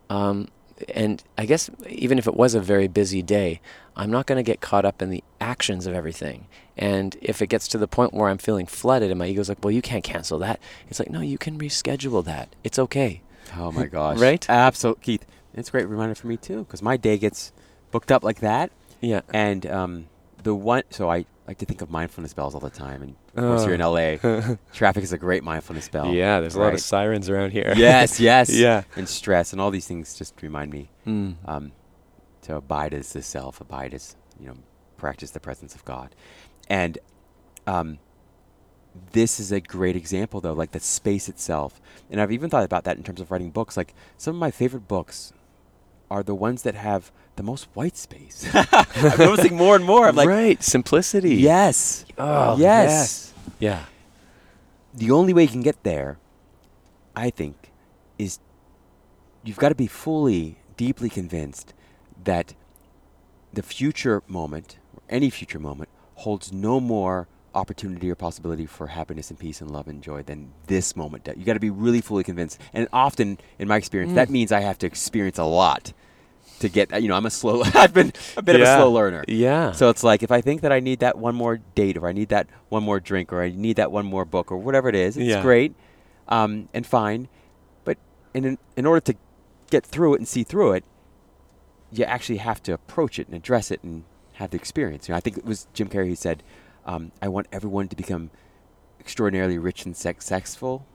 Um, 0.09 0.49
and 0.93 1.23
I 1.37 1.45
guess 1.45 1.69
even 1.87 2.17
if 2.17 2.27
it 2.27 2.35
was 2.35 2.53
a 2.53 2.59
very 2.59 2.87
busy 2.87 3.21
day, 3.21 3.61
I'm 3.97 4.09
not 4.11 4.25
going 4.27 4.37
to 4.37 4.43
get 4.43 4.61
caught 4.61 4.85
up 4.85 5.01
in 5.01 5.09
the 5.09 5.23
actions 5.41 5.85
of 5.87 5.93
everything. 5.95 6.47
And 6.77 7.17
if 7.21 7.41
it 7.41 7.47
gets 7.47 7.67
to 7.69 7.77
the 7.77 7.87
point 7.87 8.13
where 8.13 8.29
I'm 8.29 8.37
feeling 8.37 8.67
flooded 8.67 9.09
and 9.09 9.17
my 9.19 9.25
ego's 9.27 9.49
like, 9.49 9.57
well, 9.63 9.71
you 9.71 9.81
can't 9.81 10.03
cancel 10.03 10.37
that, 10.39 10.59
it's 10.87 10.99
like, 10.99 11.09
no, 11.09 11.19
you 11.21 11.37
can 11.37 11.57
reschedule 11.57 12.23
that. 12.25 12.55
It's 12.63 12.77
okay. 12.79 13.21
Oh 13.57 13.71
my 13.71 13.87
gosh! 13.87 14.19
Right? 14.19 14.47
Absolutely, 14.49 15.03
Keith. 15.03 15.25
It's 15.55 15.69
a 15.69 15.71
great 15.71 15.87
reminder 15.87 16.13
for 16.15 16.27
me 16.27 16.37
too, 16.37 16.59
because 16.65 16.81
my 16.81 16.95
day 16.97 17.17
gets 17.17 17.51
booked 17.91 18.11
up 18.11 18.23
like 18.23 18.41
that. 18.41 18.71
Yeah. 19.01 19.21
And 19.33 19.65
um, 19.65 20.07
the 20.43 20.53
one, 20.53 20.83
so 20.91 21.09
I 21.09 21.25
like 21.47 21.57
to 21.59 21.65
think 21.65 21.81
of 21.81 21.89
mindfulness 21.89 22.33
bells 22.33 22.53
all 22.53 22.59
the 22.59 22.69
time. 22.69 23.01
And 23.01 23.15
of 23.35 23.43
course, 23.43 23.65
you're 23.65 23.73
in 23.73 23.81
Oh. 23.81 23.91
LA. 23.93 24.55
Traffic 24.73 25.03
is 25.03 25.13
a 25.13 25.17
great 25.17 25.43
mindfulness 25.43 25.87
bell. 25.89 26.13
yeah, 26.13 26.39
there's 26.41 26.55
a 26.55 26.59
lot 26.59 26.73
of 26.73 26.81
sirens 26.81 27.29
around 27.29 27.51
here. 27.51 27.73
yes, 27.75 28.19
yes. 28.19 28.49
Yeah. 28.53 28.83
And 28.95 29.07
stress 29.07 29.53
and 29.53 29.61
all 29.61 29.71
these 29.71 29.87
things 29.87 30.13
just 30.15 30.39
remind 30.41 30.71
me 30.71 30.89
Mm. 31.07 31.35
um, 31.45 31.71
to 32.47 32.55
abide 32.55 32.93
as 32.93 33.13
the 33.13 33.21
self, 33.21 33.59
abide 33.61 33.93
as, 33.93 34.15
you 34.39 34.47
know, 34.47 34.55
practice 34.97 35.31
the 35.31 35.39
presence 35.39 35.75
of 35.75 35.83
God. 35.85 36.15
And 36.69 36.97
um, 37.67 37.99
this 39.11 39.39
is 39.39 39.51
a 39.51 39.59
great 39.59 39.95
example, 39.95 40.39
though, 40.41 40.53
like 40.53 40.71
the 40.71 40.79
space 40.79 41.27
itself. 41.29 41.79
And 42.09 42.19
I've 42.21 42.31
even 42.31 42.49
thought 42.49 42.63
about 42.63 42.85
that 42.85 42.97
in 42.97 43.03
terms 43.03 43.19
of 43.21 43.31
writing 43.31 43.51
books. 43.51 43.75
Like 43.77 43.93
some 44.17 44.35
of 44.35 44.39
my 44.39 44.49
favorite 44.51 44.87
books 44.87 45.33
are 46.09 46.23
the 46.23 46.33
ones 46.35 46.63
that 46.63 46.73
have 46.75 47.11
the 47.35 47.43
most 47.43 47.67
white 47.73 47.97
space. 47.97 48.49
I'm 48.53 49.19
noticing 49.19 49.55
more 49.57 49.75
and 49.75 49.83
more. 49.83 50.07
I'm 50.07 50.15
like, 50.15 50.29
right. 50.29 50.63
Simplicity. 50.63 51.35
yes, 51.35 52.05
Oh, 52.17 52.57
yes. 52.57 53.33
Yeah. 53.59 53.85
The 54.93 55.11
only 55.11 55.33
way 55.33 55.43
you 55.43 55.49
can 55.49 55.61
get 55.61 55.83
there, 55.83 56.17
I 57.15 57.29
think, 57.29 57.71
is 58.17 58.39
you've 59.43 59.57
got 59.57 59.69
to 59.69 59.75
be 59.75 59.87
fully, 59.87 60.57
deeply 60.77 61.09
convinced 61.09 61.73
that 62.27 62.53
the 63.53 63.63
future 63.63 64.21
moment, 64.27 64.77
or 64.93 65.01
any 65.09 65.29
future 65.29 65.59
moment, 65.59 65.89
holds 66.15 66.51
no 66.51 66.79
more 66.79 67.27
opportunity 67.55 68.11
or 68.11 68.15
possibility 68.15 68.65
for 68.67 68.87
happiness 68.87 69.31
and 69.31 69.39
peace 69.39 69.61
and 69.61 69.71
love 69.71 69.87
and 69.87 70.03
joy 70.03 70.21
than 70.21 70.51
this 70.67 70.95
moment 70.95 71.23
does. 71.23 71.35
You 71.37 71.45
got 71.45 71.53
to 71.53 71.59
be 71.59 71.71
really 71.71 72.01
fully 72.01 72.23
convinced. 72.23 72.59
And 72.73 72.87
often, 72.93 73.39
in 73.57 73.67
my 73.67 73.77
experience, 73.77 74.13
that 74.13 74.27
Mm. 74.27 74.31
means 74.31 74.51
I 74.51 74.59
have 74.59 74.77
to 74.79 74.87
experience 74.87 75.39
a 75.39 75.43
lot 75.45 75.93
to 76.59 76.69
get. 76.69 77.01
You 77.01 77.07
know, 77.07 77.15
I'm 77.15 77.25
a 77.25 77.31
slow. 77.31 77.63
I've 77.73 77.93
been 77.93 78.11
a 78.35 78.41
bit 78.43 78.59
Yeah. 78.59 78.61
of 78.63 78.67
a 78.67 78.81
slow 78.81 78.91
learner. 78.91 79.23
Yeah. 79.27 79.71
So 79.71 79.89
it's 79.89 80.03
like 80.03 80.21
if 80.21 80.31
I 80.31 80.41
think 80.41 80.61
that 80.61 80.71
I 80.71 80.79
need 80.81 80.99
that 80.99 81.17
one 81.17 81.33
more 81.33 81.57
date, 81.73 81.97
or 81.97 82.07
I 82.07 82.11
need 82.11 82.29
that 82.29 82.47
one 82.69 82.83
more 82.83 82.99
drink, 82.99 83.31
or 83.33 83.41
I 83.41 83.49
need 83.49 83.77
that 83.77 83.91
one 83.91 84.05
more 84.05 84.25
book, 84.25 84.51
or 84.51 84.57
whatever 84.57 84.87
it 84.89 84.95
is, 84.95 85.17
it's 85.17 85.25
Yeah. 85.27 85.41
great 85.41 85.73
um, 86.27 86.67
and 86.73 86.85
fine. 86.85 87.27
But 87.85 87.97
in 88.35 88.57
in 88.75 88.85
order 88.85 88.99
to 89.01 89.15
get 89.71 89.85
through 89.85 90.15
it 90.15 90.17
and 90.19 90.27
see 90.27 90.43
through 90.43 90.73
it, 90.73 90.83
you 91.91 92.03
actually 92.05 92.37
have 92.37 92.61
to 92.63 92.73
approach 92.73 93.19
it 93.19 93.27
and 93.27 93.35
address 93.35 93.71
it 93.71 93.81
and 93.83 94.03
have 94.33 94.51
the 94.51 94.57
experience. 94.57 95.07
You 95.07 95.13
know, 95.13 95.17
I 95.17 95.21
think 95.21 95.37
it 95.37 95.45
was 95.45 95.67
Jim 95.73 95.89
Carrey 95.89 96.07
who 96.07 96.15
said, 96.15 96.43
um, 96.85 97.11
"I 97.21 97.27
want 97.27 97.47
everyone 97.51 97.87
to 97.89 97.95
become 97.95 98.29
extraordinarily 98.99 99.57
rich 99.57 99.85
and 99.85 99.95
successful, 99.95 100.85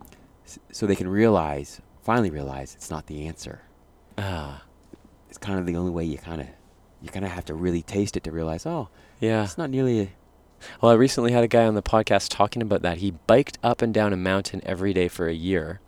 so 0.70 0.86
they 0.86 0.96
can 0.96 1.08
realize, 1.08 1.80
finally 2.02 2.30
realize, 2.30 2.74
it's 2.74 2.90
not 2.90 3.06
the 3.06 3.26
answer. 3.26 3.62
Ah, 4.18 4.64
It's 5.28 5.38
kind 5.38 5.58
of 5.58 5.66
the 5.66 5.76
only 5.76 5.90
way 5.92 6.04
you 6.04 6.18
kind 6.18 6.40
of, 6.42 6.48
you 7.00 7.08
kind 7.08 7.24
of 7.24 7.30
have 7.30 7.46
to 7.46 7.54
really 7.54 7.80
taste 7.82 8.16
it 8.16 8.24
to 8.24 8.30
realize, 8.32 8.66
oh, 8.66 8.88
yeah. 9.18 9.44
it's 9.44 9.56
not 9.56 9.70
nearly 9.70 10.00
a, 10.00 10.08
Well, 10.80 10.92
I 10.92 10.94
recently 10.94 11.32
had 11.32 11.42
a 11.42 11.48
guy 11.48 11.64
on 11.64 11.74
the 11.74 11.82
podcast 11.82 12.28
talking 12.28 12.60
about 12.60 12.82
that. 12.82 12.98
He 12.98 13.12
biked 13.12 13.58
up 13.62 13.80
and 13.80 13.94
down 13.94 14.12
a 14.12 14.16
mountain 14.16 14.60
every 14.66 14.92
day 14.92 15.08
for 15.08 15.26
a 15.26 15.32
year 15.32 15.80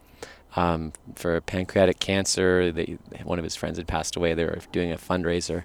um, 0.57 0.92
for 1.14 1.40
pancreatic 1.40 1.98
cancer. 1.98 2.70
They, 2.72 2.98
one 3.22 3.38
of 3.38 3.44
his 3.44 3.57
friends 3.57 3.78
had 3.78 3.88
passed 3.88 4.16
away. 4.16 4.34
They 4.34 4.44
were 4.44 4.59
doing 4.72 4.92
a 4.92 4.96
fundraiser. 4.96 5.64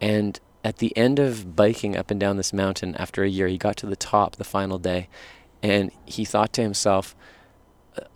And 0.00 0.38
at 0.64 0.78
the 0.78 0.96
end 0.96 1.18
of 1.18 1.56
biking 1.56 1.96
up 1.96 2.10
and 2.10 2.20
down 2.20 2.36
this 2.36 2.52
mountain 2.52 2.94
after 2.96 3.22
a 3.22 3.28
year, 3.28 3.48
he 3.48 3.58
got 3.58 3.76
to 3.78 3.86
the 3.86 3.96
top 3.96 4.36
the 4.36 4.44
final 4.44 4.78
day 4.78 5.08
and 5.62 5.90
he 6.06 6.24
thought 6.24 6.52
to 6.54 6.62
himself, 6.62 7.14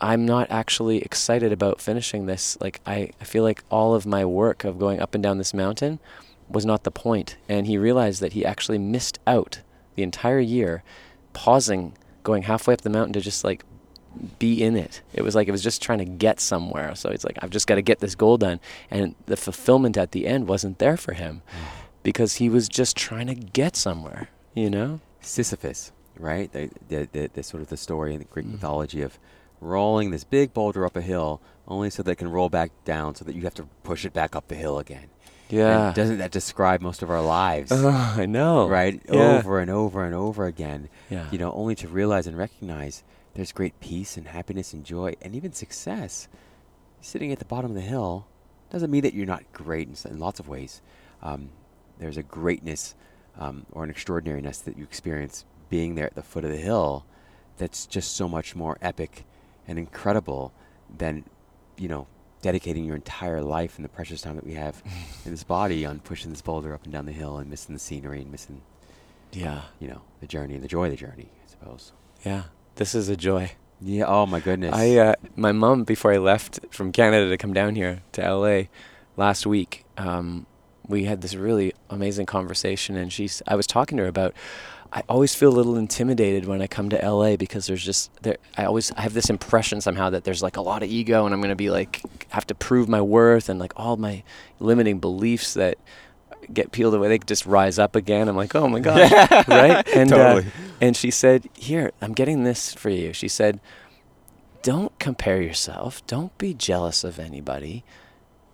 I'm 0.01 0.25
not 0.25 0.51
actually 0.51 0.99
excited 0.99 1.53
about 1.53 1.81
finishing 1.81 2.27
this. 2.27 2.57
Like, 2.61 2.81
I, 2.87 3.11
I 3.21 3.25
feel 3.25 3.43
like 3.43 3.65
all 3.71 3.95
of 3.95 4.07
my 4.07 4.25
work 4.25 4.65
of 4.65 4.79
going 4.79 5.01
up 5.01 5.15
and 5.15 5.23
down 5.23 5.39
this 5.39 5.53
mountain 5.53 5.99
was 6.49 6.65
not 6.65 6.85
the 6.85 6.91
point. 6.91 7.37
And 7.49 7.67
he 7.67 7.77
realized 7.77 8.21
that 8.23 8.35
he 8.35 8.45
actually 8.45 8.79
missed 8.79 9.19
out 9.27 9.61
the 9.95 10.03
entire 10.03 10.41
year, 10.41 10.83
pausing, 11.33 11.97
going 12.23 12.45
halfway 12.45 12.75
up 12.75 12.83
the 12.83 12.91
mountain 12.91 13.13
to 13.15 13.21
just 13.21 13.45
like 13.45 13.65
be 14.39 14.63
in 14.63 14.77
it. 14.77 15.03
It 15.13 15.23
was 15.23 15.35
like 15.35 15.49
it 15.49 15.53
was 15.53 15.63
just 15.63 15.83
trying 15.83 15.99
to 15.99 16.05
get 16.05 16.41
somewhere. 16.41 16.95
So 16.95 17.09
it's 17.11 17.25
like, 17.25 17.37
I've 17.43 17.51
just 17.51 17.67
got 17.67 17.77
to 17.77 17.83
get 17.83 18.01
this 18.01 18.15
goal 18.15 18.37
done. 18.39 18.61
And 18.91 19.15
the 19.27 19.37
fulfillment 19.37 19.97
at 19.97 20.13
the 20.13 20.27
end 20.27 20.49
wasn't 20.49 20.79
there 20.79 20.97
for 20.97 21.13
him 21.15 21.43
because 22.03 22.37
he 22.37 22.49
was 22.49 22.69
just 22.69 22.97
trying 22.97 23.27
to 23.29 23.35
get 23.35 23.77
somewhere, 23.77 24.29
you 24.55 24.71
know? 24.71 25.01
Sisyphus, 25.21 25.93
right? 26.19 26.53
The, 26.53 26.71
the, 26.89 27.09
the, 27.13 27.31
the 27.33 27.43
sort 27.43 27.63
of 27.63 27.69
the 27.69 27.77
story 27.77 28.13
in 28.15 28.19
the 28.21 28.25
Greek 28.27 28.47
Mm. 28.47 28.53
mythology 28.53 29.03
of 29.03 29.19
rolling 29.61 30.11
this 30.11 30.25
big 30.25 30.53
boulder 30.53 30.85
up 30.85 30.97
a 30.97 31.01
hill 31.01 31.41
only 31.67 31.89
so 31.89 32.03
that 32.03 32.11
it 32.11 32.17
can 32.17 32.29
roll 32.31 32.51
back 32.51 32.71
down 32.85 33.15
so 33.15 33.25
that 33.25 33.35
you 33.35 33.43
have 33.43 33.55
to 33.55 33.67
push 33.83 34.05
it 34.05 34.13
back 34.13 34.37
up 34.37 34.49
the 34.49 34.55
hill 34.55 34.79
again. 34.79 35.09
Yeah. 35.49 35.87
And 35.89 35.95
doesn't 35.95 36.19
that 36.19 36.31
describe 36.31 36.81
most 36.83 37.03
of 37.03 37.11
our 37.11 37.23
lives? 37.23 37.71
Oh, 37.73 37.89
I 38.19 38.27
know. 38.27 38.69
Right? 38.69 39.01
Yeah. 39.11 39.39
Over 39.39 39.61
and 39.61 39.71
over 39.71 40.05
and 40.05 40.15
over 40.15 40.47
again. 40.47 40.89
Yeah. 41.11 41.27
You 41.31 41.39
know, 41.39 41.53
only 41.53 41.75
to 41.77 41.89
realize 41.89 42.27
and 42.27 42.37
recognize 42.37 43.03
there's 43.35 43.53
great 43.53 43.79
peace 43.81 44.17
and 44.17 44.29
happiness 44.29 44.73
and 44.73 44.85
joy 44.85 45.15
and 45.23 45.35
even 45.35 45.53
success. 45.53 46.29
Sitting 47.01 47.33
at 47.33 47.39
the 47.39 47.45
bottom 47.45 47.71
of 47.71 47.75
the 47.75 47.81
hill 47.83 48.27
doesn't 48.71 48.91
mean 48.91 49.03
that 49.03 49.15
you're 49.15 49.27
not 49.27 49.45
great 49.53 49.89
in, 49.89 50.11
in 50.13 50.19
lots 50.19 50.41
of 50.41 50.49
ways. 50.49 50.81
Um, 51.23 51.51
there's 51.99 52.17
a 52.17 52.23
greatness 52.23 52.95
um, 53.39 53.67
or 53.73 53.85
an 53.85 53.91
extraordinariness 53.91 54.61
that 54.61 54.77
you 54.79 54.85
experience 54.85 55.45
being 55.69 55.95
there 55.95 56.07
at 56.07 56.15
the 56.15 56.23
foot 56.23 56.45
of 56.45 56.51
the 56.51 56.57
hill 56.57 57.05
that's 57.59 57.87
just 57.87 58.17
so 58.17 58.29
much 58.29 58.55
more 58.57 58.79
epic 58.81 59.25
and 59.67 59.79
incredible 59.79 60.53
than, 60.97 61.25
you 61.77 61.89
know, 61.89 62.07
dedicating 62.43 62.85
your 62.85 62.95
entire 62.97 63.41
life 63.43 63.77
and 63.77 63.85
the 63.85 63.89
precious 63.89 64.21
time 64.21 64.37
that 64.37 64.45
we 64.47 64.55
have 64.55 64.83
in 65.25 65.31
this 65.31 65.45
body 65.45 65.85
on 65.87 65.99
pushing 66.01 66.31
this 66.31 66.43
boulder 66.43 66.75
up 66.75 66.85
and 66.85 66.93
down 66.93 67.07
the 67.07 67.13
hill 67.13 67.39
and 67.39 67.49
missing 67.51 67.75
the 67.75 67.79
scenery 67.79 68.21
and 68.23 68.31
missing, 68.31 68.61
Yeah. 69.33 69.63
you 69.81 69.89
know, 69.89 70.03
the 70.21 70.27
journey 70.27 70.55
and 70.55 70.63
the 70.63 70.69
joy 70.69 70.85
of 70.87 70.91
the 70.91 70.97
journey, 70.97 71.29
I 71.47 71.51
suppose. 71.51 71.93
Yeah. 72.25 72.45
This 72.77 72.95
is 72.95 73.09
a 73.09 73.17
joy. 73.17 73.53
Yeah. 73.81 74.07
Oh 74.07 74.27
my 74.27 74.41
goodness. 74.41 74.75
I 74.75 74.97
uh, 74.97 75.15
my 75.37 75.53
mom 75.53 75.85
before 75.85 76.13
I 76.13 76.19
left 76.19 76.61
from 76.71 76.93
Canada 76.93 77.29
to 77.29 77.37
come 77.37 77.53
down 77.53 77.75
here 77.75 78.03
to 78.13 78.23
LA 78.23 78.63
last 79.17 79.47
week, 79.47 79.85
um, 79.97 80.47
we 80.87 81.05
had 81.05 81.21
this 81.21 81.35
really 81.35 81.75
amazing 81.91 82.27
conversation, 82.27 82.97
and 82.97 83.13
she's 83.13 83.43
I 83.47 83.57
was 83.57 83.67
talking 83.67 83.97
to 83.99 84.05
her 84.05 84.09
about. 84.09 84.35
I 84.93 85.03
always 85.09 85.35
feel 85.35 85.49
a 85.49 85.57
little 85.57 85.77
intimidated 85.77 86.45
when 86.45 86.63
I 86.63 86.69
come 86.69 86.89
to 86.91 86.97
LA 86.97 87.35
because 87.35 87.67
there's 87.67 87.85
just 87.85 88.11
there. 88.23 88.37
I 88.57 88.65
always 88.65 88.93
I 88.93 89.01
have 89.01 89.13
this 89.13 89.29
impression 89.29 89.81
somehow 89.81 90.11
that 90.11 90.23
there's 90.23 90.43
like 90.43 90.57
a 90.57 90.61
lot 90.61 90.85
of 90.85 90.89
ego, 90.89 91.25
and 91.27 91.35
I'm 91.35 91.41
gonna 91.41 91.57
be 91.57 91.71
like 91.71 92.01
have 92.29 92.47
to 92.47 92.55
prove 92.55 92.89
my 92.89 93.01
worth, 93.01 93.49
and 93.49 93.59
like 93.59 93.73
all 93.77 93.97
my 93.97 94.23
limiting 94.61 95.01
beliefs 95.01 95.55
that 95.55 95.79
get 96.53 96.73
peeled 96.73 96.95
away, 96.95 97.09
they 97.09 97.19
just 97.19 97.47
rise 97.47 97.79
up 97.79 97.97
again. 97.97 98.29
I'm 98.29 98.37
like, 98.37 98.55
oh 98.55 98.69
my 98.69 98.81
god, 98.81 99.11
right? 99.49 99.87
And 99.95 100.13
uh, 100.13 100.43
and 100.81 100.97
she 100.97 101.11
said, 101.11 101.49
Here, 101.55 101.93
I'm 102.01 102.13
getting 102.13 102.45
this 102.45 102.75
for 102.75 102.91
you. 102.91 103.13
She 103.13 103.29
said, 103.29 103.61
Don't 104.63 104.97
compare 104.99 105.41
yourself. 105.41 106.07
Don't 106.07 106.37
be 106.39 106.53
jealous 106.55 107.05
of 107.05 107.19
anybody. 107.19 107.85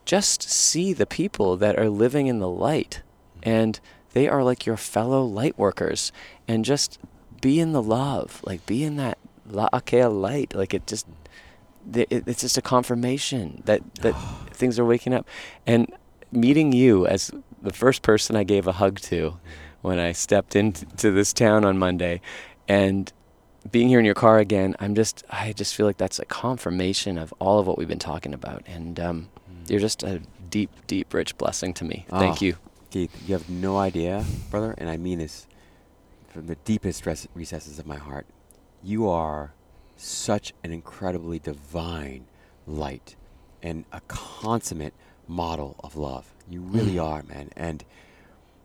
Just 0.04 0.42
see 0.42 0.92
the 0.92 1.06
people 1.06 1.56
that 1.56 1.78
are 1.78 1.88
living 1.88 2.26
in 2.26 2.38
the 2.38 2.48
light. 2.48 3.02
And 3.42 3.80
they 4.12 4.28
are 4.28 4.42
like 4.42 4.66
your 4.66 4.76
fellow 4.76 5.24
light 5.24 5.58
workers. 5.58 6.12
And 6.46 6.64
just 6.64 6.98
be 7.40 7.58
in 7.58 7.72
the 7.72 7.82
love. 7.82 8.40
Like, 8.44 8.64
be 8.66 8.84
in 8.84 8.96
that 8.96 9.18
la'akea 9.50 10.08
light. 10.20 10.54
Like, 10.54 10.74
it 10.74 10.86
just. 10.86 11.06
It's 11.92 12.42
just 12.42 12.58
a 12.58 12.62
confirmation 12.62 13.62
that, 13.64 13.94
that 13.96 14.12
things 14.52 14.78
are 14.78 14.84
waking 14.84 15.14
up. 15.14 15.26
And 15.66 15.92
meeting 16.30 16.72
you 16.72 17.06
as 17.06 17.32
the 17.62 17.72
first 17.72 18.02
person 18.02 18.36
I 18.36 18.44
gave 18.44 18.66
a 18.66 18.72
hug 18.72 18.98
to 19.00 19.38
when 19.82 19.98
I 19.98 20.12
stepped 20.12 20.54
into 20.56 21.10
this 21.10 21.32
town 21.32 21.64
on 21.64 21.78
Monday 21.78 22.20
and 22.68 23.12
being 23.70 23.88
here 23.88 23.98
in 23.98 24.04
your 24.06 24.14
car 24.14 24.38
again, 24.38 24.74
I'm 24.80 24.94
just, 24.94 25.22
I 25.30 25.52
just 25.52 25.74
feel 25.74 25.84
like 25.86 25.98
that's 25.98 26.18
a 26.18 26.24
confirmation 26.24 27.18
of 27.18 27.32
all 27.38 27.58
of 27.58 27.66
what 27.66 27.76
we've 27.76 27.88
been 27.88 27.98
talking 27.98 28.32
about. 28.32 28.62
And 28.66 28.98
um, 28.98 29.28
you're 29.68 29.80
just 29.80 30.02
a 30.02 30.22
deep, 30.48 30.70
deep, 30.86 31.12
rich 31.12 31.36
blessing 31.36 31.74
to 31.74 31.84
me. 31.84 32.06
Thank 32.08 32.42
Oh. 32.42 32.44
you. 32.46 32.56
Keith, 32.90 33.14
you 33.28 33.34
have 33.34 33.48
no 33.48 33.76
idea, 33.78 34.24
brother, 34.50 34.74
and 34.78 34.88
I 34.90 34.96
mean 34.96 35.18
this 35.18 35.46
from 36.28 36.46
the 36.46 36.56
deepest 36.56 37.06
res- 37.06 37.28
recesses 37.34 37.78
of 37.78 37.86
my 37.86 37.96
heart. 37.96 38.26
You 38.82 39.08
are 39.08 39.52
such 39.96 40.52
an 40.64 40.72
incredibly 40.72 41.38
divine 41.38 42.24
light 42.66 43.14
and 43.62 43.84
a 43.92 44.00
consummate 44.08 44.94
model 45.30 45.76
of 45.84 45.96
love. 45.96 46.32
You 46.48 46.60
really 46.60 46.94
Mm. 46.96 47.04
are, 47.04 47.22
man. 47.22 47.50
And 47.56 47.84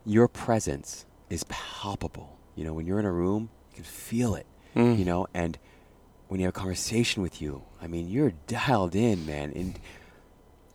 your 0.06 0.28
presence 0.28 1.06
is 1.30 1.44
palpable. 1.48 2.38
You 2.56 2.66
know, 2.66 2.74
when 2.74 2.86
you're 2.88 3.00
in 3.00 3.06
a 3.06 3.12
room, 3.12 3.50
you 3.72 3.76
can 3.76 3.84
feel 3.84 4.36
it, 4.36 4.46
Mm. 4.76 4.98
you 4.98 5.06
know, 5.06 5.28
and 5.34 5.58
when 6.28 6.40
you 6.40 6.46
have 6.48 6.56
a 6.56 6.60
conversation 6.60 7.22
with 7.22 7.42
you, 7.42 7.62
I 7.82 7.88
mean, 7.88 8.10
you're 8.10 8.34
dialed 8.48 8.96
in, 8.96 9.26
man. 9.26 9.52
And 9.56 9.80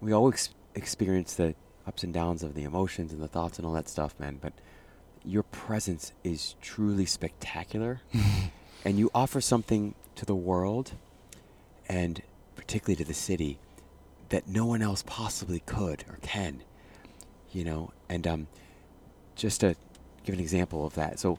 we 0.00 0.12
all 0.12 0.28
ex- 0.28 0.50
experience 0.74 1.34
the 1.34 1.54
ups 1.86 2.04
and 2.04 2.14
downs 2.14 2.42
of 2.42 2.54
the 2.54 2.62
emotions 2.62 3.12
and 3.12 3.20
the 3.20 3.28
thoughts 3.28 3.58
and 3.58 3.66
all 3.66 3.72
that 3.74 3.88
stuff, 3.88 4.14
man. 4.20 4.38
But 4.40 4.52
your 5.24 5.42
presence 5.42 6.12
is 6.22 6.54
truly 6.62 7.04
spectacular, 7.06 8.00
and 8.84 8.98
you 8.98 9.10
offer 9.14 9.40
something 9.40 9.94
to 10.14 10.24
the 10.24 10.36
world, 10.36 10.92
and 11.88 12.22
particularly 12.56 12.96
to 12.96 13.04
the 13.04 13.14
city, 13.14 13.58
that 14.30 14.48
no 14.48 14.64
one 14.66 14.82
else 14.82 15.04
possibly 15.06 15.60
could 15.60 16.04
or 16.08 16.18
can. 16.22 16.62
You 17.52 17.64
know, 17.64 17.92
and 18.08 18.26
um, 18.26 18.46
just 19.36 19.60
to 19.60 19.74
give 20.24 20.34
an 20.34 20.40
example 20.40 20.86
of 20.86 20.94
that, 20.94 21.18
so 21.18 21.38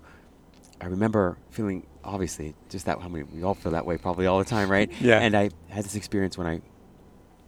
I 0.82 0.88
remember 0.88 1.38
feeling 1.52 1.86
obviously 2.04 2.56
just 2.70 2.86
that 2.86 3.00
how 3.00 3.08
many 3.08 3.24
we 3.24 3.44
all 3.44 3.54
feel 3.54 3.72
that 3.74 3.86
way 3.86 3.98
probably 3.98 4.26
all 4.26 4.40
the 4.40 4.46
time, 4.46 4.70
right? 4.70 4.92
Yeah. 5.02 5.20
And 5.20 5.36
I 5.36 5.50
had 5.70 5.86
this 5.86 5.96
experience 5.96 6.38
when 6.38 6.48
I 6.48 6.62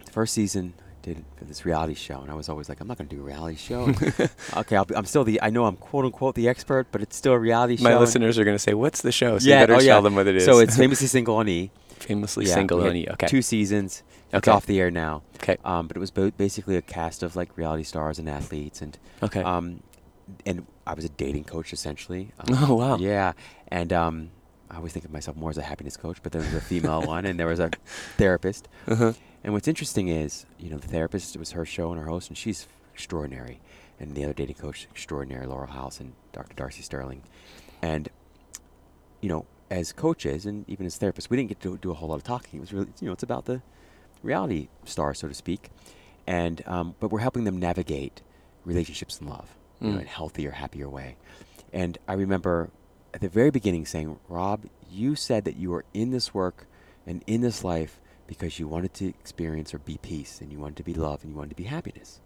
the 0.06 0.12
first 0.12 0.34
season 0.34 0.74
I 0.80 1.06
did 1.06 1.26
for 1.36 1.46
this 1.46 1.66
reality 1.66 1.94
show, 1.94 2.22
and 2.22 2.32
I 2.32 2.36
was 2.36 2.48
always 2.48 2.70
like, 2.70 2.80
I'm 2.80 2.88
not 2.88 2.98
going 2.98 3.10
to 3.10 3.16
do 3.16 3.22
a 3.22 3.26
reality 3.26 3.58
show. 3.58 3.90
okay, 4.58 4.76
I'll 4.76 4.86
be, 4.86 4.96
I'm 4.96 5.06
still 5.06 5.24
the 5.24 5.42
I 5.42 5.50
know 5.50 5.66
I'm 5.66 5.76
quote 5.76 6.06
unquote 6.06 6.36
the 6.36 6.48
expert, 6.48 6.88
but 6.92 7.02
it's 7.02 7.16
still 7.16 7.34
a 7.34 7.40
reality 7.40 7.78
show. 7.78 7.84
My 7.84 7.98
listeners 7.98 8.38
are 8.40 8.44
going 8.44 8.56
to 8.56 8.64
say, 8.64 8.74
What's 8.74 9.02
the 9.02 9.12
show? 9.12 9.40
So 9.40 9.50
yeah, 9.50 9.62
you 9.62 9.68
better 9.68 9.74
oh, 9.74 9.80
tell 9.80 9.98
yeah. 9.98 10.02
them 10.02 10.16
what 10.16 10.28
it 10.28 10.36
is. 10.36 10.46
So 10.46 10.60
it's 10.60 10.78
famously 10.84 11.08
single 11.08 11.36
on 11.36 11.50
E. 11.50 11.72
famously 11.90 12.46
Yeah, 12.46 12.54
single 12.54 12.88
on 12.88 12.96
you. 12.96 13.08
Okay. 13.12 13.28
Two 13.28 13.42
seasons. 13.42 14.04
It's 14.34 14.48
Okay. 14.48 14.56
off 14.56 14.66
the 14.66 14.80
air 14.80 14.90
now. 14.92 15.22
Okay. 15.36 15.58
Um, 15.64 15.88
but 15.88 15.96
it 15.96 16.00
was 16.00 16.12
bo- 16.12 16.32
basically 16.32 16.76
a 16.76 16.82
cast 16.82 17.22
of 17.24 17.36
like 17.36 17.56
reality 17.58 17.84
stars 17.84 18.18
and 18.20 18.28
athletes, 18.30 18.82
and 18.82 18.98
Okay. 19.22 19.42
um, 19.44 19.82
and 20.46 20.66
I 20.88 20.94
was 20.96 21.06
a 21.06 21.10
dating 21.10 21.44
coach 21.46 21.72
essentially. 21.74 22.32
Um, 22.40 22.56
Oh, 22.70 22.76
wow. 22.76 22.98
Yeah, 22.98 23.34
and 23.68 23.94
um, 23.94 24.32
I 24.72 24.78
always 24.78 24.92
think 24.94 25.06
of 25.06 25.12
myself 25.12 25.38
more 25.38 25.50
as 25.52 25.58
a 25.58 25.62
happiness 25.62 25.96
coach, 25.98 26.18
but 26.24 26.32
there 26.32 26.42
was 26.42 26.54
a 26.54 26.62
female 26.62 27.02
one, 27.16 27.26
and 27.26 27.40
there 27.40 27.48
was 27.48 27.60
a 27.60 27.70
therapist. 28.18 28.68
uh-huh. 28.88 29.14
And 29.44 29.54
what's 29.54 29.68
interesting 29.68 30.08
is, 30.08 30.46
you 30.58 30.70
know, 30.70 30.78
the 30.78 30.88
therapist 30.88 31.36
it 31.36 31.40
was 31.40 31.52
her 31.52 31.66
show 31.66 31.92
and 31.92 32.00
her 32.02 32.08
host, 32.08 32.30
and 32.30 32.38
she's 32.38 32.66
extraordinary, 32.94 33.60
and 34.00 34.16
the 34.16 34.24
other 34.24 34.34
dating 34.34 34.56
coach 34.56 34.88
extraordinary, 34.90 35.46
Laurel 35.46 35.68
House 35.68 36.00
and 36.00 36.14
Dr. 36.32 36.56
Darcy 36.56 36.82
Sterling, 36.82 37.22
and 37.82 38.10
you 39.22 39.30
know, 39.30 39.46
as 39.70 39.92
coaches 39.94 40.46
and 40.46 40.68
even 40.70 40.86
as 40.86 40.98
therapists, 41.00 41.30
we 41.30 41.38
didn't 41.38 41.50
get 41.50 41.60
to 41.62 41.78
do 41.78 41.92
a 41.92 41.94
whole 41.94 42.10
lot 42.10 42.16
of 42.16 42.24
talking. 42.24 42.60
It 42.60 42.62
was 42.62 42.74
really, 42.74 42.88
you 43.00 43.08
know, 43.08 43.14
it's 43.14 43.24
about 43.24 43.46
the 43.46 43.62
reality 44.24 44.70
star, 44.86 45.14
so 45.14 45.28
to 45.28 45.34
speak, 45.34 45.70
and 46.26 46.62
um, 46.66 46.96
but 47.00 47.12
we're 47.12 47.20
helping 47.20 47.44
them 47.44 47.58
navigate 47.58 48.22
relationships 48.66 49.20
and 49.20 49.30
love, 49.30 49.56
you 49.82 49.88
know, 49.90 49.98
Mm. 49.98 50.02
in 50.02 50.06
a 50.08 50.10
healthier, 50.10 50.52
happier 50.52 50.90
way. 50.90 51.18
And 51.74 51.98
I 52.08 52.14
remember 52.14 52.70
at 53.14 53.22
the 53.22 53.28
very 53.30 53.52
beginning 53.52 53.86
saying, 53.86 54.18
Rob, 54.30 54.66
you 54.90 55.16
said 55.16 55.44
that 55.46 55.56
you 55.58 55.70
were 55.72 55.84
in 55.94 56.12
this 56.12 56.34
work 56.34 56.66
and 57.06 57.24
in 57.28 57.42
this 57.42 57.64
life 57.64 58.00
because 58.28 58.58
you 58.60 58.68
wanted 58.68 58.94
to 58.96 59.08
experience 59.10 59.74
or 59.74 59.80
be 59.80 59.98
peace 60.02 60.40
and 60.40 60.52
you 60.52 60.60
wanted 60.60 60.78
to 60.78 60.84
be 60.84 60.94
love 60.94 61.24
and 61.24 61.32
you 61.32 61.38
wanted 61.38 61.50
to 61.50 61.56
be 61.56 61.64
happiness. 61.66 62.22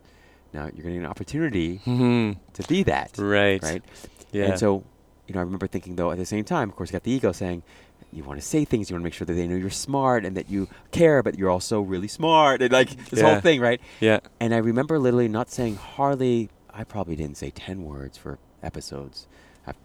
Now 0.54 0.66
you're 0.66 0.84
getting 0.84 1.00
an 1.00 1.06
opportunity 1.06 1.80
Mhm. 1.86 2.38
to 2.54 2.64
be 2.68 2.84
that, 2.84 3.18
Right. 3.18 3.62
right? 3.64 3.84
Yeah. 4.32 4.46
And 4.52 4.60
so, 4.60 4.84
you 5.28 5.34
know, 5.34 5.40
I 5.40 5.44
remember 5.44 5.66
thinking 5.68 5.96
though 5.96 6.12
at 6.12 6.18
the 6.18 6.26
same 6.26 6.46
time, 6.46 6.70
of 6.70 6.76
course, 6.76 6.90
you 6.90 6.94
got 6.94 7.04
the 7.04 7.12
ego 7.12 7.32
saying, 7.32 7.64
you 8.12 8.24
want 8.24 8.40
to 8.40 8.46
say 8.46 8.64
things, 8.66 8.90
you 8.90 8.96
want 8.96 9.02
to 9.02 9.06
make 9.06 9.14
sure 9.14 9.26
that 9.26 9.34
they 9.34 9.48
know 9.48 9.56
you're 9.56 9.70
smart 9.70 10.26
and 10.26 10.36
that 10.38 10.50
you 10.50 10.68
care, 10.92 11.22
but 11.22 11.38
you're 11.38 11.50
also 11.50 11.82
really 11.82 12.08
smart, 12.08 12.62
and 12.62 12.72
like 12.72 12.90
this 13.10 13.20
Yeah. 13.20 13.32
whole 13.34 13.42
thing, 13.42 13.60
right? 13.62 13.82
yeah. 14.00 14.20
And 14.40 14.54
I 14.54 14.58
remember 14.58 14.98
literally 15.00 15.28
not 15.28 15.50
saying 15.50 15.76
hardly. 15.76 16.50
I 16.74 16.84
probably 16.84 17.16
didn't 17.16 17.38
say 17.38 17.50
ten 17.50 17.84
words 17.84 18.18
for 18.18 18.38
episodes, 18.64 19.28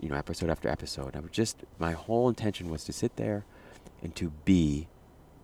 you 0.01 0.09
know, 0.09 0.17
episode 0.17 0.51
after 0.51 0.69
episode. 0.69 1.17
I 1.17 1.21
would 1.21 1.33
just 1.33 1.57
my 1.79 1.93
whole 1.93 2.29
intention 2.29 2.71
was 2.71 2.85
to 2.85 2.93
sit 2.93 3.17
there 3.17 3.45
and 4.03 4.15
to 4.17 4.31
be 4.45 4.89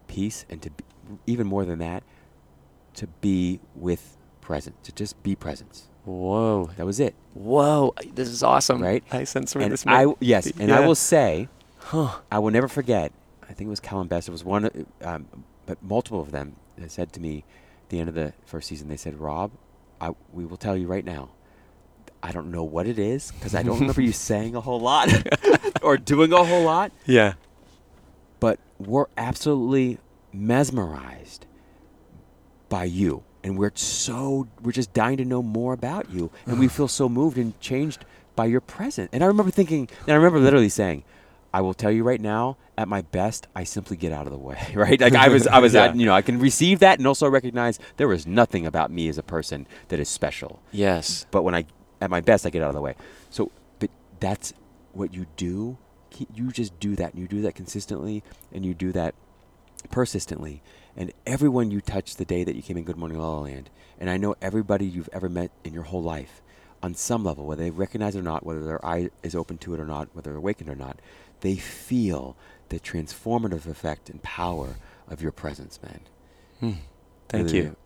peace, 0.06 0.44
and 0.50 0.60
to 0.62 0.70
be, 0.70 0.84
even 1.26 1.46
more 1.46 1.64
than 1.64 1.78
that, 1.80 2.02
to 2.94 3.06
be 3.20 3.60
with 3.74 4.16
present, 4.40 4.82
to 4.84 4.92
just 4.92 5.20
be 5.22 5.34
presence. 5.36 5.88
Whoa. 6.04 6.70
That 6.76 6.86
was 6.86 6.98
it, 7.00 7.14
Whoa. 7.34 7.92
This 8.14 8.28
is 8.28 8.42
awesome. 8.42 8.82
right? 8.82 9.04
I 9.12 9.24
sense 9.24 9.54
where 9.54 9.62
and 9.64 9.72
this 9.72 9.84
I 9.86 10.06
yes, 10.20 10.50
and 10.58 10.72
I 10.72 10.80
will 10.86 10.94
say. 10.94 11.48
Huh. 11.88 12.18
I 12.30 12.38
will 12.38 12.50
never 12.50 12.68
forget. 12.68 13.12
I 13.42 13.54
think 13.54 13.68
it 13.68 13.70
was 13.70 13.80
Callum 13.80 14.08
Best. 14.08 14.28
It 14.28 14.32
was 14.32 14.44
one, 14.44 14.86
um, 15.02 15.26
but 15.64 15.82
multiple 15.82 16.20
of 16.20 16.30
them 16.32 16.56
that 16.76 16.90
said 16.90 17.12
to 17.14 17.20
me 17.20 17.44
at 17.84 17.88
the 17.88 17.98
end 18.00 18.08
of 18.10 18.14
the 18.14 18.34
first 18.44 18.68
season. 18.68 18.88
They 18.88 18.96
said, 18.98 19.18
"Rob, 19.18 19.52
I, 20.00 20.10
we 20.32 20.44
will 20.44 20.58
tell 20.58 20.76
you 20.76 20.86
right 20.86 21.04
now. 21.04 21.30
I 22.22 22.32
don't 22.32 22.50
know 22.50 22.62
what 22.64 22.86
it 22.86 22.98
is 22.98 23.30
because 23.32 23.54
I 23.54 23.62
don't 23.62 23.78
remember 23.80 24.02
you 24.02 24.12
saying 24.30 24.54
a 24.54 24.60
whole 24.60 24.80
lot 24.80 25.08
or 25.82 25.96
doing 25.96 26.32
a 26.32 26.44
whole 26.44 26.64
lot, 26.64 26.92
Yeah. 27.06 27.34
but 28.40 28.58
we're 28.78 29.06
absolutely 29.16 29.98
mesmerized 30.32 31.46
by 32.68 32.84
you, 32.84 33.22
and 33.42 33.56
we're 33.56 33.70
so 33.76 34.46
we're 34.60 34.72
just 34.72 34.92
dying 34.92 35.16
to 35.16 35.24
know 35.24 35.42
more 35.42 35.72
about 35.72 36.10
you, 36.10 36.30
and 36.44 36.58
we 36.58 36.68
feel 36.76 36.88
so 36.88 37.08
moved 37.08 37.38
and 37.38 37.58
changed 37.60 38.04
by 38.36 38.44
your 38.44 38.60
presence. 38.60 39.08
And 39.12 39.22
I 39.24 39.26
remember 39.26 39.50
thinking, 39.52 39.88
and 40.02 40.10
I 40.12 40.14
remember 40.16 40.38
literally 40.38 40.68
saying, 40.68 41.04
"I 41.58 41.60
will 41.60 41.74
tell 41.74 41.90
you 41.90 42.04
right 42.04 42.20
now, 42.20 42.56
at 42.76 42.86
my 42.88 43.02
best, 43.02 43.46
I 43.54 43.64
simply 43.64 43.96
get 43.96 44.12
out 44.12 44.26
of 44.28 44.32
the 44.32 44.38
way." 44.38 44.60
Right? 44.84 45.00
Like 45.00 45.14
I 45.14 45.28
was, 45.28 45.46
I 45.46 45.58
was, 45.58 45.74
Yeah. 45.76 45.86
at, 45.86 45.96
you 45.96 46.06
know, 46.06 46.14
I 46.14 46.22
can 46.22 46.38
receive 46.38 46.78
that 46.80 46.98
and 46.98 47.06
also 47.06 47.28
recognize 47.28 47.78
there 47.96 48.12
is 48.12 48.26
nothing 48.26 48.64
about 48.66 48.90
me 48.90 49.08
as 49.08 49.18
a 49.18 49.22
person 49.22 49.66
that 49.88 49.98
is 49.98 50.08
special. 50.08 50.60
Yes. 50.70 51.26
But 51.30 51.42
when 51.42 51.54
I, 51.54 51.64
at 52.00 52.10
my 52.10 52.20
best, 52.20 52.46
I 52.46 52.50
get 52.50 52.62
out 52.62 52.68
of 52.68 52.74
the 52.74 52.80
way. 52.88 52.94
So, 53.30 53.50
but 53.80 53.90
that's 54.20 54.52
what 54.92 55.12
you 55.14 55.26
do. 55.36 55.78
You 56.34 56.50
just 56.52 56.78
do 56.80 56.94
that. 56.96 57.12
And 57.12 57.20
you 57.22 57.28
do 57.28 57.42
that 57.42 57.54
consistently, 57.54 58.22
and 58.52 58.64
you 58.64 58.74
do 58.74 58.92
that 58.92 59.14
persistently. 59.90 60.62
And 60.96 61.12
everyone 61.26 61.70
you 61.70 61.80
touch 61.80 62.16
the 62.16 62.24
day 62.24 62.44
that 62.44 62.56
you 62.56 62.62
came 62.62 62.76
in 62.76 62.84
Good 62.84 62.96
Morning 62.96 63.18
La 63.18 63.28
La 63.28 63.40
Land, 63.40 63.70
and 64.00 64.10
I 64.10 64.16
know 64.16 64.34
everybody 64.42 64.86
you've 64.86 65.08
ever 65.12 65.28
met 65.28 65.50
in 65.64 65.72
your 65.74 65.84
whole 65.84 66.02
life, 66.02 66.42
on 66.82 66.94
some 66.94 67.24
level, 67.24 67.44
whether 67.46 67.62
they 67.64 67.70
recognize 67.70 68.14
it 68.14 68.20
or 68.20 68.22
not, 68.22 68.44
whether 68.46 68.64
their 68.64 68.84
eye 68.86 69.10
is 69.24 69.34
open 69.34 69.58
to 69.58 69.74
it 69.74 69.80
or 69.80 69.84
not, 69.84 70.08
whether 70.12 70.30
they're 70.30 70.38
awakened 70.38 70.68
or 70.70 70.76
not, 70.76 70.98
they 71.40 71.56
feel 71.56 72.36
the 72.68 72.78
transformative 72.80 73.66
effect 73.66 74.10
and 74.10 74.22
power 74.22 74.76
of 75.08 75.22
your 75.22 75.32
presence, 75.32 75.78
man. 75.82 76.00
Hmm. 76.60 76.72
Thank 77.28 77.46
Really 77.46 77.58
you. 77.58 77.76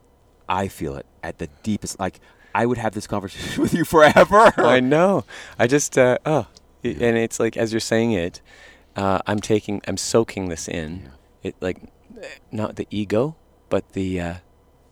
I 0.48 0.68
feel 0.68 0.96
it 0.96 1.06
at 1.22 1.38
the 1.38 1.48
deepest. 1.62 1.98
Like 2.00 2.20
I 2.54 2.66
would 2.66 2.78
have 2.78 2.94
this 2.94 3.06
conversation 3.06 3.62
with 3.62 3.74
you 3.74 3.84
forever. 3.84 4.52
I 4.56 4.80
know. 4.80 5.24
I 5.58 5.66
just 5.66 5.96
uh, 5.98 6.18
oh, 6.26 6.46
Yeah. 6.82 6.92
and 7.00 7.16
it's 7.16 7.38
like 7.40 7.56
as 7.56 7.72
you're 7.72 7.80
saying 7.80 8.12
it, 8.12 8.40
uh, 8.96 9.20
I'm 9.26 9.40
taking, 9.40 9.80
I'm 9.88 9.96
soaking 9.96 10.48
this 10.48 10.68
in. 10.68 11.02
Yeah. 11.02 11.08
It 11.50 11.56
like 11.60 11.78
not 12.50 12.76
the 12.76 12.86
ego, 12.90 13.36
but 13.68 13.92
the 13.94 14.20
uh, 14.20 14.34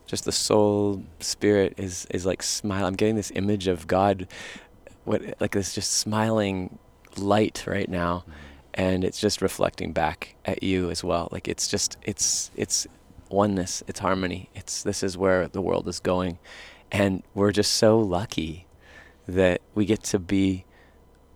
just 0.06 0.24
the 0.24 0.32
soul 0.32 1.04
spirit 1.20 1.74
is 1.76 2.06
is 2.10 2.26
like 2.26 2.42
smile. 2.42 2.86
I'm 2.86 2.96
getting 2.96 3.16
this 3.16 3.30
image 3.34 3.68
of 3.68 3.86
God, 3.86 4.26
what 5.04 5.22
like 5.40 5.52
this 5.52 5.74
just 5.74 5.92
smiling 5.92 6.78
light 7.16 7.64
right 7.66 7.88
now, 7.88 8.24
and 8.80 9.04
it's 9.04 9.20
just 9.20 9.42
reflecting 9.42 9.92
back 9.92 10.36
at 10.46 10.62
you 10.62 10.90
as 10.90 11.04
well. 11.04 11.28
Like 11.30 11.48
it's 11.48 11.68
just 11.68 11.98
it's 12.02 12.50
it's 12.56 12.86
oneness, 13.28 13.82
it's 13.86 14.00
harmony. 14.00 14.48
It's 14.54 14.82
this 14.82 15.02
is 15.02 15.18
where 15.18 15.46
the 15.48 15.60
world 15.60 15.86
is 15.86 16.00
going, 16.00 16.38
and 16.90 17.22
we're 17.34 17.52
just 17.52 17.72
so 17.72 17.98
lucky 17.98 18.66
that 19.28 19.60
we 19.74 19.84
get 19.84 20.02
to 20.04 20.18
be 20.18 20.64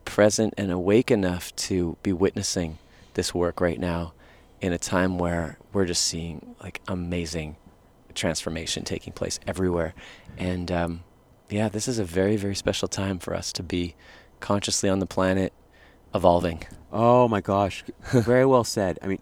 present 0.07 0.55
and 0.57 0.73
awake 0.73 1.11
enough 1.11 1.55
to 1.57 1.99
be 2.03 2.15
witnessing 2.15 2.79
this 3.13 3.35
work 3.35 3.61
right 3.61 3.79
now 3.79 4.15
in 4.63 4.73
a 4.73 4.79
time 4.79 5.19
where 5.19 5.59
we're 5.75 5.85
just 5.85 6.03
seeing 6.03 6.57
like 6.63 6.81
amazing 6.89 7.57
transformation 8.15 8.85
taking 8.85 9.13
place 9.13 9.39
everywhere 9.47 9.93
and 10.39 10.71
um, 10.73 11.03
yeah 11.51 11.69
this 11.69 11.89
is 11.89 11.99
a 11.99 12.05
very 12.05 12.37
very 12.37 12.55
special 12.55 12.87
time 12.89 13.19
for 13.19 13.35
us 13.35 13.53
to 13.53 13.63
be 13.63 13.95
consciously 14.41 14.89
on 14.89 14.99
the 14.99 15.07
planet 15.07 15.53
evolving 16.15 16.63
Oh 16.93 17.27
my 17.27 17.41
gosh, 17.41 17.83
very 18.13 18.47
well 18.47 18.63
said. 18.63 19.01
I 19.03 19.09
mean, 19.09 19.19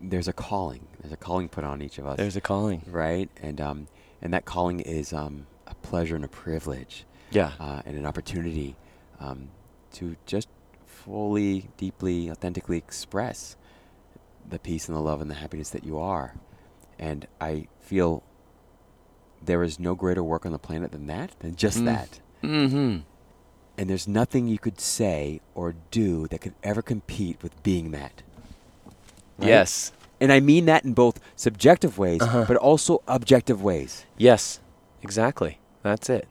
there's 0.00 0.28
a 0.28 0.32
calling. 0.32 0.86
There's 1.00 1.12
a 1.12 1.16
calling 1.18 1.48
put 1.50 1.62
on 1.62 1.82
each 1.82 1.98
of 1.98 2.06
us, 2.06 2.16
there's 2.16 2.36
a 2.36 2.40
calling 2.40 2.82
right? 2.86 3.28
And 3.42 3.60
um, 3.60 3.88
and 4.22 4.32
that 4.32 4.44
calling 4.46 4.80
is 4.80 5.12
um, 5.12 5.46
a 5.66 5.74
pleasure 5.74 6.16
and 6.16 6.24
a 6.24 6.28
privilege, 6.28 7.04
yeah 7.30 7.52
uh, 7.60 7.82
and 7.84 7.98
an 7.98 8.06
opportunity 8.06 8.76
um, 9.20 9.50
to 9.92 10.16
just 10.24 10.48
fully, 10.86 11.68
deeply, 11.76 12.30
authentically 12.30 12.78
express 12.78 13.56
the 14.48 14.58
peace 14.58 14.88
and 14.88 14.96
the 14.96 15.02
love 15.02 15.20
and 15.20 15.30
the 15.30 15.34
happiness 15.34 15.68
that 15.70 15.84
you 15.84 15.98
are. 15.98 16.34
And 16.98 17.26
I 17.40 17.66
feel 17.80 18.22
there 19.44 19.62
is 19.62 19.78
no 19.78 19.94
greater 19.94 20.22
work 20.22 20.46
on 20.46 20.52
the 20.52 20.58
planet 20.58 20.92
than 20.92 21.06
that, 21.08 21.38
than 21.40 21.56
just 21.56 21.78
Mm. 21.80 21.84
that. 21.86 22.20
mm-hmm 22.42 22.98
And 23.78 23.88
there's 23.90 24.06
nothing 24.06 24.46
you 24.48 24.58
could 24.58 24.80
say 24.80 25.40
or 25.54 25.74
do 25.90 26.26
that 26.28 26.40
could 26.40 26.54
ever 26.62 26.82
compete 26.82 27.38
with 27.42 27.60
being 27.62 27.90
that. 27.92 28.22
Right? 29.38 29.48
yes 29.48 29.92
And 30.20 30.30
I 30.32 30.38
mean 30.40 30.66
that 30.66 30.84
in 30.84 30.92
both 30.92 31.18
subjective 31.36 31.98
ways, 31.98 32.20
Uh-huh. 32.22 32.44
but 32.46 32.56
also 32.56 33.02
objective 33.08 33.62
ways. 33.62 34.04
yes 34.18 34.60
exactly 35.02 35.58
that's 35.82 36.08
it 36.08 36.28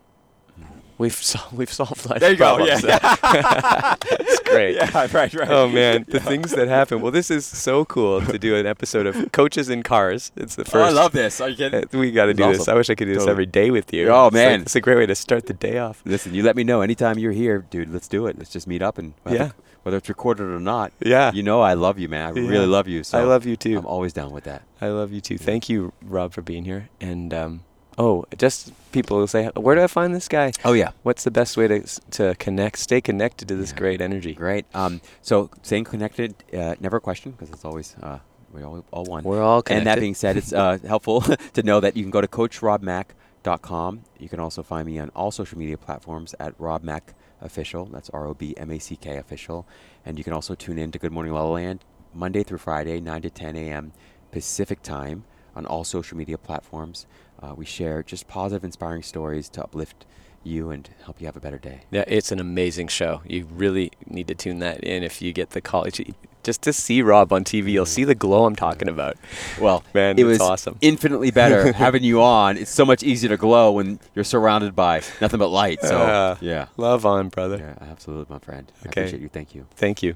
we've 1.02 1.14
sol- 1.32 1.52
we've 1.52 1.72
solved 1.72 2.10
life 2.10 2.20
There 2.22 2.32
you 2.32 2.38
go, 2.38 2.56
problems 2.58 2.84
yeah, 2.84 2.99
that's 4.02 4.39
great 4.41 4.76
Yeah, 4.82 5.08
right, 5.14 5.34
right. 5.34 5.49
Oh 5.49 5.68
man, 5.68 6.06
the 6.08 6.20
things 6.20 6.52
that 6.52 6.68
happen. 6.68 7.02
Well, 7.02 7.12
this 7.12 7.30
is 7.32 7.45
so 7.45 7.86
cool 7.86 8.22
to 8.22 8.38
do 8.39 8.56
an 8.56 8.66
episode 8.66 9.06
of 9.08 9.32
Coaches 9.32 9.70
in 9.70 9.84
Cars. 9.84 10.32
It's 10.36 10.56
the 10.56 10.66
first. 10.66 10.76
Oh, 10.76 10.82
I 10.84 10.89
love 10.89 11.12
this. 11.12 11.41
Are 11.41 11.49
you 11.49 11.66
Uh, 11.66 11.82
we 11.93 12.12
got 12.12 12.26
to 12.26 12.32
It's 12.32 12.38
do 12.39 12.54
this. 12.54 12.68
I 12.68 12.74
wish 12.74 12.89
I 12.89 12.95
could 12.95 13.06
do 13.08 13.14
this 13.16 13.28
every 13.28 13.45
day 13.45 13.72
with 13.72 13.93
you. 13.93 14.10
Oh, 14.10 14.28
It's 14.28 14.34
like- 14.36 14.45
man. 14.49 14.62
it's 14.62 14.76
a 14.76 14.82
great 14.82 14.97
way 14.97 15.06
to 15.06 15.16
start 15.16 15.45
the 15.47 15.54
day 15.54 15.78
off. 15.78 16.02
Listen, 16.06 16.34
you 16.34 16.43
let 16.43 16.56
me 16.56 16.64
know 16.64 16.82
anytime 16.82 17.18
you're 17.20 17.32
here, 17.32 17.66
dude. 17.70 17.89
Let's 17.91 18.08
do 18.08 18.26
it. 18.28 18.38
Let's 18.38 18.49
just 18.52 18.68
meet 18.68 18.82
up 18.82 18.97
and 18.97 19.14
Yeah. 19.30 19.52
whether 19.84 19.97
it's 19.97 20.10
recorded 20.10 20.43
or 20.47 20.60
not. 20.60 20.91
Yeah, 20.99 21.32
You 21.34 21.43
know 21.43 21.62
I 21.62 21.74
love 21.74 21.97
you, 21.99 22.10
man. 22.10 22.26
I 22.36 22.39
Yeah. 22.39 22.47
really 22.49 22.68
love 22.68 22.88
you. 22.88 23.04
So 23.04 23.18
I 23.20 23.24
love 23.24 23.45
you 23.45 23.56
too. 23.56 23.78
I'm 23.78 23.86
always 23.86 24.14
down 24.14 24.32
with 24.32 24.43
that. 24.45 24.64
I 24.82 24.88
love 24.89 25.12
you 25.12 25.22
too. 25.22 25.38
Thank 25.38 25.70
you, 25.70 25.93
Rob, 26.04 26.34
for 26.34 26.41
being 26.41 26.66
here. 26.66 26.89
And 26.99 27.34
um, 27.34 27.62
oh, 28.02 28.26
just 28.43 28.60
people 28.91 29.18
will 29.20 29.28
say, 29.36 29.43
where 29.66 29.76
do 29.78 29.82
I 29.84 29.88
find 29.99 30.10
this 30.18 30.28
guy? 30.38 30.47
Oh 30.70 30.74
yeah. 30.84 30.91
What's 31.08 31.24
the 31.24 31.32
best 31.39 31.52
way 31.60 31.68
to 31.74 31.78
to 32.18 32.36
connect? 32.45 32.76
Stay 32.88 33.02
connected 33.10 33.47
to 33.49 33.56
this 33.62 33.72
Yeah. 33.72 33.82
great 33.84 34.02
energy. 34.10 34.34
Great. 34.45 34.66
Um, 34.82 34.93
so 35.30 35.34
staying 35.70 35.86
connected, 35.93 36.30
uh, 36.62 36.76
never 36.86 36.97
a 36.97 37.02
question 37.10 37.32
because 37.34 37.49
it's 37.56 37.66
always 37.70 37.95
uh, 38.08 38.20
we 38.54 38.64
all, 38.68 38.84
all 38.95 39.06
one. 39.16 39.24
We're 39.24 39.45
all 39.49 39.62
connected. 39.62 39.78
And 39.78 39.88
that 39.88 39.99
being 40.06 40.16
said, 40.24 40.34
it's 40.41 40.52
uh, 40.54 40.78
helpful 40.93 41.22
to 41.58 41.62
know 41.70 41.80
that 41.84 41.95
you 41.97 42.04
can 42.04 42.12
go 42.18 42.22
to 42.22 42.28
coachrobmack.com. 42.28 44.02
You 44.20 44.30
can 44.30 44.39
also 44.39 44.64
find 44.64 44.86
me 44.86 44.99
on 44.99 45.10
all 45.16 45.32
social 45.32 45.58
media 45.58 45.78
platforms 45.78 46.36
at 46.39 46.54
Rob 46.60 46.84
Mack 46.84 47.14
Official. 47.41 47.86
That's 47.86 48.10
R 48.12 48.26
O 48.28 48.34
B 48.34 48.54
M 48.58 48.72
A 48.72 48.80
C 48.80 48.95
K 48.95 49.18
Official. 49.18 49.66
And 50.06 50.18
you 50.18 50.24
can 50.24 50.34
also 50.34 50.56
tune 50.56 50.78
in 50.78 50.91
to 50.91 50.99
Good 50.99 51.12
Morning 51.12 51.34
La 51.34 51.43
La 51.43 51.52
Land 51.52 51.84
Monday 52.14 52.43
through 52.43 52.58
Friday, 52.58 52.99
9 52.99 53.22
to 53.22 53.30
10 53.30 53.56
a.m. 53.56 53.93
Pacific 54.32 54.82
time 54.82 55.24
on 55.56 55.66
all 55.66 55.84
social 55.84 56.18
media 56.18 56.38
platforms. 56.38 57.06
Uh, 57.42 57.54
we 57.56 57.66
share 57.66 58.04
just 58.04 58.28
positive, 58.28 58.64
inspiring 58.64 59.02
stories 59.04 59.50
to 59.50 59.64
uplift 59.64 60.06
you 60.44 60.70
and 60.72 60.89
help 61.06 61.20
you 61.20 61.26
have 61.28 61.36
a 61.36 61.39
better 61.39 61.58
day. 61.58 61.82
Yeah, 61.92 62.04
it's 62.08 62.32
an 62.32 62.39
amazing 62.39 62.88
show. 62.88 63.22
You 63.26 63.46
really 63.52 63.92
need 64.08 64.28
to 64.28 64.36
tune 64.36 64.60
that 64.60 64.84
in 64.84 65.04
if 65.04 65.22
you 65.22 65.34
get 65.34 65.52
the 65.52 65.62
college. 65.62 66.02
Just 66.44 66.64
to 66.64 66.74
see 66.74 67.04
Rob 67.04 67.32
on 67.32 67.44
TV, 67.44 67.72
you'll 67.72 67.86
see 67.86 68.04
the 68.04 68.16
glow 68.16 68.46
I'm 68.46 68.56
talking 68.56 68.88
about. 68.89 69.16
Well, 69.60 69.84
Man, 69.94 70.18
it 70.18 70.24
was 70.24 70.39
awesome. 70.39 70.78
infinitely 70.82 71.30
better 71.30 71.72
having 71.74 72.04
you 72.04 72.22
on. 72.24 72.58
It's 72.58 72.72
so 72.72 72.84
much 72.86 73.04
easier 73.04 73.30
to 73.30 73.38
glow 73.38 73.72
when 73.74 74.00
you're 74.16 74.24
surrounded 74.26 74.76
by 74.76 75.02
nothing 75.20 75.38
but 75.39 75.50
light. 75.50 75.82
So, 75.82 75.98
Uh, 76.02 76.36
yeah. 76.42 76.68
Love 76.78 77.06
on, 77.06 77.30
brother. 77.30 77.58
Yeah, 77.58 77.88
absolutely, 77.92 78.34
my 78.34 78.39
friend. 78.39 78.72
I 78.84 78.88
Okay. 78.89 79.02
appreciate 79.02 79.22
you. 79.22 79.30
Thank 79.30 79.54
you. 79.54 79.68
Thank 79.76 80.02
you. 80.02 80.16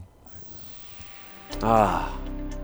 Ah, 1.61 2.09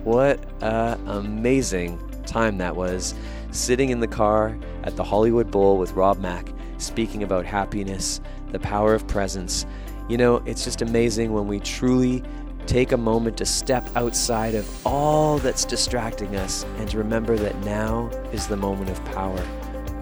what 0.03 0.39
a 0.63 0.99
amazing 1.07 1.99
time 2.25 2.57
that 2.57 2.75
was. 2.75 3.13
Sitting 3.51 3.89
in 3.89 3.99
the 3.99 4.07
car 4.07 4.57
at 4.83 4.95
the 4.95 5.03
Hollywood 5.03 5.51
Bowl 5.51 5.77
with 5.77 5.91
Rob 5.91 6.19
Mack, 6.19 6.53
speaking 6.77 7.21
about 7.21 7.45
happiness, 7.45 8.21
the 8.51 8.59
power 8.59 8.93
of 8.93 9.05
presence. 9.07 9.65
You 10.07 10.17
know, 10.17 10.37
it's 10.45 10.63
just 10.63 10.81
amazing 10.81 11.33
when 11.33 11.47
we 11.47 11.59
truly 11.59 12.23
take 12.65 12.93
a 12.93 12.97
moment 12.97 13.37
to 13.37 13.45
step 13.45 13.89
outside 13.95 14.55
of 14.55 14.87
all 14.87 15.37
that's 15.39 15.65
distracting 15.65 16.35
us 16.37 16.63
and 16.77 16.89
to 16.89 16.97
remember 16.97 17.35
that 17.37 17.57
now 17.65 18.07
is 18.31 18.47
the 18.47 18.55
moment 18.55 18.89
of 18.89 19.03
power. 19.05 19.45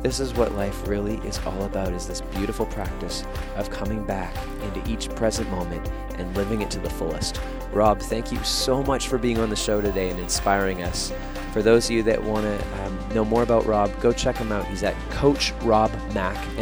This 0.02 0.22
is 0.22 0.34
what 0.34 0.56
life 0.56 0.88
really 0.88 1.18
is 1.28 1.40
all 1.46 1.64
about 1.64 1.92
is 1.92 2.08
this 2.08 2.22
beautiful 2.22 2.66
practice 2.68 3.26
of 3.58 3.70
coming 3.70 4.06
back 4.06 4.34
into 4.64 4.90
each 4.90 5.10
present 5.10 5.50
moment 5.52 5.92
and 6.14 6.36
living 6.38 6.62
it 6.62 6.72
to 6.72 6.80
the 6.80 6.90
fullest. 6.90 7.42
Rob, 7.74 8.00
thank 8.00 8.32
you 8.32 8.42
so 8.46 8.82
much 8.84 9.10
for 9.10 9.18
being 9.18 9.40
on 9.40 9.50
the 9.50 9.58
show 9.58 9.82
today 9.82 10.10
and 10.10 10.18
inspiring 10.20 10.84
us. 10.84 11.12
For 11.52 11.62
those 11.62 11.86
of 11.86 11.92
you 11.92 12.04
that 12.04 12.24
want 12.24 12.46
to 12.46 12.84
um, 12.86 12.98
know 13.14 13.26
more 13.26 13.44
about 13.44 13.66
Rob, 13.66 13.92
go 14.00 14.14
check 14.14 14.38
him 14.38 14.54
out. 14.54 14.66
He's 14.68 14.84
at 14.84 14.96
CoachRobMack, 15.10 16.58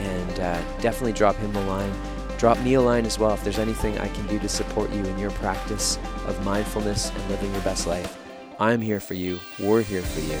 and 0.00 0.40
uh, 0.40 0.62
definitely 0.80 1.14
drop 1.14 1.34
him 1.36 1.56
a 1.56 1.66
line. 1.66 1.92
Drop 2.38 2.60
me 2.60 2.74
a 2.74 2.80
line 2.80 3.04
as 3.04 3.18
well 3.18 3.32
if 3.34 3.42
there's 3.42 3.58
anything 3.58 3.98
I 3.98 4.06
can 4.06 4.24
do 4.28 4.38
to 4.38 4.48
support 4.48 4.92
you 4.92 5.04
in 5.04 5.18
your 5.18 5.32
practice 5.32 5.98
of 6.26 6.44
mindfulness 6.44 7.10
and 7.10 7.28
living 7.28 7.52
your 7.52 7.62
best 7.62 7.88
life. 7.88 8.27
I'm 8.60 8.80
here 8.80 8.98
for 8.98 9.14
you. 9.14 9.38
We're 9.60 9.82
here 9.82 10.02
for 10.02 10.18
you. 10.20 10.36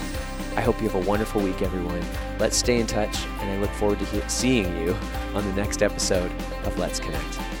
I 0.56 0.60
hope 0.60 0.82
you 0.82 0.88
have 0.88 1.00
a 1.00 1.08
wonderful 1.08 1.40
week, 1.40 1.62
everyone. 1.62 2.02
Let's 2.40 2.56
stay 2.56 2.80
in 2.80 2.86
touch, 2.88 3.16
and 3.38 3.50
I 3.50 3.60
look 3.60 3.70
forward 3.70 4.00
to 4.00 4.28
seeing 4.28 4.76
you 4.78 4.92
on 5.34 5.44
the 5.44 5.52
next 5.52 5.84
episode 5.84 6.32
of 6.64 6.76
Let's 6.78 6.98
Connect. 6.98 7.57